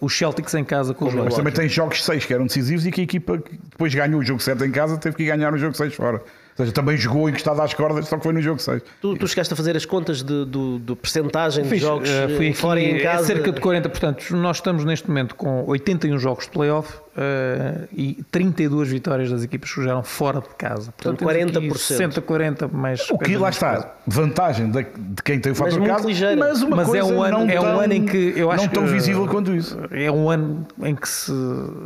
os 0.00 0.16
Celtics 0.16 0.54
em 0.54 0.64
casa 0.64 0.94
com 0.94 1.06
os 1.06 1.14
Mas 1.14 1.34
também 1.34 1.52
tem 1.52 1.68
jogos 1.68 2.04
6 2.04 2.24
que 2.24 2.32
eram 2.32 2.46
decisivos 2.46 2.86
e 2.86 2.92
que 2.92 3.00
a 3.00 3.04
equipa 3.04 3.38
que 3.38 3.58
depois 3.70 3.92
ganhou 3.92 4.20
o 4.20 4.24
jogo 4.24 4.40
7 4.40 4.64
em 4.64 4.70
casa 4.70 4.96
teve 4.96 5.16
que 5.16 5.24
ganhar 5.24 5.52
o 5.52 5.58
jogo 5.58 5.76
6 5.76 5.92
fora. 5.92 6.22
Ou 6.58 6.64
seja, 6.64 6.72
também 6.72 6.96
jogou 6.96 7.28
encostado 7.28 7.60
às 7.60 7.74
cordas, 7.74 8.08
só 8.08 8.16
que 8.16 8.22
foi 8.22 8.32
no 8.32 8.40
jogo 8.40 8.58
6. 8.60 8.82
Tu, 9.02 9.16
tu 9.16 9.28
chegaste 9.28 9.52
a 9.52 9.56
fazer 9.56 9.76
as 9.76 9.84
contas 9.84 10.22
de, 10.22 10.46
do, 10.46 10.78
do 10.78 10.96
percentagem 10.96 11.64
de 11.64 11.76
jogos 11.76 12.08
uh, 12.08 12.34
fui 12.34 12.48
aqui, 12.48 12.56
fora 12.56 12.80
e 12.80 12.92
em 12.92 12.96
é 12.96 13.00
casa? 13.00 13.24
É 13.24 13.26
cerca 13.26 13.52
de 13.52 13.60
40%. 13.60 13.82
Portanto, 13.90 14.36
nós 14.36 14.56
estamos 14.56 14.82
neste 14.84 15.06
momento 15.06 15.34
com 15.34 15.64
81 15.66 16.18
jogos 16.18 16.44
de 16.44 16.50
playoff 16.52 16.94
uh, 16.94 17.86
e 17.92 18.24
32 18.30 18.88
vitórias 18.88 19.30
das 19.30 19.44
equipas 19.44 19.68
que 19.68 19.82
jogaram 19.82 20.02
fora 20.02 20.40
de 20.40 20.48
casa. 20.56 20.92
Portanto, 20.92 21.24
Portanto 21.24 21.60
40%. 21.60 21.76
60, 21.76 22.20
40 22.22 22.68
mais. 22.68 23.10
O 23.10 23.18
que 23.18 23.36
lá 23.36 23.50
está, 23.50 23.94
vantagem 24.06 24.70
de, 24.70 24.82
de 24.82 25.22
quem 25.22 25.38
tem 25.38 25.52
o 25.52 25.54
fator 25.54 25.78
mas 25.78 25.88
casa, 25.88 26.36
mas 26.36 26.62
uma 26.62 26.76
mas 26.76 26.88
é 26.88 26.90
coisa 26.90 27.06
é 27.06 27.14
um 27.14 27.22
ano, 27.22 27.50
é 27.50 27.60
um 27.60 27.80
ano 27.80 27.92
em 27.92 28.06
que 28.06 28.32
eu 28.34 28.50
acho 28.50 28.64
não 28.64 28.72
tão 28.72 28.86
visível 28.86 29.26
quanto 29.26 29.54
isso. 29.54 29.78
É 29.90 30.10
um 30.10 30.30
ano 30.30 30.66
em 30.82 30.94
que 30.94 31.06
se 31.06 31.32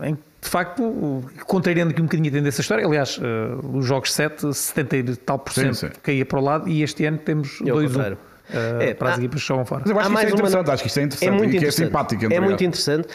em 0.04 0.16
de 0.40 0.48
facto, 0.48 1.22
contrariando 1.46 1.90
aqui 1.92 2.00
um 2.00 2.05
bocadinho 2.05 2.31
a 2.31 2.33
tendência 2.33 2.62
história, 2.62 2.87
aliás, 2.87 3.18
uh, 3.18 3.76
os 3.76 3.85
jogos 3.85 4.12
7, 4.12 4.55
70 4.55 4.96
e 4.96 5.16
tal 5.16 5.38
por 5.38 5.53
cento 5.53 5.90
caía 6.03 6.24
para 6.24 6.38
o 6.38 6.42
lado 6.42 6.68
e 6.68 6.83
este 6.83 7.05
ano 7.05 7.18
temos 7.18 7.61
2-1. 7.61 8.16
Uh, 8.52 8.82
É, 8.82 8.94
para 8.94 9.08
as 9.10 9.14
há- 9.14 9.18
equipas 9.18 9.40
que 9.40 9.44
estavam 9.44 9.64
fora. 9.64 9.82
Mas 9.84 9.90
eu 9.90 9.98
acho 9.98 10.08
que 10.08 10.14
isto 10.14 10.20
é 10.20 10.22
mais 10.22 10.32
uma- 10.34 10.38
interessante, 10.48 10.70
acho 10.70 10.82
que 10.82 10.88
isto 10.88 10.98
é 10.98 11.02
interessante 11.02 11.28
É 11.28 11.30
muito 11.30 11.44
e 11.44 11.50
que 11.50 11.56
é 11.56 11.58
interessante. 11.58 11.86
simpático. 11.86 12.24
É 12.32 12.40
muito 12.40 12.64
interessante. 12.64 13.06
Uh, 13.06 13.08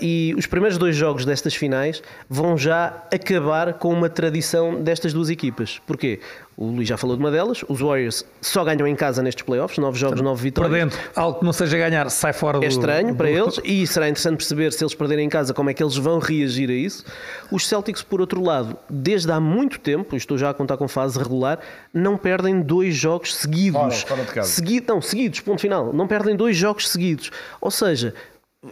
e 0.00 0.34
os 0.36 0.46
primeiros 0.46 0.78
dois 0.78 0.96
jogos 0.96 1.24
destas 1.24 1.54
finais 1.54 2.02
vão 2.28 2.56
já 2.56 2.94
acabar 3.12 3.74
com 3.74 3.92
uma 3.92 4.08
tradição 4.08 4.82
destas 4.82 5.12
duas 5.12 5.30
equipas. 5.30 5.80
Porquê? 5.86 6.20
O 6.58 6.68
Luís 6.70 6.88
já 6.88 6.96
falou 6.96 7.14
de 7.16 7.22
uma 7.22 7.30
delas. 7.30 7.62
Os 7.68 7.80
Warriors 7.80 8.24
só 8.40 8.64
ganham 8.64 8.86
em 8.86 8.96
casa 8.96 9.22
nestes 9.22 9.44
playoffs, 9.44 9.76
nove 9.76 9.98
jogos, 9.98 10.22
nove 10.22 10.50
Para 10.50 10.66
vitórias. 10.68 10.90
dentro, 10.94 11.10
algo 11.14 11.38
que 11.40 11.44
não 11.44 11.52
seja 11.52 11.76
ganhar, 11.76 12.08
sai 12.10 12.32
fora 12.32 12.58
do. 12.58 12.64
É 12.64 12.68
estranho 12.68 13.14
para 13.14 13.30
eles 13.30 13.60
e 13.62 13.86
será 13.86 14.08
interessante 14.08 14.38
perceber 14.38 14.72
se 14.72 14.82
eles 14.82 14.94
perderem 14.94 15.26
em 15.26 15.28
casa 15.28 15.52
como 15.52 15.68
é 15.68 15.74
que 15.74 15.82
eles 15.82 15.96
vão 15.98 16.18
reagir 16.18 16.70
a 16.70 16.72
isso. 16.72 17.04
Os 17.52 17.68
Celtics, 17.68 18.02
por 18.02 18.22
outro 18.22 18.42
lado, 18.42 18.74
desde 18.88 19.30
há 19.30 19.38
muito 19.38 19.78
tempo, 19.78 20.16
estou 20.16 20.38
já 20.38 20.48
a 20.48 20.54
contar 20.54 20.78
com 20.78 20.88
fase 20.88 21.18
regular, 21.18 21.58
não 21.92 22.16
perdem 22.16 22.62
dois 22.62 22.94
jogos 22.96 23.36
seguidos. 23.36 23.78
Fora, 23.78 23.90
fora 23.94 24.22
de 24.22 24.32
casa. 24.32 24.48
Segui- 24.76 24.84
não, 24.88 25.00
seguidos, 25.00 25.40
ponto 25.40 25.60
final. 25.60 25.92
Não 25.92 26.06
perdem 26.06 26.36
dois 26.36 26.56
jogos 26.56 26.88
seguidos. 26.88 27.30
Ou 27.60 27.70
seja, 27.70 28.14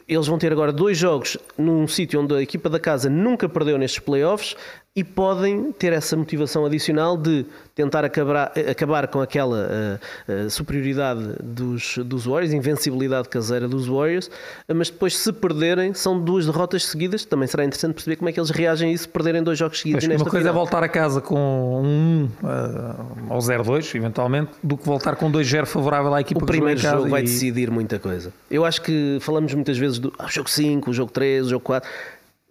eles 0.08 0.26
vão 0.26 0.38
ter 0.38 0.52
agora 0.52 0.72
dois 0.72 0.96
jogos 0.98 1.36
num 1.56 1.86
sítio 1.86 2.20
onde 2.20 2.34
a 2.34 2.42
equipa 2.42 2.68
da 2.68 2.80
casa 2.80 3.08
nunca 3.08 3.48
perdeu 3.48 3.78
nestes 3.78 4.00
playoffs 4.00 4.56
e 4.96 5.02
podem 5.02 5.72
ter 5.72 5.92
essa 5.92 6.16
motivação 6.16 6.64
adicional 6.64 7.16
de 7.16 7.44
tentar 7.74 8.04
acabar, 8.04 8.52
acabar 8.70 9.08
com 9.08 9.20
aquela 9.20 9.68
eh, 9.68 9.98
eh, 10.28 10.48
superioridade 10.48 11.34
dos, 11.42 11.98
dos 11.98 12.26
Warriors, 12.26 12.52
invencibilidade 12.52 13.28
caseira 13.28 13.66
dos 13.66 13.88
Warriors, 13.88 14.30
eh, 14.68 14.72
mas 14.72 14.90
depois 14.90 15.16
se 15.16 15.32
perderem, 15.32 15.92
são 15.94 16.20
duas 16.20 16.46
derrotas 16.46 16.86
seguidas, 16.86 17.24
também 17.24 17.48
será 17.48 17.64
interessante 17.64 17.94
perceber 17.94 18.16
como 18.16 18.28
é 18.28 18.32
que 18.32 18.38
eles 18.38 18.50
reagem 18.50 18.90
a 18.90 18.92
isso, 18.92 19.08
perderem 19.08 19.42
dois 19.42 19.58
jogos 19.58 19.80
seguidos 19.80 20.06
nesta 20.06 20.22
uma 20.22 20.30
coisa 20.30 20.48
é 20.48 20.52
final. 20.52 20.64
voltar 20.64 20.84
a 20.84 20.88
casa 20.88 21.20
com 21.20 21.82
um 21.82 22.28
1 22.40 22.46
uh, 22.46 23.32
ao 23.32 23.38
0-2, 23.38 23.96
eventualmente, 23.96 24.52
do 24.62 24.76
que 24.76 24.86
voltar 24.86 25.16
com 25.16 25.30
2-0 25.30 25.66
favorável 25.66 26.14
à 26.14 26.20
equipa 26.20 26.44
O 26.44 26.46
primeiro 26.46 26.78
jogo 26.78 27.08
vai 27.08 27.22
e- 27.22 27.24
decidir 27.24 27.68
muita 27.68 27.98
coisa. 27.98 28.32
Eu 28.48 28.64
acho 28.64 28.80
que 28.80 29.18
falamos 29.20 29.52
muitas 29.54 29.76
vezes 29.76 29.98
do 29.98 30.12
ah, 30.20 30.28
jogo 30.30 30.48
5, 30.48 30.88
o 30.88 30.94
jogo 30.94 31.10
3, 31.10 31.46
o 31.46 31.50
jogo 31.50 31.64
4. 31.64 31.90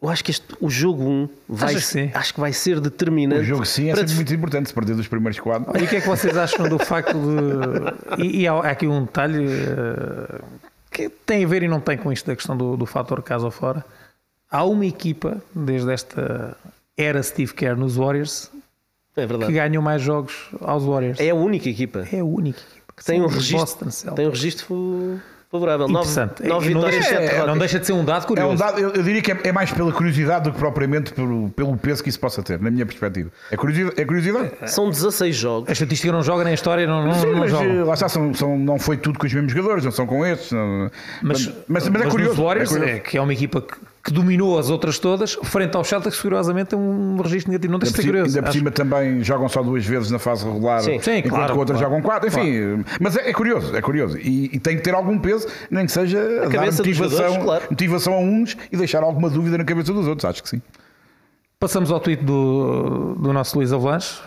Eu 0.03 0.09
acho 0.09 0.21
que 0.21 0.31
este, 0.31 0.45
o 0.59 0.69
jogo 0.69 1.01
1 1.01 1.29
vai, 1.47 1.69
Achas 1.75 1.85
que 1.85 1.91
sim? 1.93 2.11
acho 2.13 2.33
que 2.33 2.39
vai 2.41 2.51
ser 2.51 2.81
determinante. 2.81 3.41
O 3.41 3.45
jogo 3.45 3.63
sim 3.65 3.89
é 3.89 3.95
sempre 3.95 4.15
muito 4.15 4.33
importante 4.33 4.67
se 4.67 4.73
perder 4.73 4.97
dos 4.97 5.07
primeiros 5.07 5.39
quadros. 5.39 5.73
E 5.81 5.85
o 5.85 5.87
que 5.87 5.95
é 5.95 6.01
que 6.01 6.07
vocês 6.07 6.35
acham 6.35 6.67
do 6.67 6.77
facto 6.77 7.13
de. 7.13 8.21
E, 8.21 8.41
e 8.41 8.47
há 8.47 8.51
há 8.51 8.71
aqui 8.71 8.85
um 8.85 9.05
detalhe 9.05 9.47
eh, 9.47 10.41
que 10.91 11.07
tem 11.07 11.45
a 11.45 11.47
ver 11.47 11.63
e 11.63 11.69
não 11.69 11.79
tem 11.79 11.97
com 11.97 12.11
isto 12.11 12.27
da 12.27 12.35
questão 12.35 12.57
do, 12.57 12.75
do 12.75 12.85
fator 12.85 13.23
casa 13.23 13.45
ou 13.45 13.51
fora. 13.51 13.85
Há 14.51 14.65
uma 14.65 14.85
equipa, 14.85 15.41
desde 15.55 15.93
esta 15.93 16.57
era 16.97 17.23
Steve 17.23 17.53
Kerr 17.53 17.77
nos 17.77 17.95
Warriors, 17.95 18.51
É 19.15 19.25
que 19.25 19.53
ganham 19.53 19.81
mais 19.81 20.01
jogos 20.01 20.49
aos 20.59 20.83
Warriors. 20.83 21.17
É 21.17 21.29
a 21.29 21.35
única 21.35 21.69
equipa 21.69 22.05
É 22.11 22.19
a 22.19 22.25
única 22.25 22.59
equipa 22.59 22.93
que 22.97 23.05
tem 23.05 23.21
um 23.21 23.27
registro, 23.27 23.89
tem 24.13 24.27
um 24.27 24.31
registro 24.31 25.21
favorável. 25.53 25.87
Nove, 25.87 26.09
Interessante. 26.09 26.43
nove 26.47 26.65
E 26.65 26.73
vitórias, 26.73 27.05
deixa, 27.07 27.15
é, 27.21 27.45
não 27.45 27.57
deixa 27.57 27.79
de 27.79 27.85
ser 27.85 27.93
um 27.93 28.03
dado 28.03 28.23
É 28.23 28.27
curioso. 28.27 28.51
um 28.53 28.55
dado, 28.55 28.79
eu, 28.79 28.89
eu 28.89 29.03
diria 29.03 29.21
que 29.21 29.31
é, 29.31 29.39
é 29.45 29.51
mais 29.51 29.71
pela 29.71 29.91
curiosidade 29.91 30.45
do 30.45 30.51
que 30.51 30.57
propriamente 30.57 31.13
pelo, 31.13 31.49
pelo 31.51 31.77
peso 31.77 32.01
que 32.01 32.09
isso 32.09 32.19
possa 32.19 32.41
ter, 32.41 32.59
na 32.59 32.71
minha 32.71 32.85
perspectiva. 32.85 33.29
É 33.51 33.55
curiosidade? 33.55 34.01
É 34.01 34.05
curiosidade? 34.05 34.51
São 34.65 34.89
16 34.89 35.35
jogos. 35.35 35.69
A 35.69 35.73
estatística 35.73 36.11
não 36.11 36.23
joga 36.23 36.43
nem 36.43 36.51
a 36.51 36.55
história, 36.55 36.87
não, 36.87 37.05
não, 37.05 37.13
Sim, 37.13 37.27
não 37.31 37.39
mas 37.39 37.51
joga. 37.51 37.65
eh, 37.65 37.83
lá 37.83 37.93
está, 37.93 38.09
são, 38.09 38.33
são- 38.33 38.57
não 38.57 38.79
foi 38.79 38.97
tudo 38.97 39.19
com 39.19 39.27
os 39.27 39.33
mesmos 39.33 39.51
jogadores, 39.53 39.85
não 39.85 39.91
são 39.91 40.07
com 40.07 40.25
estes. 40.25 40.51
não- 40.51 40.89
Mas, 41.21 41.45
mas, 41.67 41.87
mas 41.87 42.01
é 42.01 42.05
nos 42.05 42.11
curioso. 42.13 42.43
Warriors, 42.43 42.71
é 42.71 42.73
curioso. 42.79 42.97
é, 42.97 42.99
que 42.99 43.17
é 43.17 43.21
uma 43.21 43.33
equipa 43.33 43.61
que, 43.61 43.75
que 44.03 44.11
dominou 44.11 44.59
as 44.59 44.69
outras 44.69 44.99
todas, 44.99 45.33
frente 45.43 45.77
aos 45.77 45.87
Celtics, 45.87 46.19
curiosamente, 46.19 46.71
tem 46.71 46.79
um 46.79 47.15
registro 47.21 47.51
negativo. 47.51 47.71
Não 47.71 47.79
deixa 47.79 47.93
Ainda 47.93 48.01
de 48.01 48.03
ser 48.03 48.11
curioso. 48.11 48.37
ainda 48.37 48.47
por 48.47 48.53
cima 48.53 48.71
também 48.71 49.23
jogam 49.23 49.47
só 49.47 49.63
duas 49.63 49.85
vezes 49.85 50.11
na 50.11 50.19
fase 50.19 50.45
regular, 50.45 50.81
Sim. 50.81 50.99
Sim, 50.99 51.19
enquanto 51.19 51.33
claro, 51.33 51.53
que 51.53 51.59
outras 51.59 51.79
claro. 51.79 51.93
jogam 51.93 52.01
quatro. 52.05 52.27
Enfim, 52.27 52.83
mas 52.99 53.15
é, 53.15 53.29
é 53.29 53.33
curioso, 53.33 53.73
é 53.73 53.81
curioso. 53.81 54.17
E, 54.17 54.49
e 54.53 54.59
tem 54.59 54.75
que 54.75 54.83
ter 54.83 54.93
algum 54.93 55.17
peso, 55.17 55.47
nem 55.71 55.85
que 55.85 55.91
seja 55.91 56.19
a 56.43 56.49
dar 56.49 56.65
motivação, 56.65 57.43
claro. 57.43 57.63
motivação 57.69 58.13
a 58.13 58.19
uns 58.19 58.57
e 58.69 58.75
deixar 58.75 59.03
alguma 59.03 59.29
dúvida 59.29 59.57
na 59.57 59.63
cabeça 59.63 59.93
dos 59.93 60.05
outros. 60.05 60.25
Acho 60.25 60.43
que 60.43 60.49
sim. 60.49 60.61
Passamos 61.57 61.89
ao 61.89 61.99
tweet 62.01 62.21
do, 62.25 63.15
do 63.15 63.31
nosso 63.31 63.57
Luís 63.57 63.71
Avalanche. 63.71 64.19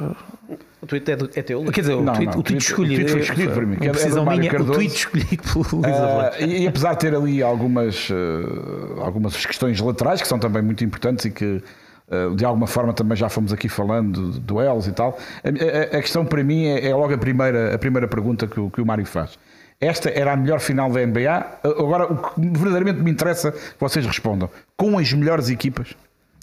O 0.86 0.88
tweet 0.88 1.10
é, 1.10 1.16
do- 1.16 1.30
é 1.34 1.42
teu. 1.42 1.64
Quer 1.64 1.80
dizer, 1.80 1.94
o, 1.94 2.02
Não, 2.02 2.12
tweet, 2.14 2.30
não, 2.30 2.36
o 2.36 2.40
o 2.40 2.42
tweet 2.44 2.62
escolhido. 2.64 2.94
o 2.94 3.06
tweet 3.06 3.10
foi 3.12 3.20
escolhido 3.22 3.52
por 3.52 3.66
mim, 3.66 3.76
que 3.76 3.84
é- 3.84 3.88
é 3.88 3.90
do 3.90 3.94
precisão 3.98 4.24
Mário 4.24 4.38
minha, 4.40 4.50
o 4.52 4.54
Cardoso. 4.54 4.72
tweet 4.74 4.94
escolhido 4.94 5.42
pelo 5.42 5.66
Luís. 5.82 5.96
Ah, 5.96 6.32
e, 6.40 6.62
e 6.62 6.66
apesar 6.68 6.92
de 6.94 7.00
ter 7.00 7.14
ali 7.14 7.42
algumas, 7.42 8.08
ah, 8.10 9.04
algumas 9.04 9.44
questões 9.44 9.80
laterais 9.80 10.22
que 10.22 10.28
são 10.28 10.38
também 10.38 10.62
muito 10.62 10.84
importantes 10.84 11.24
e 11.24 11.30
que 11.30 11.62
ah, 12.10 12.34
de 12.36 12.44
alguma 12.44 12.66
forma 12.68 12.92
também 12.92 13.16
já 13.16 13.28
fomos 13.28 13.52
aqui 13.52 13.68
falando 13.68 14.30
de 14.32 14.40
duelos 14.40 14.86
e 14.86 14.92
tal, 14.92 15.18
a, 15.42 15.48
a- 15.48 15.98
a 15.98 16.00
questão 16.02 16.24
para 16.24 16.42
mim 16.44 16.66
é, 16.66 16.86
é 16.88 16.94
logo 16.94 17.12
a 17.12 17.18
primeira, 17.18 17.74
a 17.74 17.78
primeira 17.78 18.06
pergunta 18.06 18.46
que 18.46 18.60
o, 18.60 18.70
que 18.70 18.80
o 18.80 18.86
Mário 18.86 19.04
faz. 19.04 19.38
Esta 19.80 20.08
era 20.08 20.32
a 20.32 20.36
melhor 20.36 20.58
final 20.60 20.90
da 20.90 21.04
NBA. 21.04 21.58
Agora, 21.62 22.10
o 22.10 22.16
que 22.16 22.40
verdadeiramente 22.40 23.02
me 23.02 23.10
interessa 23.10 23.52
que 23.52 23.58
vocês 23.78 24.06
respondam: 24.06 24.48
com 24.76 24.96
as 24.98 25.12
melhores 25.12 25.50
equipas, 25.50 25.94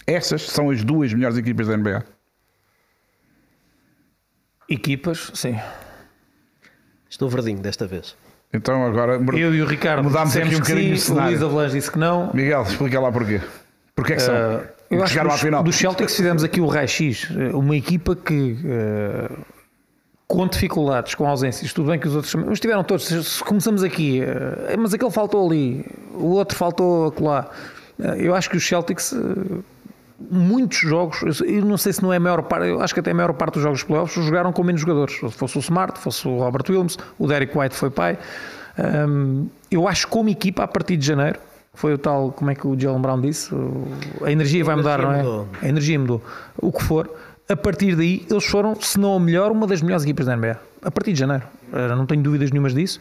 estas 0.06 0.42
são 0.42 0.70
as 0.70 0.84
duas 0.84 1.12
melhores 1.12 1.36
equipas 1.36 1.66
da 1.66 1.76
NBA. 1.76 2.04
Equipas, 4.68 5.30
sim. 5.34 5.58
Estou 7.08 7.28
verdinho 7.28 7.60
desta 7.60 7.86
vez. 7.86 8.16
Então, 8.52 8.84
agora 8.86 9.20
Eu 9.36 9.54
e 9.54 9.62
o 9.62 9.66
Ricardo 9.66 10.04
Mudámos 10.04 10.36
aqui 10.36 10.54
um 10.54 10.58
bocadinho 10.60 10.94
o 10.94 10.96
sim, 10.96 11.12
o 11.12 11.16
cenário. 11.16 11.48
Luís 11.48 11.72
disse 11.72 11.90
que 11.90 11.98
não. 11.98 12.30
Miguel, 12.32 12.62
explica 12.62 13.00
lá 13.00 13.10
porquê. 13.10 13.40
Porquê 13.94 14.12
é 14.12 14.16
que 14.16 14.22
são? 14.22 14.34
Uh, 14.34 14.62
eu 14.90 15.02
acho 15.02 15.04
que 15.04 15.08
chegaram 15.10 15.30
à 15.30 15.32
dos, 15.32 15.42
final. 15.42 15.62
dos 15.62 15.76
Celtics 15.76 16.16
fizemos 16.16 16.44
aqui 16.44 16.60
o 16.60 16.66
raio-x. 16.66 17.30
Uh, 17.30 17.58
Uma 17.58 17.76
equipa 17.76 18.14
que, 18.14 18.56
uh, 18.64 19.44
com 20.26 20.46
dificuldades, 20.46 21.14
com 21.14 21.26
ausências, 21.26 21.72
tudo 21.72 21.90
bem 21.90 21.98
que 21.98 22.06
os 22.06 22.14
outros 22.14 22.34
mas 22.34 22.52
estiveram 22.52 22.84
todos. 22.84 23.06
Se 23.06 23.42
começamos 23.42 23.82
aqui, 23.82 24.20
uh, 24.22 24.78
mas 24.80 24.94
aquele 24.94 25.10
faltou 25.10 25.46
ali, 25.46 25.84
o 26.14 26.30
outro 26.34 26.56
faltou 26.56 27.08
acolá. 27.08 27.50
Uh, 27.98 28.04
eu 28.14 28.34
acho 28.34 28.48
que 28.48 28.56
os 28.56 28.66
Celtics, 28.66 29.12
uh, 29.12 29.64
muitos 30.30 30.78
jogos, 30.78 31.40
eu- 31.40 31.64
não 31.64 31.76
sei 31.76 31.92
se 31.92 32.02
não 32.02 32.12
é 32.12 32.16
a 32.16 32.20
maior 32.20 32.42
parte, 32.42 32.66
eu 32.68 32.80
acho 32.80 32.94
que 32.94 33.00
até 33.00 33.10
a 33.10 33.14
maior 33.14 33.32
parte 33.34 33.54
dos 33.54 33.62
jogos 33.62 33.80
de 33.80 33.86
playoffs 33.86 34.24
jogaram 34.24 34.52
com 34.52 34.62
menos 34.62 34.80
jogadores. 34.80 35.14
Se 35.18 35.28
fosse 35.30 35.56
o 35.58 35.60
Smart, 35.60 35.98
fosse 35.98 36.26
o 36.28 36.38
Robert 36.38 36.64
Williams, 36.68 36.96
o 37.18 37.26
Derek 37.26 37.56
White 37.56 37.74
foi 37.74 37.90
pai. 37.90 38.18
Um, 38.78 39.48
eu 39.70 39.86
acho 39.88 40.06
que 40.06 40.12
como 40.12 40.28
equipa, 40.28 40.64
a 40.64 40.68
partir 40.68 40.96
de 40.96 41.06
janeiro, 41.06 41.38
foi 41.74 41.94
o 41.94 41.98
tal, 41.98 42.30
como 42.32 42.50
é 42.50 42.54
que 42.54 42.66
o 42.66 42.78
Jalen 42.78 43.00
Brown 43.00 43.20
disse? 43.20 43.50
A 44.24 44.30
energia 44.30 44.64
vai 44.64 44.76
mudar, 44.76 45.00
não 45.00 45.12
é? 45.12 45.16
mudou. 45.18 45.48
A 45.60 45.68
energia 45.68 45.98
mudou. 45.98 46.22
O 46.56 46.70
que 46.72 46.82
for, 46.84 47.10
a 47.48 47.56
partir 47.56 47.96
daí, 47.96 48.24
eles 48.30 48.44
foram, 48.44 48.74
se 48.80 48.98
não 48.98 49.16
a 49.16 49.20
melhor, 49.20 49.50
uma 49.50 49.66
das 49.66 49.82
melhores 49.82 50.04
equipas 50.04 50.26
da 50.26 50.36
NBA. 50.36 50.56
A 50.82 50.90
partir 50.90 51.12
de 51.12 51.18
janeiro. 51.18 51.42
Não 51.72 52.06
tenho 52.06 52.22
dúvidas 52.22 52.50
nenhumas 52.52 52.72
disso. 52.74 53.00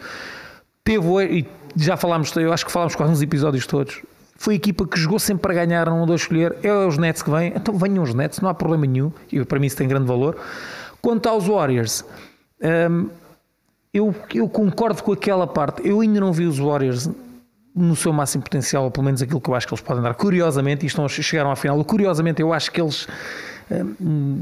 Teve, 0.83 1.05
e 1.25 1.45
já 1.75 1.95
falámos, 1.95 2.35
eu 2.35 2.51
acho 2.51 2.65
que 2.65 2.71
falámos 2.71 2.95
quase 2.95 3.11
nos 3.11 3.21
episódios 3.21 3.67
todos. 3.67 4.01
Foi 4.35 4.55
a 4.55 4.57
equipa 4.57 4.85
que 4.85 4.99
jogou 4.99 5.19
sempre 5.19 5.41
para 5.41 5.53
ganhar, 5.53 5.85
não 5.85 6.03
andou 6.03 6.13
a 6.13 6.17
escolher. 6.17 6.57
É 6.63 6.73
os 6.73 6.97
Nets 6.97 7.21
que 7.21 7.29
vêm, 7.29 7.53
então 7.55 7.77
venham 7.77 8.03
os 8.03 8.13
Nets, 8.13 8.39
não 8.41 8.49
há 8.49 8.53
problema 8.53 8.85
nenhum. 8.85 9.11
E 9.31 9.43
para 9.45 9.59
mim 9.59 9.67
isso 9.67 9.77
tem 9.77 9.87
grande 9.87 10.05
valor. 10.05 10.37
Quanto 11.01 11.27
aos 11.29 11.47
Warriors, 11.47 12.03
hum, 12.89 13.09
eu, 13.93 14.15
eu 14.33 14.49
concordo 14.49 15.03
com 15.03 15.13
aquela 15.13 15.45
parte. 15.45 15.87
Eu 15.87 16.01
ainda 16.01 16.19
não 16.19 16.33
vi 16.33 16.45
os 16.45 16.57
Warriors 16.57 17.09
no 17.75 17.95
seu 17.95 18.13
máximo 18.13 18.43
potencial, 18.43 18.83
ou 18.83 18.91
pelo 18.91 19.05
menos 19.05 19.21
aquilo 19.21 19.41
que 19.41 19.49
eu 19.49 19.55
acho 19.55 19.67
que 19.67 19.73
eles 19.73 19.81
podem 19.81 20.03
dar. 20.03 20.13
Curiosamente, 20.15 20.85
e 20.85 20.87
estão, 20.87 21.07
chegaram 21.07 21.51
à 21.51 21.55
final. 21.55 21.83
Curiosamente, 21.83 22.41
eu 22.41 22.53
acho 22.53 22.71
que 22.71 22.81
eles. 22.81 23.07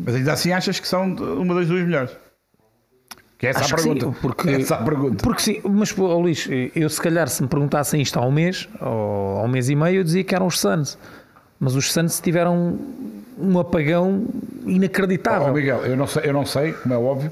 Mas 0.06 0.16
ainda 0.16 0.34
assim 0.34 0.52
achas 0.52 0.80
que 0.80 0.88
são 0.88 1.14
uma 1.14 1.56
das 1.56 1.68
duas 1.68 1.84
melhores? 1.84 2.12
Que 3.42 3.48
é 3.48 3.50
essa 3.50 3.62
Acho 3.62 3.74
a 3.74 3.78
pergunta. 3.78 4.06
sim, 4.06 4.16
porque, 4.22 4.50
Essa 4.52 4.76
a 4.76 4.84
pergunta. 4.84 5.24
porque 5.24 5.42
sim, 5.42 5.62
mas 5.64 5.98
ó, 5.98 6.16
Luís, 6.20 6.48
eu 6.76 6.88
se 6.88 7.02
calhar 7.02 7.28
se 7.28 7.42
me 7.42 7.50
perguntassem 7.50 8.00
isto 8.00 8.20
há 8.20 8.24
um 8.24 8.32
mês 8.32 8.70
ou 8.80 9.40
há 9.40 9.44
um 9.44 9.48
mês 9.48 9.68
e 9.68 9.76
meio, 9.76 10.02
eu 10.02 10.04
dizia 10.04 10.24
que 10.24 10.36
eram 10.36 10.46
os 10.46 10.60
Suns. 10.60 10.96
Mas 11.60 11.74
os 11.74 11.92
Suns 11.92 12.20
tiveram 12.20 12.78
um 13.40 13.58
apagão 13.60 14.28
inacreditável. 14.68 15.48
Oh, 15.48 15.54
Miguel, 15.54 15.80
eu 15.86 15.98
não, 15.98 16.06
sei, 16.06 16.22
eu 16.24 16.34
não 16.34 16.46
sei, 16.46 16.74
como 16.74 16.94
é 16.94 16.98
óbvio, 16.98 17.32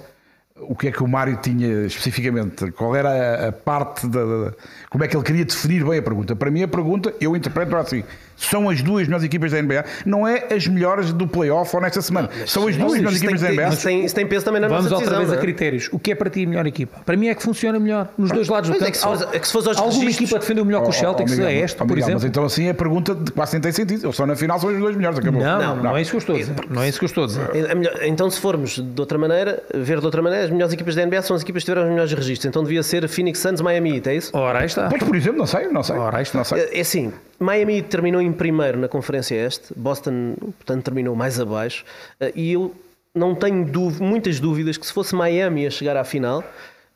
o 0.61 0.75
que 0.75 0.87
é 0.87 0.91
que 0.91 1.03
o 1.03 1.07
Mário 1.07 1.37
tinha 1.43 1.85
especificamente, 1.85 2.71
qual 2.71 2.95
era 2.95 3.09
a, 3.45 3.47
a 3.49 3.51
parte 3.51 4.07
da, 4.07 4.25
da- 4.25 4.53
Como 4.89 5.03
é 5.03 5.07
que 5.07 5.15
ele 5.15 5.23
queria 5.23 5.45
definir 5.45 5.85
bem 5.85 5.99
a 5.99 6.01
pergunta? 6.01 6.35
Para 6.35 6.49
mim, 6.49 6.63
a 6.63 6.67
pergunta, 6.67 7.13
eu 7.21 7.35
interpreto 7.35 7.75
assim: 7.75 8.03
são 8.39 8.69
as 8.69 8.81
duas 8.81 9.05
melhores 9.07 9.23
equipas 9.25 9.51
da 9.51 9.61
NBA, 9.61 9.85
não 10.05 10.27
é 10.27 10.47
as 10.51 10.65
melhores 10.67 11.11
do 11.13 11.27
playoff 11.27 11.75
ou 11.75 11.81
nesta 11.81 12.01
semana, 12.01 12.29
são 12.45 12.67
as 12.67 12.75
duas 12.75 12.93
melhores 12.93 13.19
tem, 13.19 13.27
equipas 13.29 13.41
da 13.41 13.47
que 13.49 13.53
NBA. 13.53 13.67
isso, 13.69 13.83
tem, 13.83 14.05
isso 14.05 14.15
tem 14.15 14.25
peso 14.25 14.45
também 14.45 14.61
na 14.61 14.67
Vamos 14.67 14.85
nossa 14.85 14.95
outra 14.95 15.09
decisão. 15.09 15.19
vez 15.19 15.29
a 15.31 15.35
não 15.35 15.39
é? 15.39 15.41
critérios. 15.43 15.89
O 15.91 15.99
que 15.99 16.11
é 16.11 16.15
para 16.15 16.29
ti 16.29 16.43
a 16.45 16.47
melhor 16.47 16.65
equipa? 16.65 16.99
Para 17.05 17.17
mim 17.17 17.27
é 17.27 17.35
que 17.35 17.43
funciona 17.43 17.77
melhor 17.79 18.07
nos 18.17 18.31
dois 18.31 18.47
lados 18.47 18.69
do 18.69 18.75
é 18.75 18.79
campo. 18.79 18.91
que 18.91 18.97
se 18.97 19.03
fores- 19.03 19.21
é 19.33 19.39
que 19.39 19.45
se 19.47 19.53
fores 19.53 19.67
aos 19.67 19.77
Alguma 19.77 19.99
registros- 19.99 20.21
equipa 20.29 20.39
defendeu 20.39 20.65
melhor 20.65 20.83
que 20.83 20.89
os 20.89 20.95
Oh, 20.95 20.99
oh, 20.99 21.01
Celtics? 21.01 21.31
Miguel, 21.31 21.47
é 21.47 21.59
esta, 21.59 21.83
oh, 21.83 21.87
por 21.87 21.97
exemplo? 21.97 22.13
Mas 22.15 22.23
então 22.25 22.45
assim 22.45 22.69
a 22.69 22.73
pergunta 22.73 23.17
quase 23.35 23.53
nem 23.53 23.61
tem 23.61 23.71
sentido. 23.71 24.05
Eles 24.05 24.15
só 24.15 24.25
na 24.25 24.35
final 24.35 24.59
são 24.59 24.69
os 24.71 24.79
dois 24.79 24.95
melhores, 24.95 25.19
acabou. 25.19 25.41
Não, 25.41 25.75
não, 25.75 25.97
é 25.97 26.01
isso 26.01 26.11
que 26.11 26.17
eu 26.17 26.19
estou 26.19 26.35
a 26.35 26.39
dizer. 26.39 26.55
Não 26.69 26.81
é 26.83 26.89
isso 26.89 26.99
que 26.99 27.05
eu 27.05 27.07
estou 27.07 27.23
a 27.25 27.27
dizer. 27.27 27.49
É 27.55 27.75
melhor- 27.75 27.99
Então, 28.03 28.29
se 28.29 28.39
formos 28.39 28.79
de 28.79 28.99
outra 29.01 29.17
maneira, 29.17 29.61
ver 29.73 29.99
de 29.99 30.05
outra 30.05 30.21
maneira, 30.21 30.45
as 30.45 30.51
melhores 30.51 30.73
equipas 30.73 30.95
da 30.95 31.03
NBA 31.05 31.21
são 31.21 31.35
as 31.35 31.41
equipas 31.41 31.63
que 31.63 31.65
tiveram 31.65 31.83
os 31.87 31.91
melhores 31.91 32.13
registros. 32.13 32.45
Então 32.45 32.63
devia 32.63 32.81
ser 32.83 33.07
Phoenix 33.09 33.39
Suns, 33.39 33.59
Miami 33.61 33.95
Heat, 33.97 34.09
é 34.09 34.15
isso? 34.15 34.31
Ora, 34.35 34.59
aí 34.59 34.65
está. 34.65 34.87
Pois, 34.89 35.03
por 35.03 35.15
exemplo, 35.15 35.37
não 35.39 35.45
sei, 35.45 35.67
não 35.67 35.83
sei. 35.83 35.95
Ora, 35.97 36.17
aí 36.17 36.23
está. 36.23 36.37
Não 36.39 36.45
sei. 36.45 36.69
É 36.71 36.79
assim, 36.81 37.11
Miami 37.39 37.81
terminou 37.81 38.21
em 38.21 38.28
primeiro 38.33 38.77
na 38.79 38.87
Conferência 38.87 39.35
Este, 39.35 39.73
Boston, 39.75 40.35
portanto, 40.39 40.83
terminou 40.83 41.15
mais 41.15 41.39
abaixo, 41.39 41.83
eh, 42.19 42.31
e 42.35 42.53
eu 42.53 42.73
não 43.15 43.33
tenho 43.35 43.65
dú- 43.65 43.91
muitas 44.03 44.39
dúvidas 44.39 44.77
que 44.77 44.85
se 44.85 44.93
fosse 44.93 45.15
Miami 45.15 45.65
a 45.65 45.69
chegar 45.71 45.97
à 45.97 46.03
final, 46.03 46.43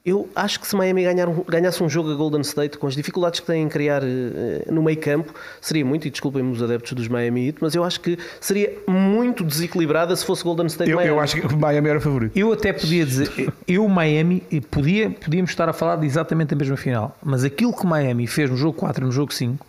Eu 0.05 0.27
acho 0.35 0.59
que 0.59 0.67
se 0.67 0.75
Miami 0.75 1.01
ganhar 1.01 1.29
ganhasse 1.47 1.81
um 1.81 1.87
jogo 1.87 2.11
a 2.11 2.15
Golden 2.15 2.41
State, 2.41 2.77
com 2.77 2.85
as 2.87 2.93
dificuldades 2.93 3.39
que 3.39 3.47
têm 3.47 3.63
em 3.63 3.69
criar 3.69 4.03
eh, 4.03 4.65
no 4.69 4.83
meio 4.83 4.99
campo, 4.99 5.33
seria 5.61 5.85
muito, 5.85 6.05
e 6.05 6.11
desculpem-me 6.11 6.51
os 6.51 6.61
adeptos 6.61 6.91
dos 6.91 7.07
Miami 7.07 7.47
Heat, 7.47 7.59
mas 7.61 7.73
eu 7.73 7.85
acho 7.85 8.01
que 8.01 8.19
seria 8.41 8.69
muito 8.85 9.45
desequilibrada 9.45 10.13
se 10.13 10.25
fosse 10.25 10.43
Golden 10.43 10.65
State 10.67 10.91
Eu, 10.91 10.97
Miami. 10.97 11.09
eu 11.15 11.21
acho 11.21 11.39
que 11.39 11.55
Miami 11.55 11.87
era 11.87 11.99
o 11.99 12.01
favorito. 12.01 12.37
Eu 12.37 12.51
até 12.51 12.73
podia 12.73 13.05
dizer, 13.05 13.31
eu, 13.65 13.87
Miami, 13.87 14.43
e 14.51 14.59
podia, 14.59 15.09
podíamos 15.09 15.51
estar 15.51 15.69
a 15.69 15.73
falar 15.73 15.95
de 15.95 16.05
exatamente 16.05 16.53
a 16.53 16.57
mesma 16.57 16.75
final, 16.75 17.17
mas 17.23 17.45
aquilo 17.45 17.71
que 17.73 17.85
Miami 17.87 18.27
fez 18.27 18.49
no 18.49 18.57
jogo 18.57 18.77
4 18.77 19.01
e 19.01 19.05
no 19.05 19.11
jogo 19.13 19.33
5, 19.33 19.65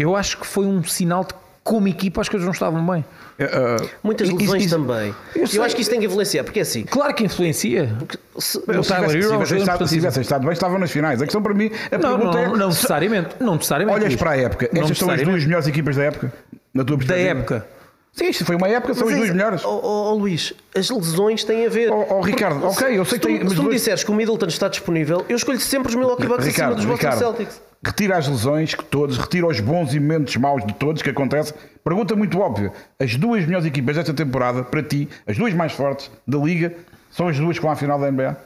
eu 0.00 0.16
acho 0.16 0.38
que 0.38 0.46
foi 0.46 0.64
um 0.66 0.82
sinal 0.84 1.22
de 1.24 1.34
que, 1.34 1.40
como 1.64 1.86
equipa, 1.88 2.20
as 2.22 2.28
coisas 2.28 2.44
não 2.46 2.52
estavam 2.52 2.84
bem. 2.86 3.04
Eh, 3.38 3.76
Muitas 4.02 4.26
Isso- 4.28 4.36
lesões 4.38 4.64
isso- 4.64 4.74
também. 4.76 5.14
eu 5.36 5.46
Eu, 5.52 5.62
acho 5.62 5.74
que 5.76 5.82
isso 5.82 5.90
tem 5.90 6.00
que 6.00 6.06
influenciar, 6.06 6.42
porque 6.44 6.58
é 6.58 6.62
assim. 6.62 6.82
Claro 6.84 7.14
que 7.14 7.24
influencia. 7.24 7.94
se- 8.38 8.58
tivesse- 8.60 8.92
é 8.92 8.96
tivessem 8.96 9.20
estado- 9.20 9.46
se 9.46 9.54
importantíssimo. 9.54 9.88
tivessem 10.00 10.22
estado 10.22 10.42
bem, 10.42 10.52
estavam 10.52 10.78
nas 10.78 10.90
finais. 10.90 11.20
A 11.22 11.24
questão 11.24 11.42
para 11.42 11.54
mim, 11.54 11.70
a 11.92 11.98
Não, 11.98 12.16
pergunta 12.18 12.36
não, 12.38 12.44
é: 12.44 12.46
não, 12.48 12.56
não 12.56 12.68
necessariamente. 12.68 13.28
Não 13.38 13.54
necessariamente. 13.56 13.98
olhas 14.00 14.16
para 14.16 14.30
a 14.32 14.36
época, 14.38 14.68
Não 14.72 14.82
estas 14.82 14.98
são 14.98 15.10
as 15.10 15.22
duas 15.22 15.44
melhores 15.44 15.66
equipas 15.68 15.94
da 15.96 16.04
época? 16.04 16.32
Na 16.74 16.84
tua 16.84 16.96
Da 16.96 17.16
época. 17.16 17.66
Sim, 18.12 18.30
isto 18.30 18.44
foi 18.44 18.56
uma 18.56 18.66
época, 18.68 18.94
são 18.94 19.04
Mas 19.04 19.14
as 19.14 19.20
é- 19.20 19.24
duas 19.26 19.36
melhores. 19.36 19.64
Ó 19.64 19.68
ó, 19.80 20.10
ó, 20.10 20.14
Luís, 20.14 20.52
as 20.76 20.90
lesões 20.90 21.44
têm 21.44 21.66
a 21.66 21.68
ver. 21.68 21.92
Ó, 21.92 22.06
ó, 22.10 22.20
Ricardo, 22.20 22.60
Porque 22.60 22.84
ok, 22.84 22.98
eu 22.98 23.04
se 23.04 23.10
sei 23.10 23.18
que 23.20 23.26
tu, 23.26 23.28
tem- 23.28 23.38
mas 23.40 23.50
Se 23.50 23.54
tu 23.54 23.62
me 23.62 23.68
dois- 23.68 23.76
disseres 23.80 24.02
que 24.02 24.10
o 24.10 24.14
Middleton 24.14 24.46
está 24.46 24.66
disponível, 24.68 25.24
eu 25.28 25.36
escolho 25.36 25.60
sempre 25.60 25.90
os 25.90 25.94
Milwaukee 25.94 26.26
Bucks 26.26 26.46
acima 26.48 26.50
Ricardo, 26.52 26.76
dos 26.76 26.84
Boston 26.86 27.12
Celtics. 27.12 27.60
Retira 27.84 28.16
as 28.16 28.26
lesões 28.26 28.74
que 28.74 28.84
todos, 28.84 29.16
retira 29.16 29.46
os 29.46 29.60
bons 29.60 29.94
e 29.94 30.00
momentos 30.00 30.36
maus 30.36 30.64
de 30.64 30.74
todos 30.74 31.02
que 31.02 31.10
acontecem. 31.10 31.56
Pergunta 31.84 32.14
muito 32.16 32.38
óbvia: 32.38 32.72
as 32.98 33.16
duas 33.16 33.44
melhores 33.44 33.66
equipas 33.66 33.96
desta 33.96 34.14
temporada, 34.14 34.62
para 34.62 34.82
ti, 34.82 35.08
as 35.26 35.36
duas 35.36 35.54
mais 35.54 35.72
fortes 35.72 36.10
da 36.26 36.38
liga, 36.38 36.74
são 37.10 37.28
as 37.28 37.38
duas 37.38 37.56
que 37.56 37.62
vão 37.62 37.72
à 37.72 37.76
final 37.76 37.98
da 37.98 38.10
NBA? 38.10 38.36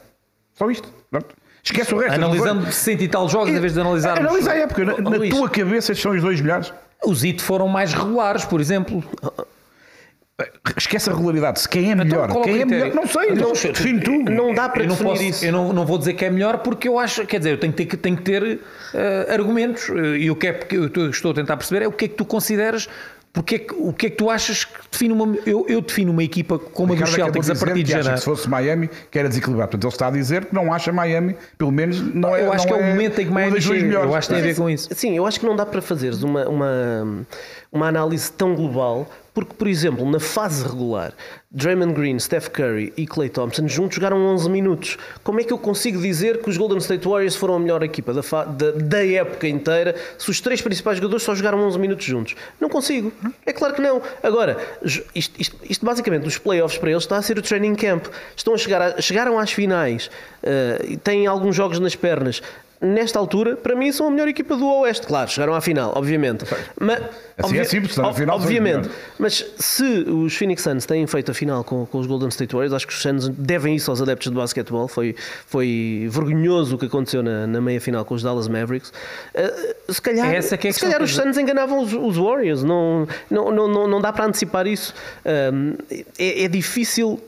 Só 0.55 0.71
isto? 0.71 0.93
Pronto. 1.11 1.35
Esquece 1.65 1.95
o 1.95 1.99
resto. 1.99 2.15
Analisando 2.15 2.67
60 2.67 3.05
e 3.05 3.09
tal 3.09 3.29
jogos, 3.29 3.51
em 3.51 3.61
vez 3.61 3.75
de 3.75 3.81
analisar. 3.81 4.19
Analisa 4.19 4.53
a 4.53 4.57
época. 4.57 4.85
Na, 4.85 4.95
Ó, 4.95 5.11
na 5.11 5.19
tua 5.31 5.49
cabeça, 5.49 5.93
estes 5.93 6.01
são 6.03 6.13
os 6.13 6.21
dois 6.21 6.41
melhores. 6.41 6.73
Os 7.05 7.23
IT 7.23 7.43
foram 7.43 7.69
mais 7.69 7.93
regulares, 7.95 8.45
por 8.45 8.61
exemplo. 8.61 9.03
Esquece 10.77 11.11
a 11.11 11.13
regularidade. 11.15 11.61
Se 11.61 11.69
quem 11.69 11.91
é 11.91 11.95
melhor? 11.95 12.29
qual 12.29 12.39
é 12.39 12.41
o 12.41 12.45
quem 12.45 12.61
é 12.61 12.65
melhor? 12.65 12.95
Não 12.95 13.07
sei. 13.07 13.31
Então, 13.31 13.49
Não, 13.49 13.53
define 13.73 14.01
tu. 14.01 14.11
Não 14.31 14.55
dá 14.55 14.69
para 14.69 14.83
eu 14.83 14.89
não, 14.89 14.95
definir 14.95 15.11
posso- 15.11 15.23
isso. 15.25 15.45
eu 15.45 15.53
não, 15.53 15.73
não 15.73 15.85
vou 15.87 15.99
dizer 15.99 16.15
que 16.15 16.25
é 16.25 16.31
melhor 16.31 16.59
porque 16.59 16.89
eu 16.89 16.99
acho, 16.99 17.27
quer 17.27 17.39
dizer, 17.39 17.51
eu 17.53 17.59
tenho 17.61 17.73
que 17.73 17.85
ter, 17.87 17.97
tenho 17.97 18.17
que 18.17 18.23
ter 18.23 18.61
eh, 18.95 19.27
argumentos 19.33 19.89
eh, 19.91 20.17
e 20.19 20.31
o 20.31 20.37
que 20.37 20.47
é 20.49 20.53
que 20.53 20.77
eu 20.77 21.09
estou- 21.11 21.31
a 21.31 21.35
tentar 21.35 21.57
perceber 21.57 21.85
é 21.85 21.89
o 21.89 21.93
que 21.93 22.05
é 22.05 22.09
que 22.09 22.15
tu 22.15 22.25
consideras, 22.25 22.89
porque 23.33 23.55
é 23.55 23.59
que, 23.61 23.75
o 23.75 23.93
que 23.95 24.07
é 24.07 24.11
que 24.11 24.17
tu 24.17 24.29
achas 24.29 24.67
que 24.67 24.79
define 24.91 25.15
uma. 25.15 25.35
Eu, 25.47 25.65
eu 25.67 25.81
defino 25.81 26.13
uma 26.13 26.23
equipa 26.23 26.59
como 26.59 26.93
a 26.93 26.97
dos 26.97 27.15
acabou 27.15 27.43
Celtics 27.43 27.51
a 27.51 27.65
partir 27.67 27.83
de 27.83 27.85
que 27.87 27.93
acha 27.95 28.03
janeiro. 28.03 28.15
que 28.15 28.19
se 28.21 28.25
fosse 28.27 28.51
Miami, 28.51 28.91
que 29.11 29.19
era 29.19 29.27
desequilibrado. 29.29 29.71
Portanto, 29.71 29.85
ele 29.89 29.95
está 29.95 30.07
a 30.09 30.11
dizer 30.11 30.45
que 30.45 30.55
não 30.55 30.71
acha 30.71 30.93
Miami, 30.93 31.35
pelo 31.57 31.73
menos 31.73 31.99
não 32.15 32.37
é. 32.37 32.43
eu 32.45 32.53
acho 32.53 32.67
não 32.69 32.75
que 32.77 32.83
é 32.83 32.85
o 32.85 32.89
momento 32.91 33.19
em 33.23 33.25
que 33.27 33.33
Miami 33.33 33.61
chega. 33.63 33.83
melhores. 33.87 34.11
Eu 34.11 34.15
acho 34.15 34.29
que 34.29 34.35
tem 34.35 34.43
a 34.43 34.47
ver 34.47 34.57
com 34.57 34.69
isso. 34.69 34.89
Sim, 34.93 35.17
eu 35.17 35.27
acho 35.27 35.41
que 35.41 35.47
não 35.47 35.57
dá 35.57 35.65
para 35.65 35.81
fazeres 35.81 36.23
uma, 36.23 36.47
uma, 36.47 37.27
uma 37.73 37.89
análise 37.89 38.31
tão 38.31 38.55
global, 38.55 39.09
porque, 39.33 39.55
por 39.55 39.67
exemplo, 39.67 40.05
na 40.11 40.21
fase 40.21 40.63
regular, 40.63 41.15
Draymond 41.51 41.95
Green, 41.95 42.19
Steph 42.19 42.49
Curry 42.49 42.93
e 42.99 43.07
Clay 43.07 43.31
Thompson 43.31 43.67
juntos 43.67 43.95
jogaram 43.95 44.19
11 44.27 44.51
minutos. 44.51 44.99
Como 45.25 45.41
é 45.41 45.45
que 45.45 45.55
eu 45.55 45.57
consigo 45.57 45.99
dizer 46.03 46.43
que 46.43 46.51
os 46.51 46.59
Golden 46.59 46.77
State 46.77 47.09
Warriors 47.09 47.35
foram 47.35 47.55
a 47.55 47.59
melhor 47.59 47.83
equipa 47.83 48.13
da, 48.13 48.21
da, 48.45 48.73
da 48.73 49.07
época 49.07 49.49
inteira 49.49 49.95
se 50.19 50.31
os 50.31 50.39
três 50.39 50.61
principais 50.61 50.99
jogadores 50.99 51.23
só 51.23 51.35
jogaram 51.35 51.61
11 51.67 51.79
minutos 51.79 52.05
juntos? 52.05 52.35
Não 52.61 52.69
consigo. 52.69 53.11
É 53.47 53.55
claro 53.55 53.73
que 53.73 53.81
não. 53.81 54.03
Agora, 54.23 54.59
isto, 55.15 55.41
isto- 55.41 55.57
isto 55.65 55.87
basicamente, 55.87 56.27
os 56.29 56.37
playoffs 56.37 56.79
para 56.79 56.91
eles 56.91 57.03
está 57.05 57.17
a 57.17 57.23
ser 57.23 57.39
o 57.39 57.43
training 57.43 57.75
camp. 57.75 58.05
Estão 58.37 58.53
a 58.53 58.59
chegar 58.59 58.83
a- 58.83 59.01
chegaram 59.01 59.39
às 59.39 59.51
finais, 59.51 60.11
e 60.87 60.99
têm 60.99 61.27
alguns 61.27 61.57
jogos 61.57 61.79
nas 61.81 61.97
pernas 61.97 62.43
nesta 62.83 63.19
altura, 63.19 63.57
para 63.57 63.75
mim, 63.77 63.93
são 63.93 64.09
a 64.09 64.11
melhor 64.11 64.27
equipa 64.29 64.57
do 64.57 64.67
Oeste. 64.67 65.07
Claro, 65.07 65.31
chegaram 65.31 65.55
à 65.55 65.61
final, 65.61 65.93
obviamente. 65.95 66.45
Mas, 66.81 67.01
Assim 67.39 67.59
é 67.59 67.65
simples, 67.65 67.97
ob- 67.99 68.15
final, 68.15 68.37
Obviamente. 68.37 68.91
Mas 69.19 69.45
se 69.57 69.85
os 69.85 70.35
Phoenix 70.37 70.63
Suns 70.63 70.85
têm 70.85 71.07
feito 71.07 71.31
a 71.31 71.35
final 71.35 71.63
com, 71.65 71.87
com 71.87 71.99
os 71.99 72.07
Golden 72.07 72.29
State 72.29 72.53
Warriors, 72.55 72.75
acho 72.75 72.87
que 72.87 72.93
os 72.93 73.01
Suns 73.01 73.29
devem 73.29 73.77
isso 73.77 73.91
aos 73.91 74.03
adeptos 74.03 74.31
de 74.31 74.37
basquetebol. 74.37 74.89
Foi, 74.89 75.15
foi 75.47 76.09
vergonhoso 76.11 76.75
o 76.75 76.79
que 76.79 76.87
aconteceu 76.87 77.23
na, 77.23 77.47
na 77.47 77.61
meia 77.61 77.81
final 77.81 78.05
com 78.05 78.15
os 78.15 78.23
Dallas 78.23 78.49
Mavericks. 78.49 78.93
Uh, 79.35 79.93
se 79.93 80.03
calhar, 80.03 80.33
Essa 80.35 80.57
que 80.59 80.67
é 80.67 80.71
a 80.71 80.73
se 80.75 80.81
calhar 80.81 81.03
os 81.03 81.17
é. 81.19 81.23
Suns 81.23 81.39
enganavam 81.39 81.81
os, 81.81 81.93
os 81.93 82.17
Warriors. 82.17 82.63
Não, 82.63 83.07
não, 83.31 83.51
não, 83.51 83.69
não, 83.69 83.89
não 83.89 84.01
dá 84.01 84.13
para 84.13 84.27
antecipar 84.27 84.67
isso. 84.67 84.93
Um, 85.25 85.75
é, 86.19 86.45
é 86.45 86.49
difícil 86.49 87.21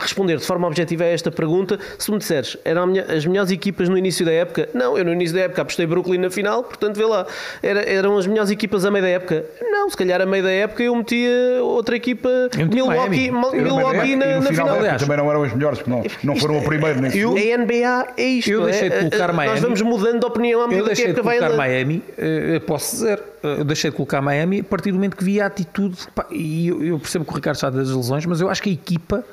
responder 0.00 0.36
de 0.36 0.44
forma 0.44 0.66
objetiva 0.66 1.04
a 1.04 1.08
esta 1.08 1.30
pergunta. 1.30 1.78
Se 1.98 2.10
me 2.10 2.18
disseres, 2.18 2.56
eram 2.64 2.92
as 3.08 3.26
melhores 3.26 3.50
equipas 3.50 3.88
no 3.88 3.96
início 3.96 4.24
da 4.24 4.32
época? 4.32 4.68
Não, 4.74 4.96
eu 4.96 5.04
no 5.04 5.12
início 5.12 5.34
da 5.36 5.42
época 5.42 5.62
apostei 5.62 5.86
Brooklyn 5.86 6.18
na 6.18 6.30
final, 6.30 6.62
portanto 6.62 6.96
vê 6.96 7.04
lá. 7.04 7.26
Era- 7.62 7.82
eram 7.82 8.16
as 8.16 8.26
melhores 8.26 8.50
equipas 8.50 8.84
a 8.84 8.90
meio 8.90 9.04
da 9.04 9.10
época? 9.10 9.44
Não, 9.62 9.88
se 9.90 9.96
calhar 9.96 10.20
a 10.20 10.26
meio 10.26 10.42
da 10.42 10.50
época 10.50 10.82
eu 10.82 10.94
metia 10.94 11.30
outra 11.62 11.96
equipa, 11.96 12.28
Eu 12.28 12.50
meti 12.66 12.74
Milwaukee, 12.74 13.30
Miami. 13.30 13.60
Milwaukee 13.62 14.16
na, 14.16 14.26
no 14.36 14.42
na 14.42 14.50
final 14.50 14.70
Aliás, 14.70 15.02
também 15.02 15.16
não 15.16 15.30
eram 15.30 15.42
os 15.42 15.52
melhores, 15.52 15.78
porque 15.78 15.90
não, 15.90 16.02
não 16.22 16.36
foram 16.36 16.58
o 16.58 16.64
primeiro 16.64 17.00
nem 17.00 17.16
eu-. 17.16 17.30
A 17.36 17.58
NBA 17.58 18.12
é 18.16 18.24
isto. 18.24 18.50
Eu 18.50 18.62
é? 18.68 18.70
deixei 18.70 18.90
de 18.90 18.96
colocar 18.98 19.26
Nós 19.28 19.36
Miami. 19.36 19.60
vamos 19.60 19.82
mudando 19.82 20.20
de 20.20 20.26
opinião 20.26 20.60
à 20.60 20.64
Eu 20.64 20.68
medida 20.68 20.84
que 20.84 20.90
a 20.90 20.94
deixei 20.94 21.06
de 21.06 21.10
época 21.12 21.22
vai 21.24 21.38
colocar 21.38 21.54
andando. 21.54 21.66
Miami, 21.68 22.02
eh, 22.18 22.56
eu 22.56 22.60
posso 22.60 22.92
dizer, 22.96 23.22
eh, 23.42 23.56
eu 23.60 23.64
deixei 23.64 23.90
de 23.90 23.96
colocar 23.96 24.20
Miami 24.20 24.60
a 24.60 24.64
partir 24.64 24.90
do 24.90 24.94
momento 24.96 25.16
que 25.16 25.24
vi 25.24 25.40
a 25.40 25.46
atitude, 25.46 25.96
pá, 26.14 26.26
e 26.30 26.68
eu, 26.68 26.84
eu 26.84 26.98
percebo 26.98 27.24
que 27.24 27.32
o 27.32 27.34
Ricardo 27.34 27.56
está 27.56 27.70
das 27.70 27.90
lesões, 27.90 28.24
mas 28.26 28.40
eu 28.40 28.48
acho 28.48 28.62
que 28.62 28.70
a 28.70 28.72
equipa 28.72 29.24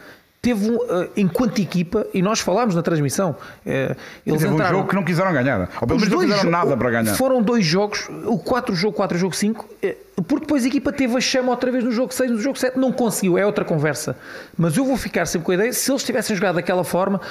teve, 0.41 0.69
um, 0.69 0.75
eh, 0.75 1.09
enquanto 1.17 1.59
equipa, 1.59 2.05
e 2.13 2.21
nós 2.21 2.39
falámos 2.39 2.75
na 2.75 2.81
transmissão, 2.81 3.35
eh, 3.65 3.95
eles 4.25 4.39
Teve 4.39 4.51
um 4.51 4.55
entraram... 4.55 4.77
jogo 4.77 4.89
que 4.89 4.95
não 4.95 5.03
quiseram 5.03 5.33
ganhar. 5.33 5.69
Ou 5.81 5.87
pelo 5.87 5.99
Os 5.99 6.07
menos 6.07 6.09
não 6.09 6.21
fizeram 6.35 6.51
nada 6.51 6.77
para 6.77 6.89
ganhar. 6.89 7.15
Foram 7.15 7.41
dois 7.41 7.65
jogos, 7.65 8.07
o 8.25 8.37
4 8.37 8.75
jogo 8.75 8.95
4 8.95 9.17
jogo 9.17 9.35
5, 9.35 9.67
eh, 9.83 9.95
porque 10.27 10.45
depois 10.45 10.63
a 10.63 10.67
equipa 10.67 10.91
teve 10.91 11.15
a 11.15 11.21
chama 11.21 11.51
outra 11.51 11.71
vez 11.71 11.83
no 11.83 11.91
jogo 11.91 12.13
6, 12.13 12.31
no 12.31 12.39
jogo 12.39 12.57
7, 12.57 12.77
não 12.79 12.91
conseguiu, 12.91 13.37
é 13.37 13.45
outra 13.45 13.63
conversa. 13.65 14.15
Mas 14.57 14.75
eu 14.75 14.85
vou 14.85 14.97
ficar 14.97 15.25
sempre 15.27 15.45
com 15.45 15.51
a 15.51 15.55
ideia, 15.55 15.73
se 15.73 15.91
eles 15.91 16.03
tivessem 16.03 16.35
jogado 16.35 16.55
daquela 16.55 16.83
forma, 16.83 17.21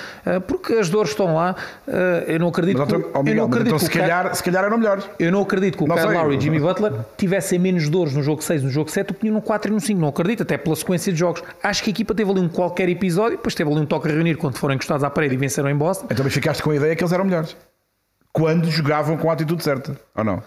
porque 0.47 0.75
as 0.75 0.89
dores 0.89 1.11
estão 1.11 1.35
lá, 1.35 1.57
eu 2.29 2.39
não 2.39 2.47
acredito 2.49 2.79
Mas, 2.79 2.89
que, 2.89 2.95
então, 2.95 3.11
ó, 3.13 3.19
eu 3.19 3.23
Miguel, 3.25 3.37
não 3.39 3.45
acredito 3.47 3.75
então 3.75 3.79
que 3.79 3.85
se 3.87 3.91
calhar, 3.91 4.35
se 4.35 4.43
calhar 4.43 4.65
eram 4.65 4.79
melhores. 4.79 5.05
eu 5.19 5.33
não 5.33 5.43
acredito 5.43 5.77
que 5.79 5.83
o 5.83 5.87
Kyle. 5.87 6.13
Lowry 6.15 6.37
e 6.37 6.41
Jimmy 6.41 6.61
Butler 6.61 6.93
tivessem 7.17 7.59
menos 7.59 7.89
dores 7.89 8.15
no 8.15 8.23
jogo 8.23 8.41
6 8.41 8.63
no 8.63 8.71
jogo 8.71 8.89
7 8.89 9.09
do 9.09 9.15
que 9.15 9.31
no 9.31 9.43
4 9.43 9.69
e 9.71 9.75
no 9.75 9.81
5. 9.81 10.01
Não 10.01 10.09
acredito, 10.09 10.45
até 10.45 10.57
pela 10.57 10.77
sequência 10.77 11.13
de 11.13 11.19
jogos. 11.19 11.43
Acho 11.61 11.83
que 11.83 11.91
a 11.91 11.93
equipa 11.93 12.15
teve 12.15 12.31
ali 12.31 12.41
um 12.41 12.49
qualquer 12.49 12.89
episódio, 12.89 13.06
depois 13.15 13.55
teve 13.55 13.71
ali 13.71 13.81
um 13.81 13.87
toque 13.87 14.09
a 14.09 14.13
reunir 14.13 14.37
quando 14.37 14.57
foram 14.57 14.75
encostados 14.75 15.05
à 15.05 15.11
parede 15.11 15.35
e 15.35 15.39
venceram 15.39 15.71
em 15.71 15.77
Boston. 15.77 16.07
Então 16.11 16.25
mas 16.25 16.33
ficaste 16.33 16.63
com 16.63 16.71
a 16.71 16.77
ideia 16.77 16.95
que 16.95 17.03
eles 17.03 17.13
eram 17.13 17.25
melhores. 17.25 17.57
Quando 18.33 18.71
jogavam 18.71 19.17
com 19.17 19.31
a 19.31 19.33
atitude 19.33 19.63
certa. 19.63 19.99
Ou 20.15 20.25
não? 20.25 20.43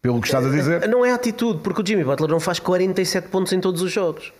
Pelo 0.00 0.20
que 0.20 0.26
estás 0.26 0.44
a 0.44 0.50
dizer. 0.50 0.88
Não 0.88 1.04
é 1.04 1.12
atitude, 1.12 1.60
porque 1.62 1.80
o 1.80 1.86
Jimmy 1.86 2.04
Butler 2.04 2.28
não 2.28 2.40
faz 2.40 2.58
47 2.58 3.28
pontos 3.28 3.52
em 3.52 3.60
todos 3.60 3.80
os 3.82 3.92
jogos. 3.92 4.32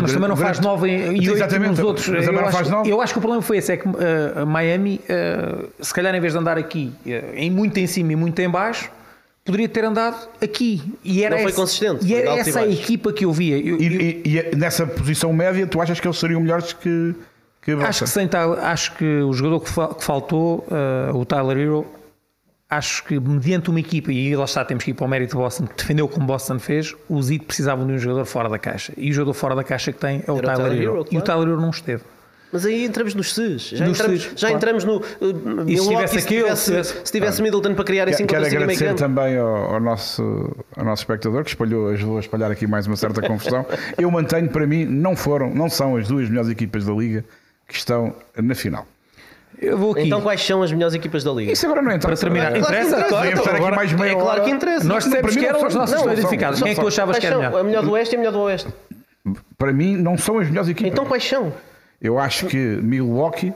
Mas 0.00 0.12
também 0.12 0.28
não 0.28 0.36
faz 0.36 0.60
9 0.60 0.88
e 0.88 1.28
8 1.28 1.32
Exatamente, 1.36 1.70
nos 1.70 1.78
outros. 1.80 2.08
mas 2.08 2.24
também 2.24 2.34
eu, 2.36 2.40
não 2.42 2.48
acho, 2.48 2.56
faz 2.56 2.68
nove. 2.68 2.90
eu 2.90 3.00
acho 3.00 3.12
que 3.12 3.18
o 3.18 3.22
problema 3.22 3.42
foi 3.42 3.58
esse: 3.58 3.72
é 3.72 3.76
que 3.76 3.88
eh, 3.88 4.44
Miami, 4.44 5.00
eh, 5.08 5.66
se 5.80 5.94
calhar 5.94 6.14
em 6.14 6.20
vez 6.20 6.32
de 6.32 6.38
andar 6.38 6.58
aqui 6.58 6.92
eh, 7.06 7.32
em 7.34 7.50
muito 7.50 7.78
em 7.78 7.86
cima 7.86 8.12
e 8.12 8.16
muito 8.16 8.38
em 8.40 8.48
baixo, 8.50 8.90
poderia 9.44 9.68
ter 9.68 9.84
andado 9.84 10.28
aqui. 10.40 10.82
E 11.04 11.22
era 11.24 11.34
Não 11.36 11.42
foi 11.42 11.50
essa, 11.52 11.60
consistente, 11.60 12.06
E 12.06 12.14
era 12.14 12.30
essa 12.38 12.60
a 12.60 12.68
equipa 12.68 13.12
que 13.12 13.24
eu 13.24 13.32
via. 13.32 13.56
Eu- 13.58 13.80
E, 13.80 13.86
eu- 13.86 14.00
e- 14.00 14.52
e 14.52 14.56
nessa 14.56 14.86
posição 14.86 15.32
média, 15.32 15.66
tu 15.66 15.80
achas 15.80 15.98
que 16.00 16.06
eles 16.06 16.18
seriam 16.18 16.40
melhores 16.40 16.72
que, 16.72 17.14
que? 17.62 17.72
Acho 17.72 18.04
que, 18.04 18.10
sem 18.10 18.26
tal, 18.28 18.54
acho 18.54 18.94
que 18.96 19.04
o 19.22 19.32
jogador 19.32 19.60
que, 19.60 19.70
fa- 19.70 19.94
que 19.94 20.04
faltou, 20.04 20.66
eh, 20.70 21.10
o 21.12 21.24
Tyler 21.24 21.56
Hero, 21.58 21.86
acho 22.70 23.04
que 23.04 23.20
mediante 23.20 23.68
uma 23.68 23.80
equipa, 23.80 24.10
e 24.12 24.34
lá 24.34 24.44
está, 24.44 24.64
temos 24.64 24.82
que 24.84 24.92
ir 24.92 24.94
para 24.94 25.04
o 25.04 25.08
mérito 25.08 25.36
de 25.36 25.42
Boston, 25.42 25.66
que 25.66 25.74
defendeu 25.76 26.08
como 26.08 26.26
Boston 26.26 26.58
fez, 26.58 26.94
os 27.08 27.30
Heat 27.30 27.44
precisavam 27.44 27.86
de 27.86 27.92
um 27.92 27.98
jogador 27.98 28.24
fora 28.24 28.48
da 28.48 28.58
caixa. 28.58 28.92
E 28.96 29.10
o 29.10 29.12
jogador 29.12 29.34
fora 29.34 29.54
da 29.54 29.62
caixa 29.64 29.92
que 29.92 29.98
tem 29.98 30.22
é 30.26 30.32
o 30.32 30.38
Era 30.38 30.52
o 30.52 30.54
Tyler, 30.54 30.56
Tyler 30.56 30.72
Hero. 30.72 30.82
Hero, 30.82 30.98
E 30.98 31.00
o 31.00 31.04
claro. 31.22 31.24
Tyler 31.24 31.48
Hero 31.48 31.60
não 31.60 31.70
esteve. 31.70 32.02
Mas 32.52 32.66
aí 32.66 32.84
entramos 32.84 33.14
nos 33.14 33.32
SES. 33.32 33.62
Já, 33.70 33.86
Nos 33.86 33.98
entramos, 33.98 34.22
Cs, 34.24 34.32
já 34.40 34.48
claro. 34.48 34.56
entramos 34.56 34.84
no. 34.84 34.96
uh, 34.96 35.64
tivesse 35.64 36.20
se 36.20 36.26
tivesse, 36.28 36.62
se 36.64 36.70
tivesse- 36.70 36.94
se 37.04 37.12
tivesse 37.12 37.42
Middleton 37.42 37.74
para 37.74 37.84
criar 37.84 38.02
em 38.02 38.06
Quero 38.14 38.16
5 38.18 38.28
quero 38.28 38.42
contra 38.44 38.50
5 38.60 38.66
meio 38.66 38.78
agradecer 38.78 39.02
também 39.02 39.38
ao, 39.38 39.74
ao 39.74 39.80
nosso, 39.80 40.56
ao 40.76 40.84
nosso 40.84 41.02
espectador 41.02 41.42
que 41.44 41.48
espalhou, 41.50 41.88
ajudou 41.88 42.18
a 42.18 42.20
espalhar 42.20 42.50
aqui 42.50 42.66
mais 42.66 42.86
uma 42.86 42.96
certa 42.96 43.22
confusão. 43.26 43.64
Eu 43.96 44.10
mantenho, 44.10 44.50
para 44.50 44.66
mim, 44.66 44.84
não 44.84 45.16
foram, 45.16 45.48
não 45.54 45.70
são 45.70 45.96
as 45.96 46.06
duas 46.06 46.28
melhores 46.28 46.50
equipas 46.50 46.84
da 46.84 46.92
Liga 46.92 47.24
que 47.66 47.74
estão 47.74 48.14
na 48.36 48.54
final. 48.54 48.86
Eu 49.58 49.78
vou 49.78 49.92
aqui. 49.92 50.02
Então 50.02 50.20
quais 50.20 50.44
são 50.44 50.62
as 50.62 50.70
melhores 50.72 50.94
equipas 50.94 51.24
da 51.24 51.30
Liga? 51.32 51.52
Isso 51.52 51.64
agora 51.64 51.80
não 51.80 51.90
entra. 51.92 52.08
Para 52.08 52.16
terminar, 52.18 52.52
que 52.52 52.58
interessa? 52.58 53.02
Claro, 53.04 53.76
mais 53.76 53.92
meia 53.92 54.10
é 54.10 54.14
claro 54.14 54.28
hora. 54.28 54.40
que 54.42 54.50
interessa. 54.50 54.84
Nós 54.86 55.04
dissemos 55.04 55.34
mim 55.34 55.40
que 55.42 55.48
não 55.52 55.58
eram 55.60 55.70
Não, 55.70 55.86
são. 55.86 56.12
identificadas. 56.12 56.58
Não 56.60 56.64
Quem 56.66 56.72
é 56.72 56.74
que 56.74 56.80
tu 56.82 56.88
achavas 56.88 57.18
que 57.18 57.26
era 57.26 57.36
melhor? 57.38 57.60
A 57.60 57.64
melhor 57.64 57.82
do 57.82 57.92
Oeste 57.92 58.14
e 58.14 58.16
a 58.16 58.18
melhor 58.18 58.32
do 58.32 58.40
Oeste. 58.40 58.68
Para 59.56 59.72
mim, 59.72 59.96
não 59.96 60.18
são 60.18 60.38
as 60.38 60.48
melhores 60.48 60.68
equipas. 60.68 60.92
Então 60.92 61.06
quais 61.06 61.26
são? 61.26 61.52
Eu 62.02 62.18
acho 62.18 62.46
que 62.48 62.56
Milwaukee 62.56 63.54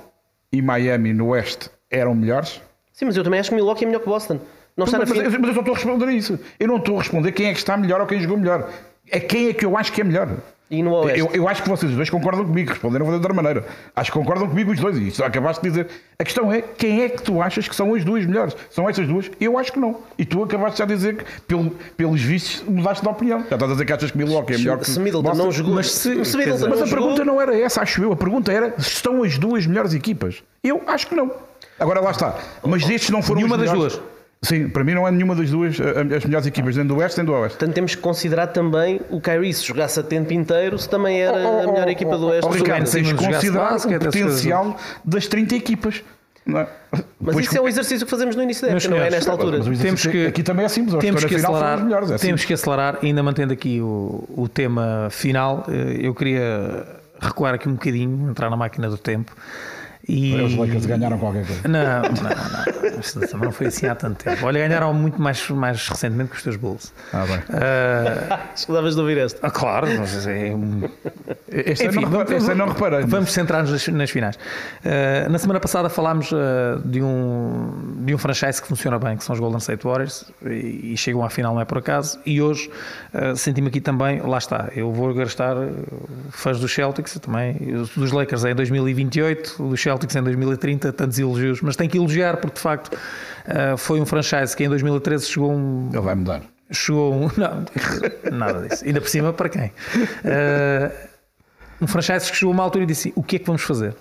e 0.53 0.63
Miami 0.63 1.13
no 1.13 1.29
Oeste 1.29 1.69
eram 1.91 2.15
melhores. 2.15 2.63
Sim, 2.93 3.07
mas 3.07 3.17
eu 3.17 3.25
também 3.25 3.41
acho 3.41 3.51
que 3.51 3.57
Milwaukee 3.57 3.85
é 3.85 3.87
melhor 3.87 4.01
que 4.01 4.09
Boston. 4.09 4.39
Não 4.77 4.85
está 4.85 4.99
na 4.99 5.05
Mas, 5.05 5.13
final. 5.13 5.31
mas 5.41 5.49
eu 5.49 5.55
só 5.55 5.61
estou 5.61 5.73
a 5.73 5.77
responder 5.77 6.05
a 6.07 6.13
isso. 6.13 6.39
Eu 6.61 6.69
não 6.69 6.77
estou 6.77 6.97
a 6.97 6.99
responder 7.01 7.33
quem 7.33 7.47
é 7.47 7.53
que 7.53 7.59
está 7.59 7.77
melhor 7.77 8.01
ou 8.01 8.07
quem 8.07 8.21
jogou 8.21 8.37
melhor. 8.39 8.71
É 9.11 9.19
quem 9.19 9.49
é 9.49 9.53
que 9.53 9.65
eu 9.67 9.77
acho 9.77 9.93
que 9.93 10.01
é 10.01 10.05
melhor. 10.05 10.29
E 10.69 10.83
no 10.83 10.93
Oeste? 10.95 11.21
Eu, 11.21 11.31
eu 11.33 11.49
acho 11.49 11.63
que 11.63 11.69
vocês 11.69 11.89
os 11.93 11.97
dois 11.97 12.11
concordam 12.11 12.45
comigo, 12.45 12.71
responderam 12.71 13.07
de 13.07 13.13
outra 13.13 13.33
maneira. 13.33 13.65
Acho 13.95 14.11
que 14.11 14.19
concordam 14.19 14.49
comigo 14.49 14.73
os 14.73 14.81
dois, 14.81 14.97
e 14.99 15.07
isso 15.09 15.23
acabaste 15.23 15.63
de 15.63 15.69
dizer. 15.69 15.87
A 16.19 16.25
questão 16.25 16.53
é 16.53 16.61
quem 16.61 17.03
é 17.03 17.09
que 17.09 17.23
tu 17.23 17.41
achas 17.41 17.69
que 17.69 17.77
são 17.77 17.95
as 17.95 18.05
duas 18.05 18.27
melhores? 18.27 18.57
São 18.69 18.89
estas 18.89 19.07
duas? 19.07 19.31
Eu 19.41 19.57
acho 19.59 19.73
que 19.73 19.79
não. 19.79 20.01
E 20.19 20.25
tu 20.25 20.43
acabaste 20.43 20.79
já 20.81 20.85
de 20.85 20.95
dizer 20.95 21.19
que, 21.19 21.25
pelo, 21.43 21.71
pelos 21.97 22.21
vistos, 22.21 22.65
mudaste 22.69 23.03
de 23.05 23.09
opinião. 23.09 23.39
Já 23.49 23.55
estás 23.55 23.63
a 23.63 23.75
dizer 23.75 23.85
que 23.85 23.93
achas 23.93 24.11
que 24.11 24.19
Milwaukee 24.19 24.55
é 24.55 24.59
melhor 24.59 24.79
que 24.79 24.91
Se 24.91 24.99
Middleton 24.99 25.29
Boston. 25.29 25.45
não 25.45 25.53
jogou, 25.53 25.75
Mas 25.77 25.93
se- 25.93 26.25
se 26.25 26.37
Middleton 26.37 26.69
Mas 26.69 26.79
não 26.79 26.85
a 26.85 26.89
jogou- 26.89 27.05
pergunta 27.05 27.25
não 27.25 27.41
era 27.41 27.57
essa, 27.57 27.81
acho 27.83 28.03
eu. 28.03 28.11
A 28.13 28.17
pergunta 28.17 28.51
era 28.53 28.75
se 28.81 28.89
estão 28.89 29.23
as 29.23 29.39
duas 29.39 29.67
melhores 29.67 29.95
equipas. 29.95 30.43
Eu 30.65 30.83
acho 30.89 31.07
que 31.07 31.15
não. 31.15 31.31
Agora 31.79 32.01
lá 32.01 32.11
está. 32.11 32.35
Mas 32.65 32.85
destes 32.85 33.11
não 33.11 33.23
foram 33.23 33.37
Nenhuma 33.43 33.55
os 33.57 33.63
das 33.63 33.71
melhores. 33.71 33.93
duas. 33.99 34.16
Sim, 34.43 34.69
para 34.69 34.85
mim 34.85 34.95
não 34.95 35.09
é 35.09 35.11
nenhuma 35.11 35.35
das 35.35 35.51
duas 35.51 35.79
eh, 35.81 36.17
as 36.17 36.25
melhores 36.25 36.47
equipas, 36.47 36.77
nem 36.77 36.87
do 36.87 36.97
Oeste 36.97 37.19
nem 37.19 37.27
do 37.27 37.33
Oeste. 37.33 37.57
Portanto, 37.59 37.75
temos 37.75 37.95
que 37.95 38.01
considerar 38.03 38.49
também 38.49 39.01
o 39.11 39.21
Kyrie, 39.21 39.53
se 39.53 39.65
jogasse 39.65 39.99
a 39.99 40.03
tempo 40.03 40.33
inteiro, 40.33 40.79
se 40.79 40.89
também 40.89 41.21
era 41.21 41.39
Oh, 41.39 41.57
oh, 41.57 41.69
a 41.69 41.73
melhor 41.73 41.87
oh, 41.87 41.91
equipa 41.91 42.17
do 42.17 42.27
oh, 42.27 42.31
Oeste. 42.31 42.47
oh, 42.47 42.53
Ricardo, 42.53 42.91
tens 42.91 43.09
jogasse 43.09 43.33
considerar 43.51 43.77
o 43.77 43.99
potencial 43.99 44.77
das 45.05 45.27
30 45.27 45.57
equipas. 45.57 46.03
Não 46.45 46.61
é? 46.61 46.69
Mas 46.93 47.35
Pois 47.35 47.47
isso 47.47 47.59
é 47.59 47.61
um 47.61 47.67
exercício 47.67 48.07
que 48.07 48.11
fazemos 48.11 48.37
no 48.37 48.43
início 48.43 48.65
da 48.65 48.73
época, 48.73 48.89
não 48.89 48.99
é 48.99 49.11
nesta 49.11 49.33
altura. 49.33 49.59
Mas 49.59 49.67
o 49.67 49.83
Temos 49.83 50.07
que- 50.07 50.27
aqui 50.27 50.43
também 50.45 50.65
é 50.65 50.69
simples. 50.69 50.95
Os 50.95 51.01
Temos 51.01 51.25
que 51.25 51.29
que, 51.31 51.35
acelerar, 51.35 51.83
melhores. 51.83 52.09
É 52.09 52.11
temos 52.11 52.21
simples. 52.23 52.45
que 52.45 52.53
acelerar, 52.53 52.99
ainda 53.03 53.23
mantendo 53.23 53.53
aqui 53.53 53.81
o, 53.81 54.25
o 54.37 54.49
tema 54.49 55.09
final, 55.11 55.65
eh, 55.69 55.97
eu 56.07 56.15
queria 56.15 56.87
recuar 57.21 57.55
aqui 57.55 57.69
um 57.69 57.73
bocadinho, 57.73 58.31
entrar 58.31 58.49
na 58.49 58.57
máquina 58.57 58.89
do 58.89 58.97
tempo. 58.97 59.33
E... 60.09 60.35
Os 60.41 60.55
Lakers 60.55 60.87
ganharam 60.87 61.19
qualquer 61.19 61.45
coisa. 61.47 61.67
Não, 61.69 62.03
não, 62.03 63.39
não. 63.39 63.41
Não 63.47 63.53
foi 63.53 63.67
assim 63.67 63.87
há 63.87 63.95
tanto 63.95 64.23
tempo. 64.25 64.47
Olha, 64.47 64.61
ganharam 64.67 64.95
muito 64.95 65.21
mais, 65.21 65.49
mais 65.51 65.89
recentemente 65.89 66.31
que 66.31 66.37
os 66.37 66.43
teus 66.43 66.57
Bulls. 66.57 66.93
Ah, 67.13 67.25
bem. 67.27 67.43
Ah, 67.51 68.41
Escusavas 68.55 68.95
de 68.95 69.01
ouvir 69.01 69.19
esta. 69.19 69.45
ah, 69.47 69.51
claro, 69.51 69.87
mas 69.99 70.27
é 70.27 70.55
um- 70.55 70.89
Este, 71.49 71.87
Enfim, 71.87 72.03
não, 72.03 72.11
reparei- 72.19 72.37
este 72.37 72.55
não 72.55 72.69
reparei. 72.69 73.01
Vamos 73.05 73.33
centrar-nos 73.33 73.71
nas, 73.73 73.89
nas 73.89 74.11
finais. 74.11 74.37
Uh, 74.37 75.31
na 75.31 75.39
semana 75.39 75.59
passada 75.61 75.89
falámos 75.89 76.31
uh, 76.33 76.37
de, 76.85 77.03
um, 77.03 78.03
de 78.05 78.15
um 78.15 78.19
franchise 78.19 78.61
que 78.61 78.69
funciona 78.69 78.99
bem, 78.99 79.17
que 79.17 79.25
são 79.25 79.33
os 79.35 79.41
Golden 79.41 79.59
State 79.59 79.85
Warriors, 79.85 80.25
e, 80.45 80.93
e 80.93 80.97
chegam 80.97 81.25
à 81.25 81.31
final, 81.31 81.55
não 81.55 81.61
é 81.61 81.65
por 81.65 81.79
acaso. 81.79 82.19
E 82.27 82.41
hoje 82.43 82.71
uh, 83.15 83.35
senti-me 83.37 83.69
aqui 83.69 83.81
também, 83.81 84.21
lá 84.21 84.39
está, 84.39 84.69
eu 84.75 84.93
vou 84.93 85.13
gastar 85.15 85.57
uh, 85.57 85.73
fãs 86.31 86.61
dos 86.61 86.73
Celtics 86.73 87.19
também, 87.21 87.57
os 87.75 87.91
dos 87.91 88.13
Lakers 88.13 88.45
é 88.45 88.51
em 88.51 88.55
2028, 88.55 89.63
o 89.65 89.69
dos 89.71 89.81
Celtics 89.81 89.96
em 90.05 90.23
2030, 90.23 90.93
tantos 90.93 91.19
elogios, 91.19 91.61
mas 91.63 91.77
tenho 91.77 91.91
que 91.91 91.97
elogiar 91.99 92.37
porque 92.37 92.57
de 92.57 92.61
facto 92.61 92.95
uh, 92.95 93.77
foi 93.77 94.01
um 94.01 94.07
franchise 94.07 94.57
que 94.57 94.65
em 94.65 94.69
2013 94.69 95.27
chegou 95.27 95.53
um, 95.53 95.89
Ele 95.93 96.01
vai 96.03 96.15
mudar. 96.15 96.43
chegou 96.71 97.15
um. 97.15 97.31
Não, 97.37 97.65
nada 98.33 98.69
disso. 98.69 98.85
Ainda 98.85 99.01
por 99.01 99.09
cima, 99.09 99.33
para 99.33 99.49
quem? 99.49 99.73
Uh, 99.97 100.93
um 101.81 101.87
franchise 101.87 102.31
que 102.31 102.37
chegou 102.37 102.53
a 102.53 102.55
uma 102.55 102.63
altura 102.63 102.85
e 102.85 102.87
disse: 102.87 103.13
O 103.17 103.23
que 103.23 103.37
é 103.37 103.39
que 103.39 103.47
vamos 103.47 103.63
fazer? 103.63 103.95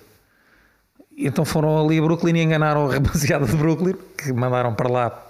E 1.16 1.26
então 1.26 1.44
foram 1.44 1.82
ali 1.82 1.98
a 1.98 2.02
Brooklyn 2.02 2.36
e 2.36 2.42
enganaram 2.42 2.90
a 2.90 2.94
rapaziada 2.94 3.46
de 3.46 3.56
Brooklyn, 3.56 3.94
que 4.18 4.32
mandaram 4.32 4.74
para 4.74 4.88
lá, 4.90 5.22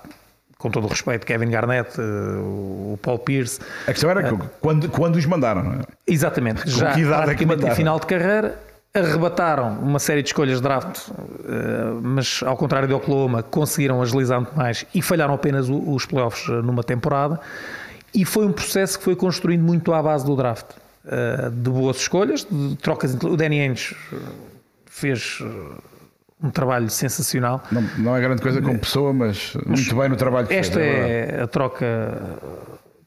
com 0.59 0.69
todo 0.71 0.85
o 0.85 0.89
respeito, 0.89 1.25
Kevin 1.25 1.49
Garnett, 1.49 2.01
uh, 2.01 2.93
o 2.93 2.99
Paul 3.01 3.19
Pierce. 3.21 3.61
A 3.87 3.93
questão 3.93 4.11
era 4.11 4.23
que 4.23 4.37
quando, 4.61 4.89
quando 4.91 5.17
os 5.17 5.27
mandaram. 5.27 5.63
não 5.63 5.73
é? 5.75 5.79
Exatamente, 6.07 6.69
já 6.69 6.91
é 6.91 6.95
que 6.95 7.05
praticamente 7.05 7.43
em 7.43 7.47
mandaram? 7.47 7.77
final 7.77 8.01
de 8.01 8.07
carreira, 8.07 8.59
arrebataram 8.97 9.79
uma 9.81 9.99
série 9.99 10.23
de 10.23 10.29
escolhas 10.29 10.57
de 10.57 10.63
draft, 10.63 11.09
uh, 11.09 12.01
mas 12.03 12.41
ao 12.45 12.57
contrário 12.57 12.89
de 12.89 12.95
Oklahoma, 12.95 13.43
conseguiram 13.43 14.01
agilizar 14.01 14.41
muito 14.41 14.57
mais 14.57 14.87
e 14.95 15.03
falharam 15.03 15.35
apenas 15.35 15.69
os 15.69 16.07
playoffs 16.07 16.49
uh, 16.49 16.63
numa 16.63 16.83
temporada. 16.83 17.41
E 18.15 18.25
foi 18.25 18.47
um 18.47 18.53
processo 18.53 18.99
que 18.99 19.05
foi 19.05 19.15
construindo 19.15 19.63
muito 19.63 19.93
à 19.93 20.03
base 20.03 20.25
do 20.25 20.35
draft, 20.35 20.67
uh, 21.05 21.51
de 21.51 21.71
boas 21.71 21.99
escolhas, 21.99 22.47
de 22.51 22.77
trocas. 22.77 23.15
O 23.15 23.37
Danny 23.37 23.61
Ainge 23.61 23.95
fez 24.87 25.43
um 26.43 26.51
trabalho 26.51 26.89
sensacional. 26.89 27.63
Não, 27.71 27.83
não 27.99 28.17
é 28.17 28.21
grande 28.21 28.41
coisa 28.41 28.63
como 28.63 28.79
pessoa, 28.79 29.13
mas 29.13 29.55
muito 29.67 29.95
bem 29.95 30.09
no 30.09 30.17
trabalho 30.17 30.47
que 30.47 30.55
Esta 30.55 30.79
fez. 30.79 30.95
verdade. 30.95 31.41
é 31.41 31.43
a 31.43 31.47
troca 31.47 32.21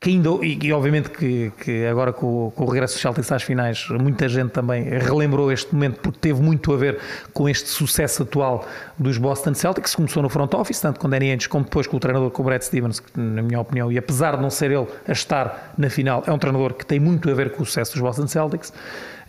que 0.01 0.11
ainda, 0.11 0.29
e, 0.45 0.57
e 0.67 0.71
obviamente 0.71 1.09
que, 1.09 1.51
que 1.61 1.85
agora 1.85 2.13
com, 2.13 2.47
o- 2.47 2.51
com 2.51 2.63
o 2.63 2.69
regresso 2.69 2.93
dos 2.93 3.01
Celtics 3.01 3.29
às 3.33 3.43
finais, 3.43 3.85
muita 3.89 4.29
gente 4.29 4.51
também 4.51 4.83
relembrou 4.83 5.51
este 5.51 5.73
momento 5.73 5.99
porque 5.99 6.17
teve 6.19 6.41
muito 6.41 6.71
a 6.73 6.77
ver 6.77 6.99
com 7.33 7.49
este 7.49 7.67
sucesso 7.67 8.23
atual 8.23 8.65
dos 8.97 9.17
Boston 9.17 9.53
Celtics, 9.53 9.93
começou 9.95 10.23
no 10.23 10.29
front 10.29 10.53
office, 10.53 10.79
tanto 10.79 10.99
com 11.01 11.09
Danny 11.09 11.31
Ainge 11.31 11.49
como 11.49 11.65
depois 11.65 11.85
com 11.85 11.97
o 11.97 11.99
treinador, 11.99 12.31
com 12.31 12.41
o 12.41 12.45
Brad 12.45 12.61
Stevens, 12.61 13.01
que 13.01 13.19
na 13.19 13.41
minha 13.41 13.59
opinião, 13.59 13.91
e 13.91 13.97
apesar 13.97 14.37
de 14.37 14.41
não 14.41 14.49
ser 14.49 14.71
ele 14.71 14.87
a 15.07 15.11
estar 15.11 15.73
na 15.77 15.89
final, 15.89 16.23
é 16.25 16.31
um 16.31 16.37
treinador 16.39 16.73
que 16.75 16.85
tem 16.85 16.99
muito 16.99 17.29
a 17.29 17.33
ver 17.33 17.51
com 17.51 17.63
o 17.63 17.65
sucesso 17.65 17.91
dos 17.91 18.01
Boston 18.01 18.27
Celtics, 18.27 18.71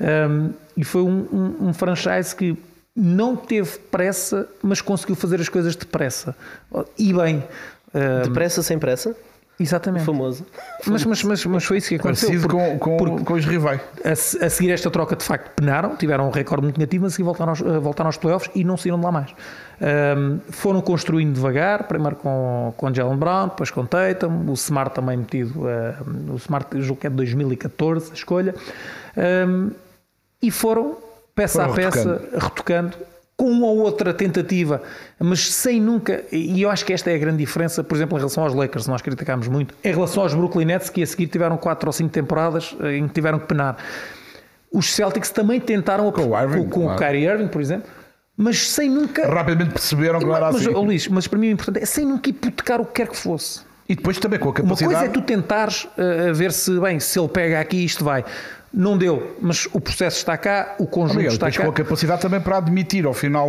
Um, 0.01 0.55
e 0.79 0.83
foi 0.83 1.03
um, 1.03 1.27
um, 1.61 1.69
um 1.69 1.75
franchise 1.75 2.35
que 2.35 2.57
não 2.97 3.37
teve 3.37 3.79
pressa, 3.91 4.49
mas 4.63 4.81
conseguiu 4.81 5.15
fazer 5.15 5.39
as 5.41 5.49
coisas 5.49 5.77
depressa. 5.77 6.35
E 6.99 7.13
bem. 7.13 7.45
Um, 7.95 8.23
Depressa 8.23 8.63
sem 8.63 8.79
pressa? 8.79 9.15
Exatamente. 9.61 10.07
Famoso. 10.07 10.47
Mas, 10.87 11.05
mas, 11.05 11.23
mas, 11.23 11.45
mas 11.45 11.65
foi 11.65 11.77
isso 11.79 11.91
que 11.91 11.97
aconteceu. 11.97 12.31
Parecido 12.31 12.49
porque- 12.49 12.79
com, 12.79 12.79
com, 12.79 12.97
porque 12.97 13.25
com 13.25 13.35
os 13.35 13.45
rivais. 13.45 13.81
a, 14.05 14.11
a 14.13 14.51
seguir 14.51 14.71
esta 14.71 14.91
troca, 14.91 15.15
de 15.15 15.23
facto, 15.23 15.51
penaram, 15.55 15.95
tiveram 15.97 16.27
um 16.27 16.31
recorde 16.31 16.65
muito 16.65 16.79
negativo, 16.79 17.05
a 17.07 17.11
seguir 17.11 17.25
voltaram 17.25 17.51
aos, 17.51 17.61
eh, 17.61 17.79
voltaram 17.79 18.09
aos 18.09 18.17
playoffs 18.17 18.51
e 18.55 18.65
não 18.65 18.77
saíram 18.77 18.99
de 18.99 19.05
lá 19.05 19.13
mais. 19.13 19.31
Ahm, 19.83 20.39
foram 20.51 20.81
construindo 20.81 21.35
devagar, 21.35 21.85
primeiro 21.89 22.17
com, 22.17 22.73
com 22.77 22.93
Jalen 22.93 23.17
Brown, 23.17 23.49
depois 23.49 23.71
com 23.71 23.85
Tatum, 23.87 24.45
o 24.49 24.53
Smart 24.55 24.95
também 24.95 25.17
metido, 25.19 25.63
o 26.33 26.37
Smart, 26.37 26.69
julgo 26.81 27.01
que 27.01 27.07
é 27.07 27.11
de 27.11 27.17
2014, 27.17 28.11
a 28.11 28.15
escolha, 28.15 28.55
Ahm, 29.17 29.71
e 30.43 30.51
foram, 30.51 30.97
peça 31.35 31.61
Foram 31.61 31.73
a 31.73 31.77
peça, 31.77 32.29
retocando. 32.39 32.97
Com 33.41 33.51
uma 33.51 33.69
ou 33.69 33.79
outra 33.79 34.13
tentativa, 34.13 34.83
mas 35.19 35.51
sem 35.51 35.81
nunca. 35.81 36.23
E 36.31 36.61
eu 36.61 36.69
acho 36.69 36.85
que 36.85 36.93
esta 36.93 37.11
é 37.11 37.15
a 37.15 37.19
grande 37.19 37.39
diferença, 37.39 37.83
por 37.83 37.95
exemplo, 37.97 38.19
em 38.19 38.21
relação 38.21 38.45
aos 38.45 38.53
Lakers, 38.53 38.87
nós 38.87 39.01
criticámos 39.01 39.49
muito, 39.49 39.75
em 39.83 39.91
relação 39.91 40.23
aos 40.25 40.35
Brooklyn 40.35 40.67
Nets, 40.67 40.91
que 40.91 41.03
a 41.03 41.07
seguir 41.07 41.27
tiveram 41.27 41.57
4 41.57 41.89
ou 41.89 41.93
5 41.93 42.11
temporadas 42.11 42.77
eh, 42.83 42.99
em 42.99 43.09
que 43.09 43.15
tiveram 43.15 43.39
que 43.39 43.47
penar. 43.47 43.79
Os 44.71 44.93
Celtics 44.93 45.31
também 45.31 45.59
tentaram 45.59 46.13
Com 46.13 46.27
o 46.27 46.39
Irving, 46.39 46.65
com, 46.65 46.69
com 46.69 46.81
o 46.81 46.83
claro. 46.95 46.99
Kyrie 46.99 47.25
Irving, 47.25 47.49
por 47.49 47.63
exemplo, 47.63 47.89
mas 48.37 48.69
sem 48.69 48.91
nunca. 48.91 49.27
Rapidamente 49.27 49.71
perceberam 49.73 50.19
que 50.19 50.27
não 50.27 50.37
era 50.37 50.53
mas, 50.53 50.57
assim. 50.57 50.75
oh, 50.75 50.83
Luís, 50.83 51.09
mas 51.09 51.27
para 51.27 51.39
mim 51.39 51.49
o 51.49 51.53
importante 51.53 51.83
é 51.83 51.87
sem 51.87 52.05
nunca 52.05 52.29
hipotecar 52.29 52.79
o 52.79 52.85
que 52.85 52.93
quer 52.93 53.09
que 53.09 53.17
fosse. 53.17 53.63
E 53.89 53.97
depois 53.97 54.19
também 54.19 54.39
com 54.39 54.49
a 54.49 54.53
Uma 54.53 54.55
capacidade. 54.55 54.95
coisa 54.95 55.07
é 55.07 55.09
tu 55.09 55.23
tentares 55.23 55.89
a 56.29 56.31
ver 56.33 56.53
se, 56.53 56.79
bem, 56.79 57.01
se 57.01 57.19
ele 57.19 57.29
pega 57.29 57.59
aqui, 57.59 57.87
isto 57.87 58.05
vai. 58.05 58.23
Não 58.73 58.97
deu, 58.97 59.37
mas 59.41 59.67
o 59.73 59.81
processo 59.81 60.19
está 60.19 60.39
cá, 60.39 60.77
o 60.79 60.87
conjunto 60.87 61.27
está 61.27 61.51
cá. 61.51 61.65
com 61.65 61.71
a 61.71 61.73
capacidade 61.73 62.23
também 62.23 62.41
para 62.41 62.59
admitir 62.59 63.05
ao 63.05 63.13
final 63.13 63.49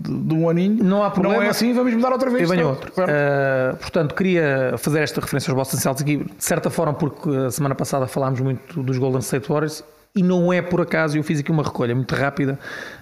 de, 0.00 0.18
de 0.18 0.34
um 0.34 0.48
aninho. 0.48 0.82
Não 0.82 1.02
há 1.04 1.10
problema. 1.10 1.36
Não 1.36 1.42
é 1.42 1.48
assim, 1.48 1.74
vamos 1.74 1.92
mudar 1.92 2.10
outra 2.10 2.30
vez. 2.30 2.42
Eu 2.42 2.48
venho 2.48 2.62
Não, 2.62 2.70
outro. 2.70 2.90
Uh, 2.90 3.76
portanto, 3.76 4.14
queria 4.14 4.74
fazer 4.78 5.00
esta 5.00 5.20
referência 5.20 5.50
aos 5.50 5.56
Boston 5.56 5.76
Celtics 5.76 6.02
aqui, 6.02 6.24
de 6.24 6.44
certa 6.44 6.70
forma, 6.70 6.94
porque 6.94 7.28
a 7.28 7.50
semana 7.50 7.74
passada 7.74 8.06
falámos 8.06 8.40
muito 8.40 8.82
dos 8.82 8.96
Golden 8.96 9.20
State 9.20 9.46
Warriors 9.46 9.84
e 10.14 10.22
não 10.22 10.52
é 10.52 10.60
por 10.60 10.82
acaso, 10.82 11.16
eu 11.16 11.22
fiz 11.22 11.40
aqui 11.40 11.50
uma 11.50 11.62
recolha 11.62 11.94
muito 11.94 12.14
rápida 12.14 12.58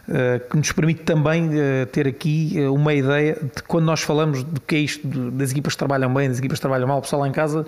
uh, 0.09 0.49
que 0.49 0.57
nos 0.57 0.71
permite 0.71 1.03
também 1.03 1.49
uh, 1.49 1.87
ter 1.87 2.07
aqui 2.07 2.55
uh, 2.57 2.73
uma 2.73 2.95
ideia 2.95 3.35
de 3.35 3.65
quando 3.65 3.85
nós 3.85 4.01
falamos 4.01 4.45
do 4.45 4.61
que 4.61 4.77
é 4.77 4.79
isto, 4.79 5.09
das 5.33 5.51
equipas 5.51 5.73
que 5.73 5.79
trabalham 5.79 6.15
bem, 6.15 6.29
das 6.29 6.39
equipas 6.39 6.59
que 6.59 6.63
trabalham 6.63 6.87
mal, 6.87 6.99
o 6.99 7.03
pessoal 7.03 7.23
lá 7.23 7.29
em 7.29 7.33
casa 7.33 7.67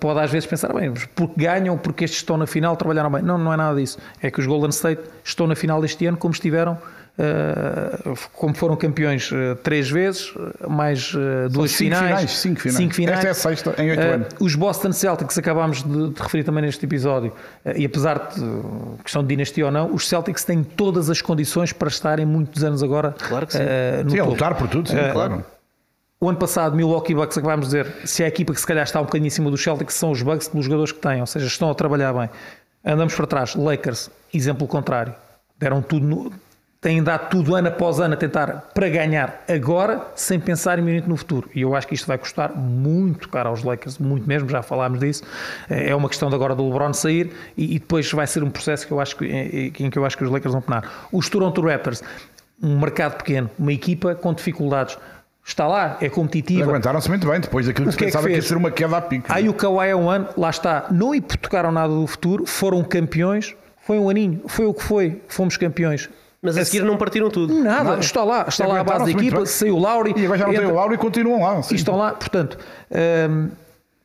pode 0.00 0.20
às 0.20 0.30
vezes 0.30 0.46
pensar, 0.46 0.70
bem, 0.74 0.92
porque 1.14 1.44
ganham, 1.44 1.78
porque 1.78 2.04
estes 2.04 2.20
estão 2.20 2.36
na 2.36 2.46
final, 2.46 2.76
trabalharam 2.76 3.10
bem. 3.10 3.22
Não, 3.22 3.38
não 3.38 3.52
é 3.52 3.56
nada 3.56 3.80
disso. 3.80 3.98
É 4.20 4.30
que 4.30 4.38
os 4.38 4.46
Golden 4.46 4.70
State 4.70 5.02
estão 5.24 5.46
na 5.46 5.54
final 5.54 5.80
deste 5.80 6.04
ano 6.04 6.18
como 6.18 6.34
estiveram 6.34 6.76
como 8.32 8.54
foram 8.54 8.76
campeões 8.76 9.30
uh, 9.32 9.56
três 9.62 9.90
vezes, 9.90 10.32
mais 10.68 11.12
uh, 11.14 11.48
duas 11.50 11.72
cinco 11.72 11.96
finais, 11.96 12.06
finais, 12.30 12.30
cinco 12.72 12.94
finais. 12.94 13.16
Esta 13.18 13.28
é 13.28 13.30
a 13.30 13.34
sexta 13.34 13.74
em 13.82 13.90
oito 13.90 14.00
anos. 14.00 14.26
Os 14.38 14.54
Boston 14.54 14.92
Celtics 14.92 15.36
acabámos 15.36 15.82
de, 15.82 16.10
de 16.10 16.22
referir 16.22 16.44
também 16.44 16.62
neste 16.62 16.84
episódio, 16.86 17.32
e 17.76 17.84
apesar 17.84 18.30
de 18.34 19.02
questão 19.02 19.22
de 19.22 19.28
dinastia 19.28 19.66
ou 19.66 19.72
não, 19.72 19.92
os 19.92 20.06
Celtics 20.08 20.44
têm 20.44 20.62
todas 20.62 21.10
as 21.10 21.20
condições 21.20 21.72
para 21.72 21.88
estarem 21.88 22.24
muitos 22.24 22.62
anos 22.62 22.82
agora 22.82 23.14
Claro 23.18 23.46
que 23.46 23.52
sim. 23.54 23.58
uh, 23.62 24.04
no 24.04 24.10
Sim, 24.10 24.16
a 24.16 24.20
topo. 24.20 24.30
lutar 24.32 24.54
por 24.54 24.68
tudo, 24.68 24.88
sim, 24.88 24.96
Uh, 24.96 25.12
claro. 25.12 25.44
O 26.20 26.28
ano 26.28 26.38
passado, 26.38 26.74
Milwaukee 26.74 27.14
Bucks, 27.14 27.38
acabámos 27.38 27.68
de 27.68 27.76
dizer, 27.80 27.94
se 28.04 28.22
é 28.24 28.26
a 28.26 28.28
equipa 28.28 28.52
que 28.52 28.60
se 28.60 28.66
calhar 28.66 28.82
está 28.82 29.00
um 29.00 29.04
bocadinho 29.04 29.28
em 29.28 29.30
cima 29.30 29.50
dos 29.52 29.62
Celtics, 29.62 29.94
são 29.94 30.10
os 30.10 30.20
Bucks 30.20 30.48
pelos 30.48 30.64
jogadores 30.66 30.90
que 30.90 30.98
têm, 30.98 31.20
ou 31.20 31.26
seja, 31.28 31.46
estão 31.46 31.70
a 31.70 31.74
trabalhar 31.76 32.12
bem. 32.12 32.28
Andamos 32.84 33.14
para 33.14 33.24
trás, 33.26 33.54
Lakers, 33.54 34.10
exemplo 34.34 34.66
contrário, 34.66 35.14
deram 35.56 35.80
tudo, 35.80 36.04
no- 36.04 36.32
têm 36.80 37.02
dado 37.02 37.28
tudo 37.28 37.54
ano 37.54 37.68
após 37.68 37.98
ano 37.98 38.14
a 38.14 38.16
tentar 38.16 38.70
para 38.72 38.88
ganhar 38.88 39.42
agora, 39.48 40.06
sem 40.14 40.38
pensar 40.38 40.78
imediatamente 40.78 41.08
no 41.08 41.16
futuro. 41.16 41.50
E 41.54 41.62
eu 41.62 41.74
acho 41.74 41.88
que 41.88 41.94
isto 41.94 42.06
vai 42.06 42.16
custar 42.16 42.56
muito 42.56 43.28
caro 43.28 43.48
aos 43.48 43.64
Lakers, 43.64 43.98
muito 43.98 44.28
mesmo, 44.28 44.48
já 44.48 44.62
falámos 44.62 45.00
disso. 45.00 45.24
É 45.68 45.94
uma 45.94 46.08
questão 46.08 46.28
de 46.28 46.36
agora 46.36 46.54
do 46.54 46.64
LeBron 46.64 46.92
sair 46.92 47.32
e, 47.56 47.76
e 47.76 47.78
depois 47.78 48.10
vai 48.12 48.26
ser 48.26 48.44
um 48.44 48.50
processo 48.50 48.86
que 48.86 48.92
eu 48.92 49.00
acho 49.00 49.16
que, 49.16 49.26
em, 49.26 49.90
que 49.90 49.98
eu 49.98 50.04
acho 50.04 50.16
que 50.16 50.24
os 50.24 50.30
Lakers 50.30 50.52
vão 50.52 50.62
penar. 50.62 51.08
Os 51.12 51.28
Toronto 51.28 51.60
Raptors, 51.60 52.02
um 52.62 52.78
mercado 52.78 53.16
pequeno, 53.16 53.50
uma 53.58 53.72
equipa 53.72 54.14
com 54.14 54.32
dificuldades. 54.32 54.96
está 55.44 55.66
lá, 55.66 55.98
é 56.00 56.08
competitiva. 56.08 56.70
Aguentaram-se 56.70 57.08
muito 57.08 57.26
bem 57.28 57.40
depois 57.40 57.66
daquilo 57.66 57.86
que 57.86 57.92
se 57.92 57.98
que 57.98 58.04
é 58.04 58.06
que 58.06 58.12
pensava 58.12 58.28
que, 58.28 58.34
ia 58.34 58.42
ser 58.42 58.56
uma 58.56 58.70
queda 58.70 58.98
a 58.98 59.00
pique. 59.00 59.26
Aí 59.28 59.48
o 59.48 59.52
Kawhi 59.52 59.88
é 59.88 59.96
um 59.96 60.08
ano, 60.08 60.28
lá 60.36 60.50
está, 60.50 60.86
não 60.92 61.12
hipotecaram 61.12 61.72
nada 61.72 61.92
do 61.92 62.06
futuro, 62.06 62.46
foram 62.46 62.84
campeões, 62.84 63.56
foi 63.84 63.98
um 63.98 64.08
aninho, 64.08 64.42
foi 64.46 64.66
o 64.66 64.72
que 64.72 64.84
foi, 64.84 65.20
fomos 65.26 65.56
campeões. 65.56 66.08
Mas 66.40 66.56
a 66.56 66.64
seguir 66.64 66.84
não 66.84 66.96
partiram 66.96 67.28
tudo. 67.30 67.52
Nada, 67.62 67.98
está 67.98 68.22
lá, 68.22 68.46
está 68.48 68.66
lá 68.66 68.80
a 68.80 68.84
base 68.84 69.06
da 69.06 69.10
equipa, 69.10 69.36
bem. 69.38 69.46
saiu 69.46 69.76
o 69.76 69.80
Lauri. 69.80 70.14
E 70.16 70.24
agora 70.24 70.38
já 70.38 70.44
não 70.46 70.52
tem 70.52 70.62
entra- 70.62 70.72
o 70.72 70.76
Lauro 70.76 70.94
e 70.94 70.98
continuam 70.98 71.42
lá. 71.42 71.62
sim. 71.62 71.74
e 71.74 71.76
estão 71.76 71.96
lá, 71.96 72.12
portanto, 72.12 72.56
hum, 73.28 73.48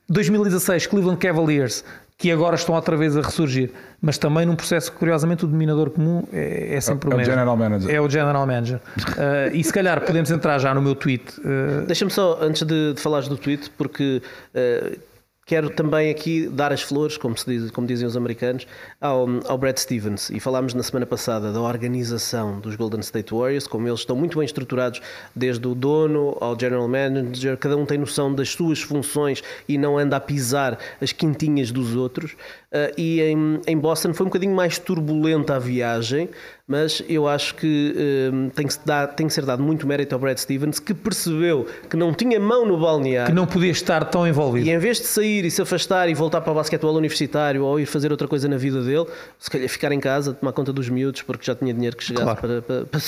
2016 0.10 0.88
Cleveland 0.88 1.18
Cavaliers, 1.20 1.84
que 2.18 2.32
agora 2.32 2.56
estão 2.56 2.76
outra 2.76 2.96
vez 2.96 3.16
a 3.18 3.22
ressurgir, 3.22 3.72
mas 4.02 4.18
também 4.18 4.46
num 4.46 4.56
processo 4.56 4.92
que, 4.92 4.98
curiosamente, 4.98 5.46
o 5.46 5.48
dominador 5.48 5.90
comum 5.90 6.24
é, 6.32 6.76
é 6.76 6.82
sempre 6.82 7.10
É 7.10 7.12
o 7.12 7.14
o 7.16 7.18
mesmo. 7.18 7.32
general 7.34 7.58
manager. 7.58 7.96
É 7.96 8.02
o 8.02 8.10
general 8.10 8.46
manager. 8.48 8.78
Uh, 8.98 9.54
e 9.56 9.64
se 9.64 9.74
calhar 9.74 10.00
podemos 10.02 10.30
entrar 10.32 10.58
já 10.60 10.74
no 10.74 10.82
meu 10.82 10.96
tweet. 10.96 11.24
uh, 11.40 11.86
Deixa-me 11.86 12.12
só, 12.12 12.40
antes 12.42 12.64
de, 12.64 12.94
de 12.94 13.02
falares 13.02 13.28
do 13.28 13.38
tweet, 13.38 13.70
porque 13.78 14.22
eh, 14.54 14.98
quero 15.46 15.70
também 15.70 16.10
aqui 16.10 16.48
dar 16.48 16.72
as 16.72 16.82
flores, 16.82 17.18
como, 17.18 17.38
se 17.38 17.46
diz, 17.46 17.72
como 17.72 17.86
dizem 17.86 18.08
os 18.08 18.16
americanos, 18.16 18.66
ao, 19.00 19.28
ao 19.48 19.58
Brad 19.58 19.78
Stevens. 19.78 20.30
E 20.30 20.40
falámos 20.40 20.74
na 20.74 20.84
semana 20.84 21.06
passada 21.06 21.52
da 21.52 21.62
organização 21.62 22.60
dos 22.60 22.76
Golden 22.76 23.02
State 23.02 23.34
Warriors, 23.34 23.68
como 23.68 23.88
eles 23.88 24.00
estão 24.00 24.16
muito 24.16 24.38
bem 24.38 24.46
estruturados, 24.46 25.02
desde 25.36 25.68
o 25.68 25.76
dono 25.76 26.38
ao 26.40 26.58
general 26.60 26.88
manager, 26.88 27.58
cada 27.58 27.76
um 27.76 27.86
tem 27.86 27.98
noção 27.98 28.34
das 28.34 28.50
suas 28.50 28.82
funções 28.82 29.44
e 29.68 29.78
não 29.78 29.98
anda 29.98 30.18
a 30.18 30.20
pisar 30.20 30.78
as 31.02 31.12
quintinhas 31.12 31.72
dos 31.72 31.96
outros. 31.96 32.36
Eh, 32.72 32.94
e 32.98 33.22
em, 33.22 33.62
em 33.68 33.78
Boston 33.78 34.14
foi 34.14 34.26
um 34.26 34.30
bocadinho 34.30 34.56
mais 34.56 34.80
turbulenta 34.80 35.56
a 35.56 35.60
viagem, 35.60 36.30
mas 36.66 37.04
eu 37.10 37.28
acho 37.28 37.56
que 37.56 37.94
eh, 37.98 38.52
tem, 38.56 38.66
que 38.68 38.76
dar- 38.86 39.08
tem 39.08 39.28
que 39.28 39.34
ser 39.34 39.46
dado 39.46 39.62
muito 39.62 39.86
mérito 39.86 40.16
ao 40.16 40.20
Brad 40.20 40.38
Stevens, 40.38 40.80
que 40.80 40.94
percebeu 40.94 41.68
que 41.90 41.98
não 41.98 42.14
tinha 42.14 42.40
mão 42.40 42.66
no 42.66 42.80
balneário. 42.80 43.28
que 43.28 43.36
não 43.36 43.46
podia 43.46 43.70
estar 43.72 44.06
tão 44.06 44.26
envolvido. 44.26 44.66
E 44.66 44.72
em 44.72 44.78
vez 44.78 44.98
de 45.00 45.06
sair 45.08 45.44
e 45.44 45.52
se 45.52 45.62
afastar 45.62 46.08
e 46.10 46.14
voltar 46.14 46.40
para 46.42 46.52
o 46.54 46.56
basquetebol 46.56 46.96
universitário 46.96 47.64
ou 47.66 47.80
ir 47.80 47.86
fazer 47.86 48.12
outra 48.12 48.28
coisa 48.30 48.48
na 48.48 48.56
vida 48.58 48.82
dele, 48.82 49.06
se 49.38 49.52
calhar 49.52 49.68
ficar 49.68 49.92
em 49.92 50.00
casa, 50.00 50.34
tomar 50.34 50.54
conta 50.54 50.72
dos 50.72 50.88
miúdos, 50.88 51.22
porque 51.22 51.46
já 51.46 51.54
tinha 51.54 51.74
dinheiro 51.74 51.98
que 51.98 52.04
chegasse 52.04 52.24
Claro. 52.26 52.40
para, 52.42 52.62
para- 52.62 52.86
para 52.86 53.00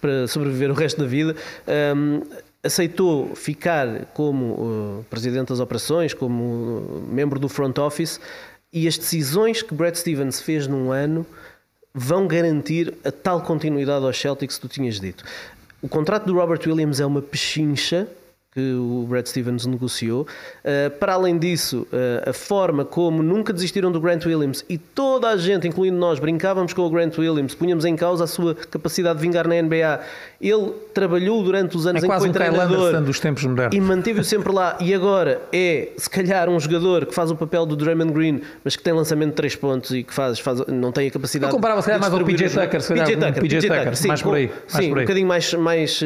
para 0.00 0.26
sobreviver 0.26 0.70
o 0.70 0.74
resto 0.74 1.00
da 1.00 1.06
vida. 1.06 1.36
hum, 1.96 2.22
aceitou 2.64 3.36
ficar 3.36 4.06
como 4.12 4.44
uh, 5.00 5.04
presidente 5.08 5.48
das 5.50 5.60
operações, 5.60 6.12
como 6.12 6.42
uh, 6.42 7.08
membro 7.08 7.38
do 7.38 7.48
front 7.48 7.78
office, 7.78 8.20
e 8.72 8.88
as 8.88 8.98
decisões 8.98 9.62
que 9.62 9.72
Brad 9.72 9.94
Stevens 9.94 10.40
fez 10.40 10.66
num 10.66 10.90
ano 10.90 11.24
vão 11.98 12.26
garantir 12.26 12.92
a 13.02 13.10
tal 13.10 13.40
continuidade 13.40 14.04
aos 14.04 14.20
Celtics 14.20 14.56
que 14.56 14.60
tu 14.60 14.68
tinhas 14.68 15.00
dito. 15.00 15.24
O 15.80 15.88
contrato 15.88 16.26
do 16.26 16.34
Robert 16.34 16.60
Williams 16.66 17.00
é 17.00 17.06
uma 17.06 17.22
pechincha 17.22 18.06
que 18.56 18.72
o 18.72 19.04
Brad 19.06 19.26
Stevens 19.26 19.66
negociou. 19.66 20.22
Uh, 20.22 20.90
para 20.98 21.12
além 21.12 21.38
disso, 21.38 21.86
uh, 21.92 22.30
a 22.30 22.32
forma 22.32 22.86
como 22.86 23.22
nunca 23.22 23.52
desistiram 23.52 23.92
do 23.92 24.00
Grant 24.00 24.24
Williams 24.24 24.64
e 24.66 24.78
toda 24.78 25.28
a 25.28 25.36
gente, 25.36 25.68
incluindo 25.68 25.98
nós, 25.98 26.18
brincávamos 26.18 26.72
com 26.72 26.80
o 26.80 26.88
Grant 26.88 27.18
Williams, 27.18 27.54
punhamos 27.54 27.84
em 27.84 27.94
causa 27.94 28.24
a 28.24 28.26
sua 28.26 28.54
capacidade 28.54 29.18
de 29.18 29.26
vingar 29.26 29.46
na 29.46 29.60
NBA. 29.60 30.00
Ele 30.38 30.70
trabalhou 30.92 31.42
durante 31.42 31.76
os 31.78 31.86
anos 31.86 32.02
É 32.02 32.06
em 32.06 32.10
que 32.10 32.18
foi 32.18 32.28
um 32.28 32.32
treinador 32.32 33.00
dos 33.02 33.18
tempos 33.18 33.42
modernos. 33.44 33.74
e 33.74 33.80
manteve-o 33.80 34.22
sempre 34.22 34.52
lá. 34.52 34.76
E 34.80 34.92
agora 34.92 35.40
é, 35.50 35.88
se 35.96 36.10
calhar, 36.10 36.48
um 36.50 36.60
jogador 36.60 37.06
que 37.06 37.14
faz 37.14 37.30
o 37.30 37.36
papel 37.36 37.64
do 37.64 37.74
Draymond 37.74 38.12
Green, 38.12 38.42
mas 38.62 38.76
que 38.76 38.82
tem 38.82 38.92
lançamento 38.92 39.30
de 39.30 39.36
3 39.36 39.56
pontos 39.56 39.92
e 39.92 40.02
que 40.02 40.12
faz, 40.12 40.38
faz- 40.38 40.66
não 40.66 40.92
tem 40.92 41.08
a 41.08 41.10
capacidade. 41.10 41.50
Eu 41.50 41.56
comparava, 41.56 41.80
se 41.80 41.86
calhar, 41.86 42.00
mais 42.00 42.12
ao 42.12 42.22
PJ 42.22 42.50
Tucker, 42.50 42.80
se 42.82 42.88
calhar, 42.88 43.06
PJ 43.06 43.16
um 43.16 43.26
Tucker, 43.28 43.42
PJ 43.42 43.68
Tucker, 43.68 43.96
sim, 43.96 44.08
mais 44.08 44.22
por 44.22 44.34
aí, 44.34 44.46
mais 44.48 44.60
sim, 44.84 44.88
por 44.90 44.96
um 44.96 45.00
aí. 45.00 45.04
bocadinho 45.06 45.26
mais, 45.26 45.54
mais, 45.54 46.00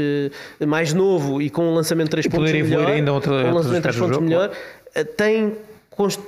eh, 0.61 0.65
mais 0.67 0.95
novo 0.95 1.43
e 1.43 1.51
com 1.51 1.65
um 1.65 1.75
lançamento 1.75 2.07
de 2.07 2.11
3 2.13 2.27
E 2.27 2.29
pontos 2.31 2.47
poder 2.47 2.59
evoluir 2.59 2.79
melhor. 2.85 2.97
ainda 2.97 3.13
outra- 3.13 3.43
com 3.43 3.49
um 3.49 3.55
lançamento 3.55 3.77
de 3.79 3.83
3 3.83 3.97
aspectos 3.97 4.17
do 4.17 4.21
pontos 4.21 4.29
melhor. 4.29 4.51
Eh, 4.95 5.05
Tem, 5.05 5.53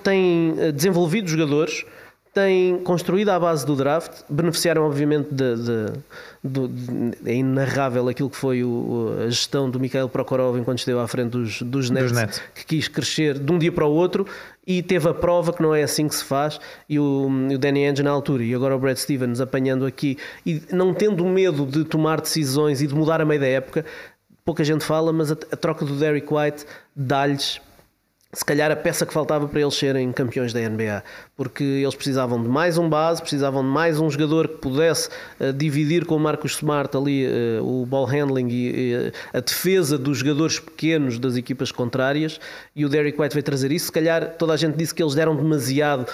tem 0.02 0.54
eh, 0.58 0.72
desenvolvido 0.72 1.28
jogadores. 1.28 1.84
Tem 2.34 2.78
construído 2.78 3.28
à 3.28 3.38
base 3.38 3.66
do 3.66 3.76
draft, 3.76 4.22
beneficiaram 4.26 4.86
obviamente 4.86 5.28
de, 5.30 5.54
de- 5.56 5.92
do- 6.42 6.66
de- 6.66 7.30
é 7.30 7.34
inarrável 7.34 8.08
aquilo 8.08 8.30
que 8.30 8.36
foi 8.38 8.64
o- 8.64 9.14
a 9.22 9.28
gestão 9.28 9.68
do 9.68 9.78
Mikhail 9.78 10.08
Prokhorov 10.08 10.56
enquanto 10.58 10.78
esteve 10.78 10.98
à 10.98 11.06
frente 11.06 11.28
dos, 11.32 11.60
dos, 11.60 11.90
Nets, 11.90 12.10
Nets. 12.12 12.42
que 12.54 12.64
quis 12.64 12.88
crescer 12.88 13.38
de 13.38 13.52
um 13.52 13.58
dia 13.58 13.70
para 13.70 13.84
o 13.84 13.90
outro 13.92 14.26
e 14.66 14.82
teve 14.82 15.06
a 15.10 15.12
prova 15.12 15.52
que 15.52 15.60
não 15.62 15.74
é 15.74 15.82
assim 15.82 16.08
que 16.08 16.14
se 16.14 16.24
faz 16.24 16.58
e 16.88 16.98
o, 16.98 17.28
o 17.52 17.58
Danny 17.58 17.84
Ainge 17.86 18.02
na 18.02 18.10
altura 18.10 18.42
e 18.42 18.54
agora 18.54 18.74
o 18.74 18.78
Brad 18.78 18.96
Stevens 18.96 19.38
apanhando 19.38 19.84
aqui 19.84 20.16
e 20.46 20.62
não 20.72 20.94
tendo 20.94 21.22
medo 21.26 21.66
de 21.66 21.84
tomar 21.84 22.18
decisões 22.18 22.80
e 22.80 22.86
de 22.86 22.94
mudar 22.94 23.20
a 23.20 23.26
meio 23.26 23.40
da 23.40 23.46
época 23.46 23.84
pouca 24.42 24.64
gente 24.64 24.84
fala, 24.84 25.12
mas 25.12 25.30
a, 25.30 25.36
a 25.52 25.56
troca 25.56 25.84
do 25.84 25.94
Derrick 25.96 26.32
White 26.32 26.64
dá-lhes 26.96 27.60
se 28.34 28.44
calhar 28.46 28.70
a 28.70 28.76
peça 28.76 29.04
que 29.04 29.12
faltava 29.12 29.46
para 29.46 29.60
eles 29.60 29.74
serem 29.74 30.10
campeões 30.10 30.54
da 30.54 30.60
NBA, 30.60 31.04
porque 31.36 31.62
eles 31.62 31.94
precisavam 31.94 32.42
de 32.42 32.48
mais 32.48 32.78
um 32.78 32.88
base, 32.88 33.20
precisavam 33.20 33.62
de 33.62 33.68
mais 33.68 34.00
um 34.00 34.10
jogador 34.10 34.48
que 34.48 34.56
pudesse 34.56 35.10
eh, 35.38 35.52
dividir 35.52 36.06
com 36.06 36.16
o 36.16 36.18
Marcus 36.18 36.52
Smart 36.52 36.96
ali 36.96 37.26
eh, 37.26 37.60
o 37.60 37.84
ball 37.84 38.06
handling 38.06 38.48
e 38.48 38.94
eh, 38.94 39.12
a 39.34 39.40
defesa 39.40 39.98
dos 39.98 40.16
jogadores 40.16 40.58
pequenos 40.58 41.18
das 41.18 41.36
equipas 41.36 41.70
contrárias, 41.70 42.40
e 42.74 42.86
o 42.86 42.88
Derrick 42.88 43.20
White 43.20 43.34
veio 43.34 43.44
trazer 43.44 43.70
isso. 43.70 43.86
Se 43.86 43.92
calhar 43.92 44.34
toda 44.38 44.54
a 44.54 44.56
gente 44.56 44.78
disse 44.78 44.94
que 44.94 45.02
eles 45.02 45.14
deram 45.14 45.36
demasiado 45.36 46.06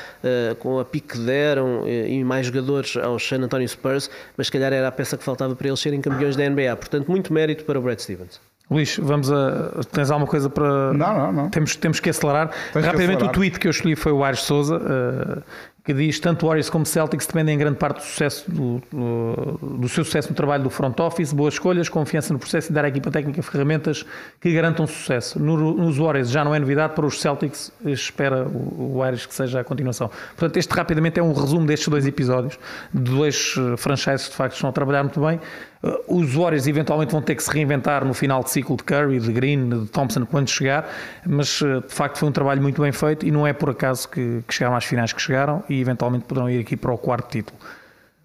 com 0.59 0.81
a 0.81 0.85
pique 0.85 1.09
que 1.09 1.19
deram 1.19 1.87
e 1.87 2.23
mais 2.25 2.47
jogadores 2.47 2.97
aos 2.97 3.27
San 3.27 3.39
Antonio 3.39 3.69
Spurs, 3.69 4.11
mas 4.37 4.49
se 4.49 4.53
calhar 4.53 4.73
era 4.73 4.89
a 4.89 4.93
peça 4.93 5.16
que 5.16 5.23
faltava 5.23 5.55
para 5.55 5.69
eles 5.69 5.79
serem 5.79 6.01
campeões 6.01 6.35
da 6.35 6.49
NBA. 6.49 6.77
Portanto, 6.77 7.09
muito 7.09 7.33
mérito 7.33 7.64
para 7.64 7.79
o 7.79 7.83
Brad 7.83 8.01
Stevens. 8.01 8.48
Luís, 8.71 8.99
vamos 9.03 9.33
a. 9.33 9.71
Tens 9.93 10.11
alguma 10.11 10.27
coisa 10.29 10.51
para. 10.51 10.93
Não, 10.93 11.16
não, 11.19 11.33
não. 11.33 11.49
Temos, 11.51 11.75
temos 11.77 12.01
que 12.01 12.11
acelerar. 12.11 12.49
que 12.49 12.79
Rapidamente, 12.79 13.01
acelerar. 13.16 13.31
o 13.31 13.33
tweet 13.33 13.59
que 13.59 13.66
eu 13.66 13.71
escolhi 13.71 13.97
foi 13.97 14.12
o 14.12 14.23
Aires 14.23 14.41
Souza, 14.41 14.77
eh, 14.77 15.43
que 15.83 15.95
diz: 15.95 16.21
tanto 16.21 16.45
Warriors 16.47 16.69
como 16.69 16.85
Celtics 16.85 17.27
dependem 17.27 17.55
em 17.55 17.59
grande 17.59 17.79
parte 17.79 17.97
do 18.01 18.03
sucesso 18.03 18.45
do, 18.51 18.83
do, 18.93 19.77
do 19.79 19.89
seu 19.89 20.05
sucesso 20.05 20.29
no 20.29 20.35
trabalho 20.35 20.64
do 20.64 20.69
front 20.69 21.01
office, 21.01 21.33
boas 21.33 21.55
escolhas, 21.55 21.89
confiança 21.89 22.31
no 22.35 22.39
processo 22.39 22.71
e 22.71 22.75
dar 22.75 22.85
à 22.85 22.89
equipa 22.89 23.11
técnica 23.11 23.41
ferramentas 23.43 24.05
que 24.39 24.53
garantam 24.53 24.87
sucesso. 24.87 25.41
No- 25.43 25.73
nos 25.73 25.97
Warriors 25.97 26.29
já 26.29 26.45
não 26.45 26.55
é 26.55 26.59
novidade, 26.59 26.93
para 26.95 27.07
os 27.07 27.23
Celtics 27.23 27.73
espera 27.87 28.47
o, 28.47 28.97
o 28.99 29.03
Aires 29.03 29.25
que 29.25 29.35
seja 29.35 29.61
a 29.61 29.64
continuação. 29.64 30.11
Portanto, 30.37 30.59
este 30.59 30.75
rapidamente 30.75 31.19
é 31.19 31.23
um 31.23 31.33
resumo 31.33 31.64
destes 31.66 31.89
dois 31.89 32.07
episódios, 32.07 32.59
de 32.93 33.11
dois 33.11 33.55
eh, 33.57 33.79
franchises 33.79 34.27
que 34.27 34.33
de 34.33 34.37
facto 34.37 34.57
estão 34.57 34.69
a 34.69 34.73
trabalhar 34.75 35.03
muito 35.05 35.19
bem. 35.23 35.41
Uh, 35.83 36.18
Os 36.20 36.35
Warriors 36.35 36.66
eventualmente 36.66 37.12
vão 37.12 37.22
ter 37.22 37.35
que 37.37 37.43
se 37.43 37.51
reinventar 37.51 38.05
no 38.05 38.12
final 38.12 38.43
de 38.43 38.51
ciclo 38.51 38.76
de 38.76 38.83
Curry, 38.83 39.20
de 39.20 39.33
Green, 39.33 39.68
de 39.68 39.87
Thompson 39.87 40.26
quando 40.26 40.49
chegar, 40.49 40.89
mas 41.24 41.61
uh, 41.61 41.81
de 41.81 41.95
facto 41.95 42.18
foi 42.18 42.29
um 42.29 42.33
trabalho 42.33 42.61
muito 42.61 42.83
bem 42.83 42.91
feito 42.93 43.24
e 43.26 43.31
não 43.31 43.47
é 43.47 43.53
por 43.53 43.70
acaso 43.70 44.09
que, 44.09 44.43
que 44.47 44.55
chegaram 44.55 44.76
às 44.76 44.85
finais 44.85 45.12
que 45.12 45.22
chegaram 45.22 45.62
e 45.68 45.81
eventualmente 45.81 46.24
poderão 46.24 46.51
ir 46.51 46.61
aqui 46.61 46.76
para 46.76 46.93
o 46.93 46.99
quarto 46.99 47.31
título. 47.31 47.59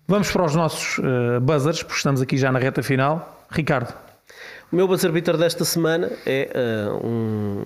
Vamos 0.08 0.32
para 0.32 0.44
os 0.44 0.56
nossos 0.56 0.98
uh, 0.98 1.40
buzzers, 1.42 1.82
porque 1.84 1.98
estamos 1.98 2.22
aqui 2.22 2.38
já 2.38 2.52
na 2.52 2.60
reta 2.60 2.82
final. 2.84 3.46
Ricardo, 3.50 3.94
O 4.72 4.76
meu 4.76 4.88
buzzer 4.88 5.12
beater 5.12 5.38
desta 5.38 5.64
semana 5.64 6.10
é 6.26 6.50
ah, 6.56 6.94
um- 7.06 7.64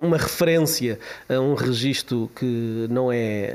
uma 0.00 0.16
referência 0.16 0.98
a 1.28 1.38
um 1.40 1.54
registro 1.54 2.30
que 2.34 2.86
não 2.88 3.10
é 3.10 3.54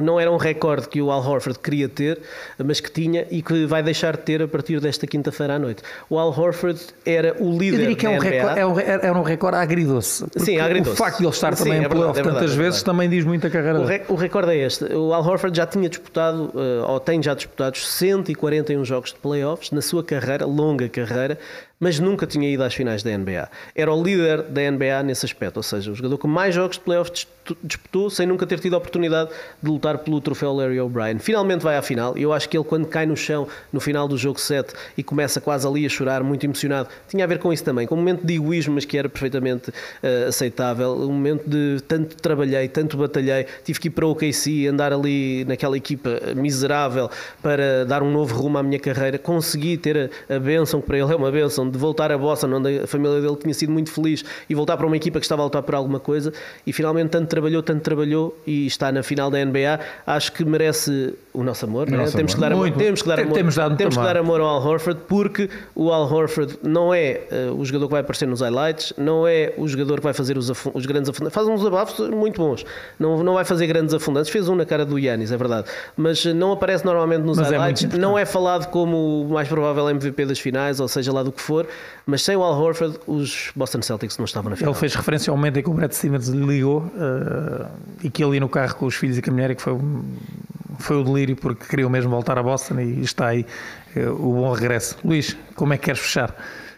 não 0.00 0.18
era 0.18 0.30
um 0.30 0.36
recorde 0.36 0.88
que 0.88 1.00
o 1.02 1.10
Al 1.10 1.20
Horford 1.20 1.58
queria 1.58 1.88
ter, 1.88 2.20
mas 2.64 2.80
que 2.80 2.90
tinha 2.90 3.26
e 3.30 3.42
que 3.42 3.66
vai 3.66 3.82
deixar 3.82 4.16
de 4.16 4.22
ter 4.22 4.42
a 4.42 4.48
partir 4.48 4.80
desta 4.80 5.06
quinta-feira 5.06 5.54
à 5.54 5.58
noite. 5.58 5.82
O 6.08 6.18
Al 6.18 6.28
Horford 6.28 6.80
era 7.04 7.36
o 7.38 7.52
eu 7.52 7.58
líder 7.58 7.78
diria 7.78 7.96
que 7.96 8.06
é 8.06 8.08
um, 8.10 8.16
NBA. 8.16 8.30
recorde, 8.30 8.60
é 8.60 8.66
um, 8.66 8.80
é 8.80 9.12
um 9.12 9.22
recorde 9.22 9.56
agridoce. 9.58 10.24
Sim, 10.36 10.58
agridoce. 10.58 10.92
O 10.92 10.96
facto 10.96 11.18
de 11.18 11.24
ele 11.24 11.30
estar 11.32 11.54
Sim, 11.56 11.64
também 11.64 11.78
é 11.78 11.84
em 11.84 11.88
verdade, 11.88 12.00
playoff 12.00 12.20
é 12.20 12.22
tantas 12.22 12.52
é 12.52 12.56
vezes 12.56 12.82
também 12.82 13.08
diz 13.08 13.24
muito 13.24 13.46
a 13.46 13.50
carreira 13.50 13.80
O, 13.80 13.84
dele. 13.86 14.04
o 14.08 14.14
recorde 14.14 14.52
é 14.52 14.56
este. 14.66 14.84
O 14.84 15.12
Al 15.12 15.22
Horford 15.26 15.56
já 15.56 15.66
tinha 15.66 15.88
disputado, 15.88 16.50
eh, 16.54 16.84
ou 16.86 16.98
tem 17.00 17.22
já 17.22 17.34
disputado, 17.34 17.76
141 17.76 18.84
jogos 18.84 19.10
de 19.12 19.18
playoffs 19.18 19.70
na 19.70 19.82
sua 19.82 20.02
carreira, 20.02 20.46
longa 20.46 20.88
carreira, 20.88 21.38
mas 21.84 21.98
nunca 22.00 22.26
tinha 22.26 22.48
ido 22.50 22.62
às 22.64 22.72
finais 22.72 23.02
da 23.02 23.10
NBA. 23.16 23.46
Era 23.74 23.92
o 23.92 24.02
líder 24.02 24.40
da 24.44 24.62
NBA 24.70 25.02
nesse 25.04 25.26
aspecto, 25.26 25.58
ou 25.58 25.62
seja, 25.62 25.90
o 25.92 25.94
jogador 25.94 26.16
com 26.16 26.26
mais 26.26 26.54
jogos 26.54 26.76
de 26.78 26.82
playoffs 26.82 27.12
dis- 27.12 27.56
disputou 27.62 28.08
sem 28.08 28.26
nunca 28.26 28.46
ter 28.46 28.58
tido 28.58 28.72
a 28.72 28.78
oportunidade 28.78 29.28
de 29.62 29.68
lutar 29.70 29.98
pelo 29.98 30.18
troféu 30.18 30.54
Larry 30.54 30.80
O'Brien. 30.80 31.18
Finalmente 31.18 31.60
vai 31.62 31.76
à 31.76 31.82
final 31.82 32.16
eu 32.16 32.32
acho 32.32 32.48
que 32.48 32.56
ele, 32.56 32.64
quando 32.64 32.86
cai 32.86 33.04
no 33.04 33.14
chão 33.16 33.46
no 33.70 33.80
final 33.80 34.08
do 34.08 34.16
jogo 34.16 34.40
7 34.40 34.72
e 34.96 35.02
começa 35.02 35.42
quase 35.42 35.66
ali 35.66 35.84
a 35.84 35.88
chorar, 35.90 36.22
muito 36.22 36.44
emocionado, 36.44 36.88
tinha 37.06 37.22
a 37.22 37.26
ver 37.26 37.38
com 37.38 37.52
isso 37.52 37.62
também, 37.62 37.86
com 37.86 37.94
um 37.96 37.98
momento 37.98 38.24
de 38.26 38.34
egoísmo, 38.34 38.74
mas 38.74 38.86
que 38.86 38.96
era 38.96 39.10
perfeitamente 39.10 39.70
eh, 40.02 40.24
aceitável. 40.28 40.92
Um 40.94 41.12
momento 41.12 41.44
de 41.46 41.82
tanto 41.86 42.16
trabalhei, 42.16 42.66
tanto 42.68 42.96
batalhei, 42.96 43.44
tive 43.62 43.78
que 43.78 43.88
ir 43.88 43.90
para 43.90 44.06
o 44.06 44.12
OKC, 44.12 44.66
andar 44.68 44.90
ali 44.92 45.44
naquela 45.44 45.76
equipa 45.76 46.18
miserável 46.34 47.10
para 47.42 47.84
dar 47.84 48.02
um 48.02 48.10
novo 48.10 48.34
rumo 48.34 48.56
à 48.56 48.62
minha 48.62 48.78
carreira. 48.78 49.18
Consegui 49.18 49.76
ter 49.76 50.10
a, 50.30 50.36
a 50.36 50.38
bênção, 50.38 50.80
que 50.80 50.86
para 50.86 50.98
ele 50.98 51.12
é 51.12 51.16
uma 51.16 51.30
bênção, 51.30 51.68
de 51.74 51.78
voltar 51.80 52.10
a 52.12 52.16
Boston, 52.18 52.52
onde 52.54 52.78
a 52.80 52.86
família 52.86 53.20
dele 53.20 53.36
tinha 53.36 53.52
sido 53.52 53.72
muito 53.72 53.90
feliz, 53.90 54.24
e 54.48 54.54
voltar 54.54 54.76
para 54.76 54.86
uma 54.86 54.96
equipa 54.96 55.18
que 55.18 55.24
estava 55.24 55.42
a 55.42 55.44
lutar 55.44 55.62
por 55.62 55.74
alguma 55.74 56.00
coisa. 56.00 56.32
E 56.66 56.72
finalmente, 56.72 57.10
tanto 57.10 57.28
trabalhou, 57.28 57.62
tanto 57.62 57.82
trabalhou 57.82 58.36
e 58.46 58.66
está 58.66 58.90
na 58.92 59.02
final 59.02 59.30
da 59.30 59.44
NBA. 59.44 59.80
Acho 60.06 60.32
que 60.32 60.44
merece 60.44 61.14
o 61.32 61.42
nosso 61.42 61.64
amor. 61.66 61.90
né? 61.90 62.04
temos. 62.10 62.34
Que 62.34 62.40
dar 62.40 62.52
amor 62.52 62.70
temos 62.70 63.02
que 63.02 63.08
dar 63.08 63.16
Tem- 63.16 63.24
amor. 63.24 63.34
temos 63.34 63.54
temos 63.76 63.96
que 63.96 64.02
dar 64.02 64.16
amor 64.16 64.40
ao 64.40 64.46
Al 64.48 64.62
Horford, 64.66 65.00
porque 65.08 65.50
o 65.74 65.92
Al 65.92 66.10
Horford 66.12 66.58
não 66.62 66.94
é 66.94 67.22
eh, 67.30 67.50
o 67.56 67.64
jogador 67.64 67.86
que 67.88 67.92
vai 67.92 68.00
aparecer 68.00 68.26
nos 68.26 68.40
highlights, 68.40 68.92
não 68.96 69.26
é 69.26 69.52
o 69.58 69.66
jogador 69.66 69.96
que 69.96 70.04
vai 70.04 70.12
fazer 70.12 70.38
os, 70.38 70.48
os 70.72 70.86
grandes 70.86 71.08
afundantes. 71.10 71.34
Faz 71.34 71.46
uns 71.48 71.64
abafos 71.66 72.08
muito 72.10 72.40
bons. 72.40 72.64
Não, 72.98 73.22
não 73.22 73.34
vai 73.34 73.44
fazer 73.44 73.66
grandes 73.66 73.92
afundantes. 73.94 74.30
Fez 74.30 74.48
um 74.48 74.54
na 74.54 74.64
cara 74.64 74.84
do 74.84 74.98
Yannis, 74.98 75.32
é 75.32 75.36
verdade. 75.36 75.66
Mas 75.96 76.24
não 76.24 76.52
aparece 76.52 76.84
normalmente 76.84 77.22
nos 77.22 77.36
Mas 77.38 77.48
é 77.50 77.56
highlights. 77.56 77.82
importante. 77.84 78.00
não 78.00 78.18
é 78.18 78.24
falado 78.24 78.68
como 78.70 79.22
o 79.22 79.28
mais 79.32 79.48
provável 79.48 79.88
MVP 79.88 80.26
das 80.26 80.38
finais, 80.38 80.78
ou 80.80 80.88
seja 80.88 81.12
lá 81.12 81.22
do 81.22 81.32
que 81.32 81.40
for. 81.40 81.63
Mas 82.06 82.22
sem 82.22 82.36
o 82.36 82.42
Al 82.42 82.60
Horford, 82.60 82.98
os 83.06 83.50
Boston 83.56 83.80
Celtics 83.82 84.18
não 84.18 84.24
estavam 84.24 84.50
na 84.50 84.56
final. 84.56 84.72
Ele 84.72 84.78
fez 84.80 84.94
referência 84.94 85.30
ao 85.30 85.36
momento 85.36 85.58
em 85.58 85.62
que 85.62 85.70
o 85.70 85.74
Brad 85.74 85.90
Stevens 85.92 86.28
lhe 86.28 86.44
ligou 86.44 86.90
eh, 86.96 87.66
e 88.04 88.10
que 88.10 88.22
ele 88.22 88.34
ia 88.34 88.40
no 88.40 88.48
carro 88.48 88.74
com 88.76 88.86
os 88.86 88.94
filhos 88.94 89.16
e 89.18 89.22
com 89.22 89.30
a 89.30 89.32
mulher 89.32 89.50
e 89.50 89.54
que 89.54 89.62
foi, 89.62 89.72
um- 89.72 90.04
foi 90.78 90.96
o 90.96 91.04
delírio 91.04 91.36
porque 91.36 91.64
queriam 91.66 91.88
mesmo 91.88 92.10
voltar 92.10 92.38
a 92.38 92.42
Boston 92.42 92.80
e 92.80 93.00
está 93.00 93.28
aí 93.28 93.46
eh, 93.96 94.06
o 94.08 94.32
bom 94.34 94.52
regresso. 94.52 94.98
Luís, 95.04 95.36
como 95.54 95.72
é 95.72 95.78
que 95.78 95.84
queres 95.84 96.00
fechar? 96.00 96.30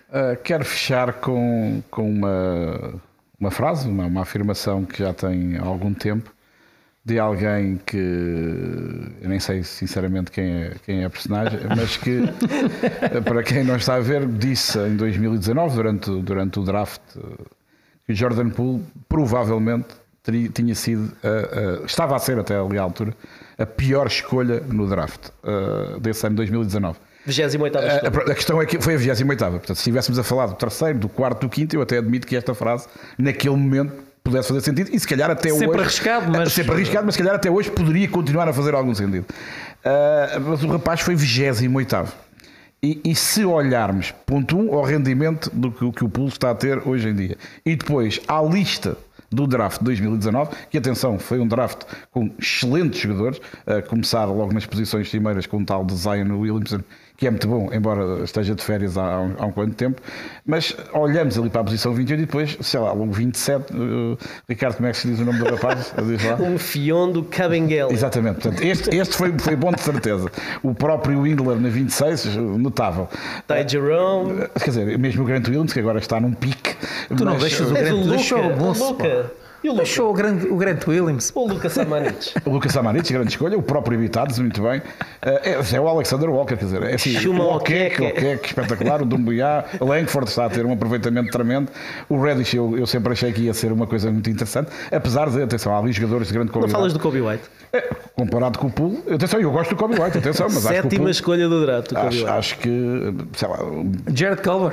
Uh, 0.08 0.36
quero 0.44 0.64
fechar 0.64 1.14
com, 1.14 1.82
com 1.90 2.08
uma, 2.08 2.94
uma 3.40 3.50
frase, 3.50 3.88
uma, 3.88 4.06
uma 4.06 4.22
afirmação 4.22 4.84
que 4.84 5.00
já 5.02 5.12
tem 5.12 5.58
algum 5.58 5.92
tempo, 5.92 6.30
de 7.06 7.20
alguém 7.20 7.78
que 7.86 7.96
eu 9.22 9.28
nem 9.28 9.38
sei 9.38 9.62
sinceramente 9.62 10.30
quem 10.32 10.64
é, 10.64 10.72
quem 10.84 11.02
é 11.02 11.04
a 11.04 11.10
personagem, 11.10 11.60
mas 11.76 11.96
que 11.96 12.20
para 13.24 13.44
quem 13.44 13.62
não 13.62 13.76
está 13.76 13.94
a 13.94 14.00
ver, 14.00 14.26
disse 14.26 14.76
em 14.80 14.96
2019, 14.96 15.74
durante, 15.76 16.10
durante 16.22 16.58
o 16.58 16.64
draft, 16.64 17.00
que 18.04 18.12
Jordan 18.12 18.50
Poole 18.50 18.82
provavelmente 19.08 19.86
teria- 20.20 20.48
tinha 20.48 20.74
sido, 20.74 21.04
uh, 21.04 21.82
uh, 21.82 21.86
estava 21.86 22.16
a 22.16 22.18
ser 22.18 22.40
até 22.40 22.56
ali 22.58 22.76
à 22.76 22.82
altura, 22.82 23.14
a 23.56 23.64
pior 23.64 24.08
escolha 24.08 24.60
no 24.60 24.88
draft 24.88 25.28
uh, 25.44 26.00
desse 26.00 26.26
ano 26.26 26.34
2019. 26.36 26.98
28 27.24 27.78
A, 27.78 27.80
a- 27.80 28.32
a 28.32 28.34
questão 28.34 28.60
é 28.60 28.66
que 28.66 28.80
foi 28.80 28.94
a 28.94 28.98
28 28.98 29.36
Portanto, 29.36 29.66
se 29.66 29.72
estivéssemos 29.74 30.18
a 30.18 30.24
falar 30.24 30.46
do 30.46 30.54
terceiro, 30.54 30.98
do 30.98 31.08
quarto, 31.08 31.40
do 31.42 31.48
quinto, 31.48 31.74
eu 31.76 31.82
até 31.82 31.98
admito 31.98 32.26
que 32.26 32.34
esta 32.36 32.52
frase, 32.54 32.88
naquele 33.16 33.56
momento, 33.56 34.05
pudesse 34.26 34.48
fazer 34.48 34.60
sentido 34.60 34.90
e 34.92 34.98
se 35.00 35.06
calhar 35.06 35.30
até 35.30 35.48
Sempre 35.50 35.68
hoje. 35.68 35.80
arriscado, 35.80 36.30
mas- 36.30 36.52
Sempre 36.52 36.72
arriscado, 36.74 37.06
mas 37.06 37.14
se 37.14 37.18
calhar 37.22 37.34
até 37.36 37.50
hoje 37.50 37.70
poderia 37.70 38.08
continuar 38.08 38.48
a 38.48 38.52
fazer 38.52 38.74
algum 38.74 38.94
sentido. 38.94 39.24
Ah, 39.84 40.38
mas 40.40 40.62
o 40.62 40.68
rapaz 40.68 41.00
foi 41.00 41.14
28. 41.14 42.12
E, 42.82 43.00
e 43.04 43.14
se 43.14 43.44
olharmos, 43.44 44.12
ponto 44.26 44.56
1, 44.58 44.60
um, 44.70 44.74
ao 44.74 44.84
rendimento 44.84 45.50
do 45.52 45.70
que, 45.72 45.90
que 45.92 46.04
o 46.04 46.08
Pulso 46.08 46.36
está 46.36 46.50
a 46.50 46.54
ter 46.54 46.86
hoje 46.86 47.08
em 47.08 47.14
dia, 47.14 47.36
e 47.64 47.74
depois 47.74 48.20
à 48.28 48.42
lista 48.42 48.96
do 49.30 49.46
draft 49.46 49.78
de 49.78 49.84
2019, 49.86 50.50
que 50.70 50.78
atenção, 50.78 51.18
foi 51.18 51.40
um 51.40 51.48
draft 51.48 51.82
com 52.12 52.30
excelentes 52.38 53.00
jogadores, 53.00 53.40
a 53.66 53.80
começar 53.82 54.24
logo 54.26 54.52
nas 54.52 54.66
posições 54.66 55.10
cimeiras 55.10 55.46
com 55.46 55.58
o 55.58 55.64
tal 55.64 55.84
de 55.84 55.94
Zion 55.96 56.38
Williamson, 56.38 56.80
que 57.16 57.26
é 57.26 57.30
muito 57.30 57.48
bom, 57.48 57.70
embora 57.72 58.22
esteja 58.24 58.54
de 58.54 58.62
férias 58.62 58.98
há, 58.98 59.14
há 59.14 59.20
um, 59.20 59.34
há 59.38 59.46
um 59.46 59.52
quanto 59.52 59.74
tempo, 59.74 60.00
mas 60.44 60.76
olhamos 60.92 61.38
ali 61.38 61.48
para 61.48 61.62
a 61.62 61.64
posição 61.64 61.94
28 61.94 62.22
e 62.22 62.26
depois, 62.26 62.58
sei 62.60 62.78
lá, 62.80 62.92
logo 62.92 63.10
27, 63.12 63.72
uh, 63.72 64.18
Ricardo, 64.48 64.76
como 64.76 64.88
é 64.88 64.92
que 64.92 64.98
se 64.98 65.08
diz 65.08 65.18
o 65.20 65.24
nome 65.24 65.38
do 65.38 65.44
rapaz? 65.46 65.94
Diz 66.06 66.24
lá. 66.24 66.36
Um 66.36 66.58
fion 66.58 67.10
do 67.10 67.24
Cabengel. 67.24 67.90
Exatamente, 67.90 68.40
portanto, 68.40 68.62
este, 68.62 68.94
este 68.94 69.16
foi, 69.16 69.32
foi 69.38 69.56
bom 69.56 69.72
de 69.72 69.80
certeza. 69.80 70.30
O 70.62 70.74
próprio 70.74 71.22
Windler 71.22 71.58
na 71.58 71.68
26, 71.68 72.36
notável. 72.36 73.08
Ty 73.46 73.66
Jerome. 73.66 74.46
Quer 74.58 74.70
dizer, 74.70 74.98
mesmo 74.98 75.22
o 75.22 75.26
Grant 75.26 75.46
Williams, 75.48 75.72
que 75.72 75.80
agora 75.80 75.98
está 75.98 76.20
num 76.20 76.32
pique. 76.32 76.76
Tu 77.16 77.24
não 77.24 77.32
mas, 77.32 77.42
deixas 77.42 77.70
o 77.70 77.72
uh, 77.72 77.76
És 77.76 77.90
o 77.90 77.94
Grant- 77.96 78.08
deixou 78.08 78.42
Luca. 78.88 79.32
E 79.66 79.68
o 79.68 79.72
Luca? 79.72 79.82
Deixou 79.84 80.10
o, 80.10 80.12
grande, 80.12 80.46
o 80.46 80.56
Grant 80.56 80.86
Williams. 80.86 81.32
O 81.34 81.48
Luca 81.48 81.68
Samanich. 81.68 82.34
O 82.46 82.50
Lucas 82.50 82.70
Samanich, 82.72 83.12
grande 83.12 83.30
escolha, 83.30 83.58
o 83.58 83.62
próprio 83.62 83.98
Evitados, 83.98 84.38
muito 84.38 84.62
bem. 84.62 84.80
É, 85.20 85.58
é 85.74 85.80
o 85.80 85.88
Alexander 85.88 86.30
Walker, 86.30 86.56
quer 86.56 86.64
dizer, 86.66 86.82
é 86.84 86.94
assim, 86.94 87.10
Chuma 87.18 87.42
o 87.44 87.56
Okek, 87.56 88.00
Okeke. 88.00 88.24
o 88.24 88.28
Okek, 88.34 88.46
espetacular, 88.46 89.02
o 89.02 89.04
Dumbuya, 89.04 89.64
o 89.80 89.84
Langford 89.86 90.28
está 90.30 90.44
a 90.46 90.50
ter 90.50 90.64
um 90.64 90.72
aproveitamento 90.72 91.30
tremendo. 91.32 91.68
O 92.08 92.22
Reddish 92.22 92.54
eu, 92.54 92.78
eu 92.78 92.86
sempre 92.86 93.12
achei 93.12 93.32
que 93.32 93.42
ia 93.42 93.54
ser 93.54 93.72
uma 93.72 93.86
coisa 93.88 94.08
muito 94.10 94.30
interessante, 94.30 94.70
apesar 94.92 95.28
de, 95.30 95.42
atenção, 95.42 95.74
há 95.74 95.78
ali 95.80 95.90
jogadores 95.90 96.28
de 96.28 96.34
grande 96.34 96.46
Não 96.48 96.52
qualidade. 96.52 96.72
falas 96.78 96.92
do 96.92 97.00
Kobe 97.00 97.20
White. 97.20 97.42
É, 97.72 97.90
comparado 98.14 98.58
com 98.60 98.68
o 98.68 98.70
Pool, 98.70 99.02
atenção, 99.12 99.40
eu 99.40 99.50
gosto 99.50 99.70
do 99.70 99.76
Kobe 99.76 100.00
White, 100.00 100.18
atenção, 100.18 100.46
mas 100.48 100.58
acho 100.58 100.68
que 100.68 100.74
Sétima 100.74 100.98
Poole- 100.98 101.10
escolha 101.10 101.48
do 101.48 101.66
draft. 101.66 101.90
do 101.90 101.98
Acho, 101.98 102.18
White. 102.18 102.30
acho 102.30 102.58
que, 102.58 103.14
sei 103.36 103.48
lá, 103.48 103.58
Jared 104.14 104.42
Culver. 104.42 104.72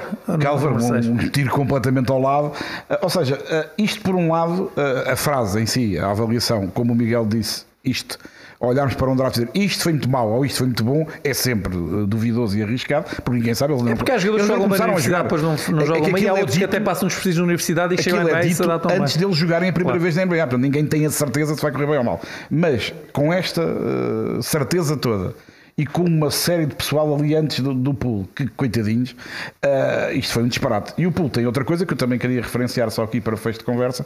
Seis. 0.80 1.08
um, 1.08 1.14
um 1.14 1.18
tiro 1.30 1.50
completamente 1.50 2.12
ao 2.12 2.22
lado. 2.22 2.52
Ah, 2.90 3.00
Ou 3.02 3.10
seja, 3.10 3.40
ah, 3.50 3.66
isto 3.78 4.02
por 4.02 4.14
um 4.16 4.32
lado, 4.32 4.72
a 5.12 5.16
frase 5.16 5.60
em 5.62 5.66
si, 5.66 5.98
a 5.98 6.10
avaliação, 6.12 6.68
como 6.68 6.94
o 6.94 6.96
Miguel 6.96 7.26
disse, 7.26 7.64
isto, 7.84 8.18
olharmos 8.60 8.96
para 8.96 9.10
um 9.10 9.16
draft 9.16 9.36
e 9.38 9.40
dizer 9.46 9.52
isto 9.54 9.84
foi 9.84 9.92
muito 9.92 10.10
mau 10.10 10.30
ou 10.32 10.46
isto 10.46 10.60
foi 10.60 10.68
muito 10.68 10.84
bom, 10.86 11.06
é 11.22 11.34
sempre 11.34 11.74
ah, 11.76 12.06
duvidoso 12.08 12.58
e 12.58 12.64
arriscado, 12.64 13.06
porque 13.24 13.32
ninguém 13.40 13.54
sabe. 13.54 13.74
Eles 13.74 13.84
não, 13.84 13.92
É 13.92 13.96
porque 13.96 14.12
há 14.12 14.18
jogadores 14.18 14.46
que 14.48 14.54
jogam 14.54 14.70
bem 14.70 14.78
na 14.80 14.84
a 14.86 14.88
universidade, 14.88 15.24
depois 15.24 15.42
não, 15.42 15.50
não 15.50 15.80
É- 15.80 15.84
é 15.84 15.86
jogam 15.86 16.04
que 16.06 16.12
bem. 16.14 16.24
E 16.24 16.28
há 16.28 16.32
aquilo 16.32 16.38
é 16.38 16.40
outros 16.40 16.58
que 16.58 16.64
dito- 16.64 16.76
até 16.76 16.80
passam 16.80 17.08
despercebidos 17.08 17.38
na 17.40 17.44
universidade 17.44 17.94
e 17.96 18.02
chegam 18.02 18.22
é 18.22 18.24
bem 18.26 18.40
e 18.40 18.44
se 18.44 18.50
dito 18.50 18.64
adaptam 18.64 18.92
bem. 18.92 19.02
antes 19.02 19.18
deles 19.18 19.36
jogarem 19.36 19.70
a 19.70 19.74
primeira 19.74 20.00
Claro. 20.00 20.02
vez 20.04 20.16
na 20.16 20.22
NBA. 20.26 20.38
Portanto, 20.48 20.62
ninguém 20.62 20.86
tem 20.86 21.06
a 21.06 21.10
certeza 21.10 21.56
se 21.56 21.62
vai 21.62 21.72
correr 21.74 21.88
bem 21.88 21.98
ou 21.98 22.04
mal. 22.06 22.22
Mas 22.50 22.94
com 23.12 23.34
esta 23.34 23.62
uh, 23.62 24.42
certeza 24.42 24.96
toda 24.96 25.34
e 25.78 25.86
com 25.86 26.04
uma 26.04 26.30
série 26.30 26.66
de 26.66 26.76
pessoal 26.76 27.14
ali 27.16 27.36
antes 27.36 27.60
do, 27.60 27.74
do 27.74 27.94
pool, 27.94 28.28
que 28.36 28.48
coitadinhos, 28.48 29.12
uh, 29.12 30.14
isto 30.14 30.34
foi 30.34 30.44
um 30.44 30.48
disparate. 30.48 30.94
E 30.98 31.08
o 31.08 31.12
pool 31.12 31.30
tem 31.30 31.46
outra 31.46 31.66
coisa 31.66 31.86
que 31.86 31.94
eu 31.94 31.98
também 31.98 32.20
queria 32.20 32.42
referenciar 32.42 32.92
só 32.92 33.04
aqui 33.04 33.20
para 33.20 33.36
fecho 33.36 33.60
de 33.60 33.66
conversa. 33.66 34.04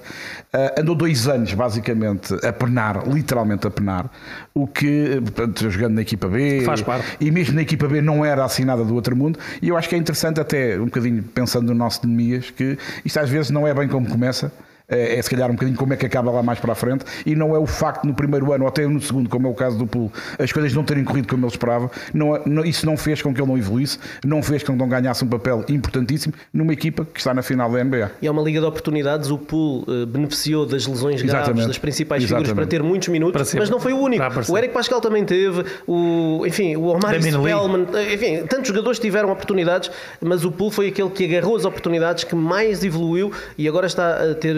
Uh, 0.54 0.80
andou 0.82 0.96
dois 0.96 1.28
anos 1.28 1.54
basicamente 1.54 2.34
a 2.46 2.54
penar, 2.54 3.08
literalmente 3.08 3.68
a 3.68 3.72
penar, 3.72 4.10
o 4.54 4.66
que, 4.66 5.20
portanto, 5.22 5.70
jogando 5.70 5.96
na 5.96 6.02
equipa 6.02 6.28
B, 6.28 6.62
Faz 6.62 6.82
parte. 6.82 7.18
e 7.20 7.30
mesmo 7.32 7.56
na 7.56 7.62
equipa 7.62 7.88
B 7.88 8.02
não 8.02 8.24
era 8.24 8.46
assinada 8.46 8.84
do 8.86 8.96
outro 8.96 9.16
mundo. 9.16 9.38
E 9.62 9.70
eu 9.70 9.78
acho 9.78 9.90
que 9.90 9.96
é 9.96 9.98
interessante, 9.98 10.40
até 10.40 10.80
um 10.80 10.86
bocadinho 10.86 11.22
pensando 11.22 11.68
no 11.68 11.74
nosso 11.74 12.08
Nemias, 12.08 12.50
que 12.50 12.78
isto 13.04 13.20
às 13.20 13.30
vezes 13.30 13.52
não 13.52 13.68
é 13.68 13.74
bem 13.74 13.88
como 13.88 14.08
começa. 14.08 14.52
É, 14.90 15.20
é 15.20 15.22
se 15.22 15.30
calhar 15.30 15.50
um 15.50 15.54
bocadinho 15.54 15.78
como 15.78 15.94
é 15.94 15.98
que 15.98 16.06
acaba 16.06 16.32
lá 16.32 16.42
mais 16.42 16.60
para 16.60 16.72
a 16.72 16.76
frente 16.76 17.04
e 17.26 17.36
não 17.36 17.54
é 17.54 17.60
o 17.60 17.66
facto 17.66 18.06
no 18.06 18.14
primeiro 18.14 18.54
ano 18.54 18.64
ou 18.64 18.70
até 18.70 18.88
no 18.88 19.02
segundo, 19.02 19.30
como 19.30 19.46
é 19.48 19.50
o 19.52 19.54
caso 19.54 19.78
do 19.78 19.86
Pool, 19.86 20.10
as 20.40 20.52
coisas 20.54 20.74
não 20.74 20.84
terem 20.84 21.04
corrido 21.04 21.28
como 21.28 21.46
ele 21.46 21.52
esperava. 21.52 21.92
Não, 22.14 22.36
é- 22.36 22.42
não- 22.46 22.64
isso 22.64 22.86
não 22.86 22.96
fez 22.96 23.22
com 23.22 23.34
que 23.34 23.42
ele 23.42 23.48
não 23.50 23.58
evoluísse, 23.58 24.00
não 24.26 24.42
fez 24.42 24.64
com 24.64 24.72
que 24.74 24.80
não 24.80 24.88
ganhasse 24.88 25.26
um 25.26 25.28
papel 25.28 25.66
importantíssimo 25.68 26.34
numa 26.54 26.72
equipa 26.72 27.06
que 27.06 27.20
está 27.20 27.34
na 27.34 27.42
final 27.42 27.70
da 27.70 27.80
NBA. 27.84 28.12
E 28.22 28.28
é 28.28 28.32
uma 28.32 28.42
liga 28.42 28.62
de 28.62 28.66
oportunidades. 28.66 29.30
O 29.30 29.38
Pool 29.38 29.84
eh, 29.90 30.06
beneficiou 30.06 30.66
das 30.66 30.88
lesões 30.88 31.22
graves 31.22 31.42
Exatamente. 31.48 31.68
das 31.68 31.78
principais 31.78 32.24
figuras 32.24 32.44
Exatamente. 32.48 32.68
para 32.70 32.78
ter 32.78 32.84
muitos 32.84 33.10
minutos, 33.10 33.54
mas 33.56 33.70
não 33.70 33.80
foi 33.82 33.92
o 33.92 33.98
único. 34.00 34.24
O 34.50 34.58
Eric 34.58 34.74
Pascal 34.74 35.02
também 35.02 35.26
teve, 35.26 35.66
o, 35.86 36.44
enfim, 36.46 36.78
o 36.78 36.84
Omar. 36.86 37.14
Spellman, 37.22 37.88
eh, 37.94 38.14
enfim, 38.14 38.46
tantos 38.48 38.70
jogadores 38.70 39.00
tiveram 39.00 39.30
oportunidades, 39.32 39.92
mas 40.22 40.46
o 40.46 40.52
Pool 40.52 40.72
foi 40.72 40.88
aquele 40.88 41.10
que 41.10 41.26
agarrou 41.26 41.58
as 41.58 41.66
oportunidades, 41.66 42.24
que 42.24 42.36
mais 42.36 42.86
evoluiu 42.86 43.34
e 43.58 43.68
agora 43.68 43.86
está 43.86 44.32
a 44.32 44.34
ter 44.34 44.56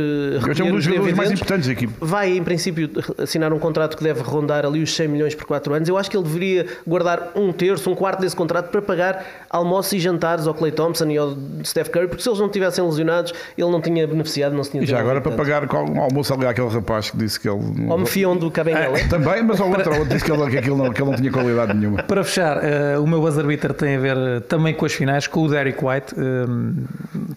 é 0.60 0.64
um 0.64 0.70
dos 0.72 0.80
os 0.80 0.84
jogadores 0.84 1.16
mais 1.16 1.32
importantes 1.32 1.68
da 1.68 1.74
equipe. 1.74 1.94
Vai, 2.00 2.38
em 2.38 2.44
princípio, 2.44 2.90
assinar 3.18 3.52
um 3.54 3.60
contrato 3.60 3.98
que 3.98 4.04
deve 4.04 4.22
rondar 4.22 4.66
ali 4.66 4.82
os 4.82 4.96
100 4.96 5.08
milhões 5.08 5.36
por 5.36 5.46
4 5.46 5.74
anos. 5.74 5.90
Eu 5.90 5.98
acho 5.98 6.10
que 6.10 6.18
ele 6.18 6.24
deveria 6.24 6.66
guardar 6.88 7.32
um 7.36 7.52
terço, 7.52 7.90
um 7.90 7.96
quarto 7.96 8.22
desse 8.22 8.36
contrato 8.36 8.70
para 8.70 8.82
pagar 8.82 9.26
almoços 9.50 9.94
e 9.94 10.00
jantares 10.00 10.48
ao 10.48 10.54
Clay 10.54 10.72
Thompson 10.72 11.10
e 11.10 11.18
ao 11.18 11.36
Steph 11.64 11.90
Curry, 11.90 12.08
porque 12.08 12.24
se 12.24 12.30
eles 12.30 12.40
não 12.40 12.50
tivessem 12.50 12.84
lesionados, 12.84 13.34
ele 13.58 13.70
não 13.70 13.82
tinha 13.82 14.08
beneficiado, 14.08 14.54
não 14.54 14.64
se 14.64 14.72
tinha 14.72 14.84
E 14.84 14.86
já 14.86 15.00
agora 15.00 15.22
para 15.22 15.32
pagar 15.34 15.68
com 15.68 15.78
um 15.84 16.02
almoço 16.02 16.34
ali 16.34 16.46
àquele 16.46 16.70
rapaz 16.70 17.10
que 17.12 17.18
disse 17.18 17.40
que 17.40 17.48
ele. 17.50 17.90
Ao 17.90 17.98
mefião 17.98 18.36
do 18.36 18.50
Cabengela. 18.52 18.98
Também, 19.10 19.44
mas 19.44 19.60
ao 19.60 19.70
outro, 19.70 19.92
ao 19.92 20.00
outro 20.00 20.14
disse 20.14 20.26
que 20.26 20.32
ele, 20.32 20.50
que 20.50 20.58
aquilo 20.58 20.78
não, 20.78 20.92
que 20.92 21.02
ele 21.02 21.12
não 21.12 21.18
tinha 21.18 21.32
qualidade 21.32 21.74
nenhuma. 21.74 22.04
Para 22.04 22.24
fechar, 22.24 22.64
eh, 22.64 22.98
o 22.98 23.08
meu 23.08 23.20
buzzer 23.22 23.46
beater 23.46 23.74
tem 23.74 23.96
a 23.96 24.00
ver 24.00 24.18
eh, 24.18 24.40
também 24.42 24.74
com 24.74 24.86
as 24.86 24.94
finais, 24.94 25.28
com 25.28 25.42
o 25.44 25.48
Derek 25.50 25.84
White. 25.84 26.16
eh, 26.18 26.46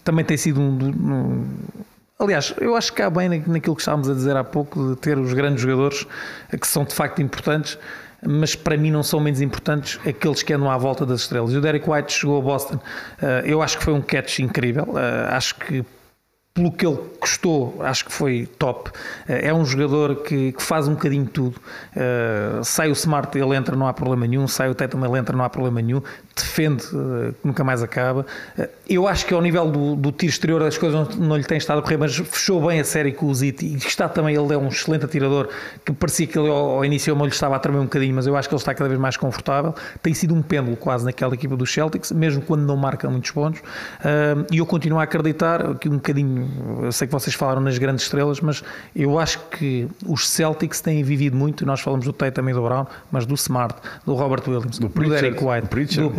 também 0.04 0.24
tem 0.24 0.36
sido 0.36 0.60
um, 0.60 0.68
um- 0.70 1.44
Aliás, 2.22 2.54
eu 2.60 2.76
acho 2.76 2.92
que 2.92 3.02
cá 3.02 3.10
bem 3.10 3.28
na- 3.28 3.52
naquilo 3.52 3.74
que 3.74 3.82
estávamos 3.82 4.08
a 4.08 4.14
dizer 4.14 4.36
há 4.36 4.44
pouco, 4.44 4.90
de 4.90 4.96
ter 4.96 5.18
os 5.18 5.32
grandes 5.34 5.60
jogadores 5.62 6.06
eh, 6.52 6.56
que 6.56 6.66
são 6.68 6.84
de 6.84 6.94
facto 6.94 7.20
importantes, 7.20 7.76
mas 8.24 8.54
para 8.54 8.76
mim 8.76 8.92
não 8.92 9.02
são 9.02 9.18
menos 9.18 9.40
importantes 9.40 9.98
aqueles 10.06 10.40
que 10.44 10.52
andam 10.52 10.70
à 10.70 10.78
volta 10.78 11.04
das 11.04 11.22
estrelas. 11.22 11.52
O 11.52 11.60
Derek 11.60 11.90
White 11.90 12.12
chegou 12.12 12.38
a 12.38 12.40
Boston, 12.40 12.78
eh, 13.20 13.42
eu 13.46 13.60
acho 13.60 13.76
que 13.76 13.82
foi 13.84 13.92
um 13.92 14.00
catch 14.00 14.38
incrível, 14.38 14.86
eh, 14.96 15.34
acho 15.34 15.56
que 15.56 15.84
pelo 16.54 16.70
que 16.70 16.86
ele 16.86 16.98
custou, 17.18 17.80
acho 17.82 18.04
que 18.04 18.12
foi 18.12 18.46
top. 18.58 18.90
É 19.26 19.54
um 19.54 19.64
jogador 19.64 20.16
que, 20.16 20.52
que 20.52 20.62
faz 20.62 20.86
um 20.86 20.92
bocadinho 20.92 21.24
tudo. 21.24 21.58
Sai 22.62 22.90
o 22.90 22.92
Smart, 22.92 23.38
ele 23.38 23.56
entra, 23.56 23.74
não 23.74 23.86
há 23.88 23.92
problema 23.94 24.26
nenhum. 24.26 24.46
Sai 24.46 24.68
o 24.68 24.74
Tatum, 24.74 25.02
ele 25.02 25.18
entra, 25.18 25.34
não 25.34 25.46
há 25.46 25.48
problema 25.48 25.80
nenhum. 25.80 26.02
Defende, 26.34 26.84
uh, 26.94 27.34
nunca 27.44 27.62
mais 27.64 27.82
acaba. 27.82 28.26
Uh, 28.58 28.68
eu 28.88 29.06
acho 29.06 29.26
que 29.26 29.34
ao 29.34 29.40
nível 29.40 29.70
do, 29.70 29.96
do 29.96 30.12
tiro 30.12 30.30
exterior 30.30 30.62
as 30.62 30.78
coisas 30.78 31.08
não, 31.16 31.28
não, 31.28 31.36
lhe 31.36 31.44
têm 31.44 31.58
estado 31.58 31.78
a 31.78 31.82
correr, 31.82 31.96
mas 31.96 32.16
fechou 32.16 32.66
bem 32.66 32.80
a 32.80 32.84
série 32.84 33.12
com 33.12 33.26
o 33.26 33.34
Ziti 33.34 33.66
e 33.66 33.76
está 33.76 34.08
também, 34.08 34.34
ele 34.34 34.52
é 34.52 34.58
um 34.58 34.68
excelente 34.68 35.04
atirador 35.04 35.48
que 35.84 35.92
parecia 35.92 36.26
que 36.26 36.38
ele 36.38 36.48
ao, 36.48 36.76
ao 36.76 36.84
início 36.84 37.14
lhe 37.14 37.28
estava 37.28 37.56
a 37.56 37.58
tremer 37.58 37.78
um 37.78 37.84
bocadinho, 37.84 38.14
mas 38.14 38.26
eu 38.26 38.36
acho 38.36 38.48
que 38.48 38.54
ele 38.54 38.60
está 38.60 38.74
cada 38.74 38.88
vez 38.88 39.00
mais 39.00 39.16
confortável. 39.16 39.74
Tem 40.02 40.14
sido 40.14 40.34
um 40.34 40.42
pêndulo 40.42 40.76
quase 40.76 41.04
naquela 41.04 41.34
equipa 41.34 41.56
dos 41.56 41.72
Celtics, 41.72 42.12
mesmo 42.12 42.42
quando 42.42 42.62
não 42.62 42.76
marca 42.76 43.08
muitos 43.08 43.30
pontos. 43.30 43.60
Uh, 43.60 44.46
e 44.50 44.58
eu 44.58 44.66
continuo 44.66 44.98
a 44.98 45.04
acreditar 45.04 45.74
que 45.76 45.88
um 45.88 45.94
bocadinho, 45.94 46.82
eu 46.82 46.92
sei 46.92 47.06
que 47.06 47.12
vocês 47.12 47.34
falaram 47.34 47.60
nas 47.60 47.78
grandes 47.78 48.04
estrelas, 48.04 48.40
mas 48.40 48.62
eu 48.94 49.18
acho 49.18 49.38
que 49.50 49.88
os 50.06 50.28
Celtics 50.28 50.80
têm 50.80 51.02
vivido 51.02 51.36
muito, 51.36 51.64
nós 51.64 51.80
falamos 51.80 52.04
do 52.04 52.12
Tatum 52.12 52.48
e 52.48 52.52
do 52.52 52.62
Brown, 52.62 52.86
mas 53.10 53.26
do 53.26 53.34
Smart, 53.34 53.74
do 54.04 54.14
Robert 54.14 54.42
Williams, 54.46 54.78
do, 54.78 54.88
do 54.88 55.08
Derek 55.08 55.42
White, 55.42 55.62
do 55.62 55.68
Pritchard, 55.68 56.08
do 56.08 56.14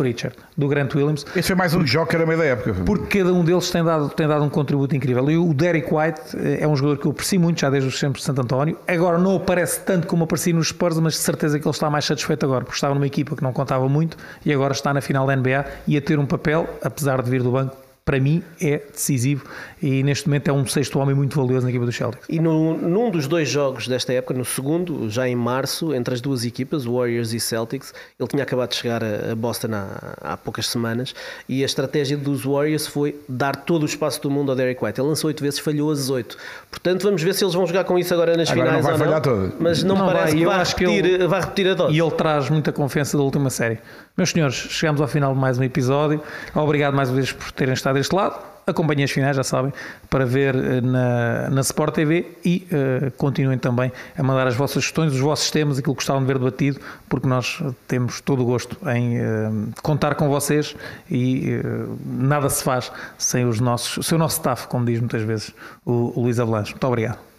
Grant 0.68 0.94
Williams. 0.94 1.24
Esse 1.34 1.48
foi 1.48 1.56
mais 1.56 1.74
um 1.74 1.82
joker 1.82 2.20
a 2.20 2.26
meio 2.26 2.38
da 2.38 2.44
época. 2.44 2.74
Porque 2.84 3.18
cada 3.18 3.32
um 3.32 3.44
deles 3.44 3.70
tem 3.70 3.82
dado, 3.82 4.08
tem 4.10 4.26
dado 4.26 4.44
um 4.44 4.50
contributo 4.50 4.94
incrível. 4.94 5.30
E 5.30 5.36
o 5.36 5.54
Derek 5.54 5.92
White 5.92 6.20
eh, 6.36 6.58
é 6.60 6.68
um 6.68 6.76
jogador 6.76 6.98
que 6.98 7.06
eu 7.06 7.12
aprecio 7.12 7.40
muito 7.40 7.60
já 7.60 7.70
desde 7.70 7.88
os 7.88 7.98
tempos 7.98 8.20
de 8.20 8.26
Santo 8.26 8.42
António. 8.42 8.78
Agora 8.86 9.18
não 9.18 9.36
aparece 9.36 9.80
tanto 9.80 10.06
como 10.06 10.24
aparecia 10.24 10.52
nos 10.52 10.68
Spurs, 10.68 10.98
mas 10.98 11.14
de 11.14 11.20
certeza 11.20 11.58
que 11.58 11.66
ele 11.66 11.74
está 11.74 11.88
mais 11.88 12.04
satisfeito 12.04 12.44
agora, 12.44 12.64
porque 12.64 12.76
estava 12.76 12.94
numa 12.94 13.06
equipa 13.06 13.36
que 13.36 13.42
não 13.42 13.52
contava 13.52 13.88
muito 13.88 14.16
e 14.44 14.52
agora 14.52 14.72
está 14.72 14.92
na 14.92 15.00
final 15.00 15.26
da 15.26 15.36
NBA 15.36 15.64
e 15.86 15.96
a 15.96 16.00
ter 16.00 16.18
um 16.18 16.26
papel, 16.26 16.68
apesar 16.82 17.22
de 17.22 17.30
vir 17.30 17.42
do 17.42 17.50
banco, 17.50 17.83
para 18.04 18.20
mim 18.20 18.42
é 18.60 18.82
decisivo 18.92 19.46
e 19.82 20.02
neste 20.02 20.28
momento 20.28 20.48
é 20.48 20.52
um 20.52 20.66
sexto 20.66 20.98
homem 20.98 21.14
muito 21.14 21.40
valioso 21.40 21.64
na 21.64 21.70
equipa 21.70 21.86
do 21.86 21.92
Celtics. 21.92 22.26
E 22.28 22.38
no, 22.38 22.76
num 22.76 23.10
dos 23.10 23.26
dois 23.26 23.48
jogos 23.48 23.88
desta 23.88 24.12
época, 24.12 24.34
no 24.34 24.44
segundo, 24.44 25.08
já 25.08 25.26
em 25.26 25.34
março, 25.34 25.94
entre 25.94 26.12
as 26.12 26.20
duas 26.20 26.44
equipas, 26.44 26.84
Warriors 26.84 27.32
e 27.32 27.40
Celtics, 27.40 27.94
ele 28.20 28.28
tinha 28.28 28.42
acabado 28.42 28.70
de 28.70 28.76
chegar 28.76 29.02
a 29.02 29.34
Boston 29.34 29.68
há, 29.72 30.16
há 30.20 30.36
poucas 30.36 30.66
semanas 30.66 31.14
e 31.48 31.62
a 31.62 31.66
estratégia 31.66 32.16
dos 32.16 32.44
Warriors 32.44 32.86
foi 32.86 33.18
dar 33.26 33.56
todo 33.56 33.84
o 33.84 33.86
espaço 33.86 34.20
do 34.20 34.30
mundo 34.30 34.50
ao 34.50 34.56
Derek 34.56 34.84
White. 34.84 35.00
Ele 35.00 35.08
lançou 35.08 35.28
oito 35.28 35.42
vezes, 35.42 35.58
falhou 35.58 35.90
as 35.90 36.10
oito. 36.10 36.36
Portanto, 36.70 37.02
vamos 37.04 37.22
ver 37.22 37.34
se 37.34 37.42
eles 37.42 37.54
vão 37.54 37.66
jogar 37.66 37.84
com 37.84 37.98
isso 37.98 38.12
agora 38.12 38.36
nas 38.36 38.50
agora 38.50 38.66
finais 38.66 38.84
não 38.84 38.98
vai 38.98 39.08
ou 39.08 39.14
não. 39.14 39.20
Todo. 39.22 39.54
Mas 39.58 39.82
não, 39.82 39.96
não 39.96 40.06
parece 40.06 40.32
vai, 40.32 40.38
que, 40.38 40.44
vai 40.44 40.58
repetir, 40.58 41.02
que 41.02 41.08
ele, 41.08 41.26
vai 41.26 41.40
repetir 41.40 41.68
a 41.68 41.74
dose. 41.74 41.94
E 41.94 42.00
ele 42.00 42.10
traz 42.10 42.50
muita 42.50 42.70
confiança 42.70 43.16
da 43.16 43.22
última 43.22 43.48
série. 43.48 43.78
Meus 44.16 44.30
senhores, 44.30 44.54
chegamos 44.54 45.00
ao 45.00 45.08
final 45.08 45.34
de 45.34 45.40
mais 45.40 45.58
um 45.58 45.64
episódio. 45.64 46.22
Obrigado 46.54 46.94
mais 46.94 47.08
uma 47.08 47.16
vez 47.16 47.32
por 47.32 47.50
terem 47.50 47.74
estado 47.74 47.96
deste 47.96 48.14
lado. 48.14 48.38
Acompanhem 48.64 49.02
as 49.02 49.10
finais, 49.10 49.34
já 49.34 49.42
sabem, 49.42 49.72
para 50.08 50.24
ver 50.24 50.54
eh, 50.54 50.80
na, 50.80 51.50
na 51.50 51.60
Sport 51.62 51.96
TV 51.96 52.24
e 52.44 52.64
uh, 52.70 53.10
continuem 53.16 53.58
também 53.58 53.90
a 54.16 54.22
mandar 54.22 54.46
as 54.46 54.54
vossas 54.54 54.84
questões, 54.84 55.12
os 55.12 55.18
vossos 55.18 55.50
temas, 55.50 55.80
aquilo 55.80 55.94
que 55.94 55.98
gostavam 55.98 56.22
de 56.22 56.28
ver 56.28 56.38
debatido, 56.38 56.80
porque 57.08 57.26
nós 57.26 57.60
temos 57.88 58.20
todo 58.20 58.42
o 58.42 58.46
gosto 58.46 58.78
em 58.88 59.18
uh, 59.18 59.72
contar 59.82 60.14
com 60.14 60.28
vocês 60.28 60.76
e 61.10 61.56
uh, 61.56 61.98
nada 62.06 62.48
se 62.48 62.62
faz 62.62 62.92
sem 63.18 63.44
os 63.44 63.58
nossos, 63.58 64.06
sem 64.06 64.14
o 64.14 64.18
nosso 64.18 64.36
staff, 64.36 64.68
como 64.68 64.86
diz 64.86 65.00
muitas 65.00 65.22
vezes 65.22 65.52
o, 65.84 66.18
o 66.18 66.22
Luís 66.22 66.38
Avalanche. 66.38 66.70
Muito 66.70 66.86
obrigado. 66.86 67.33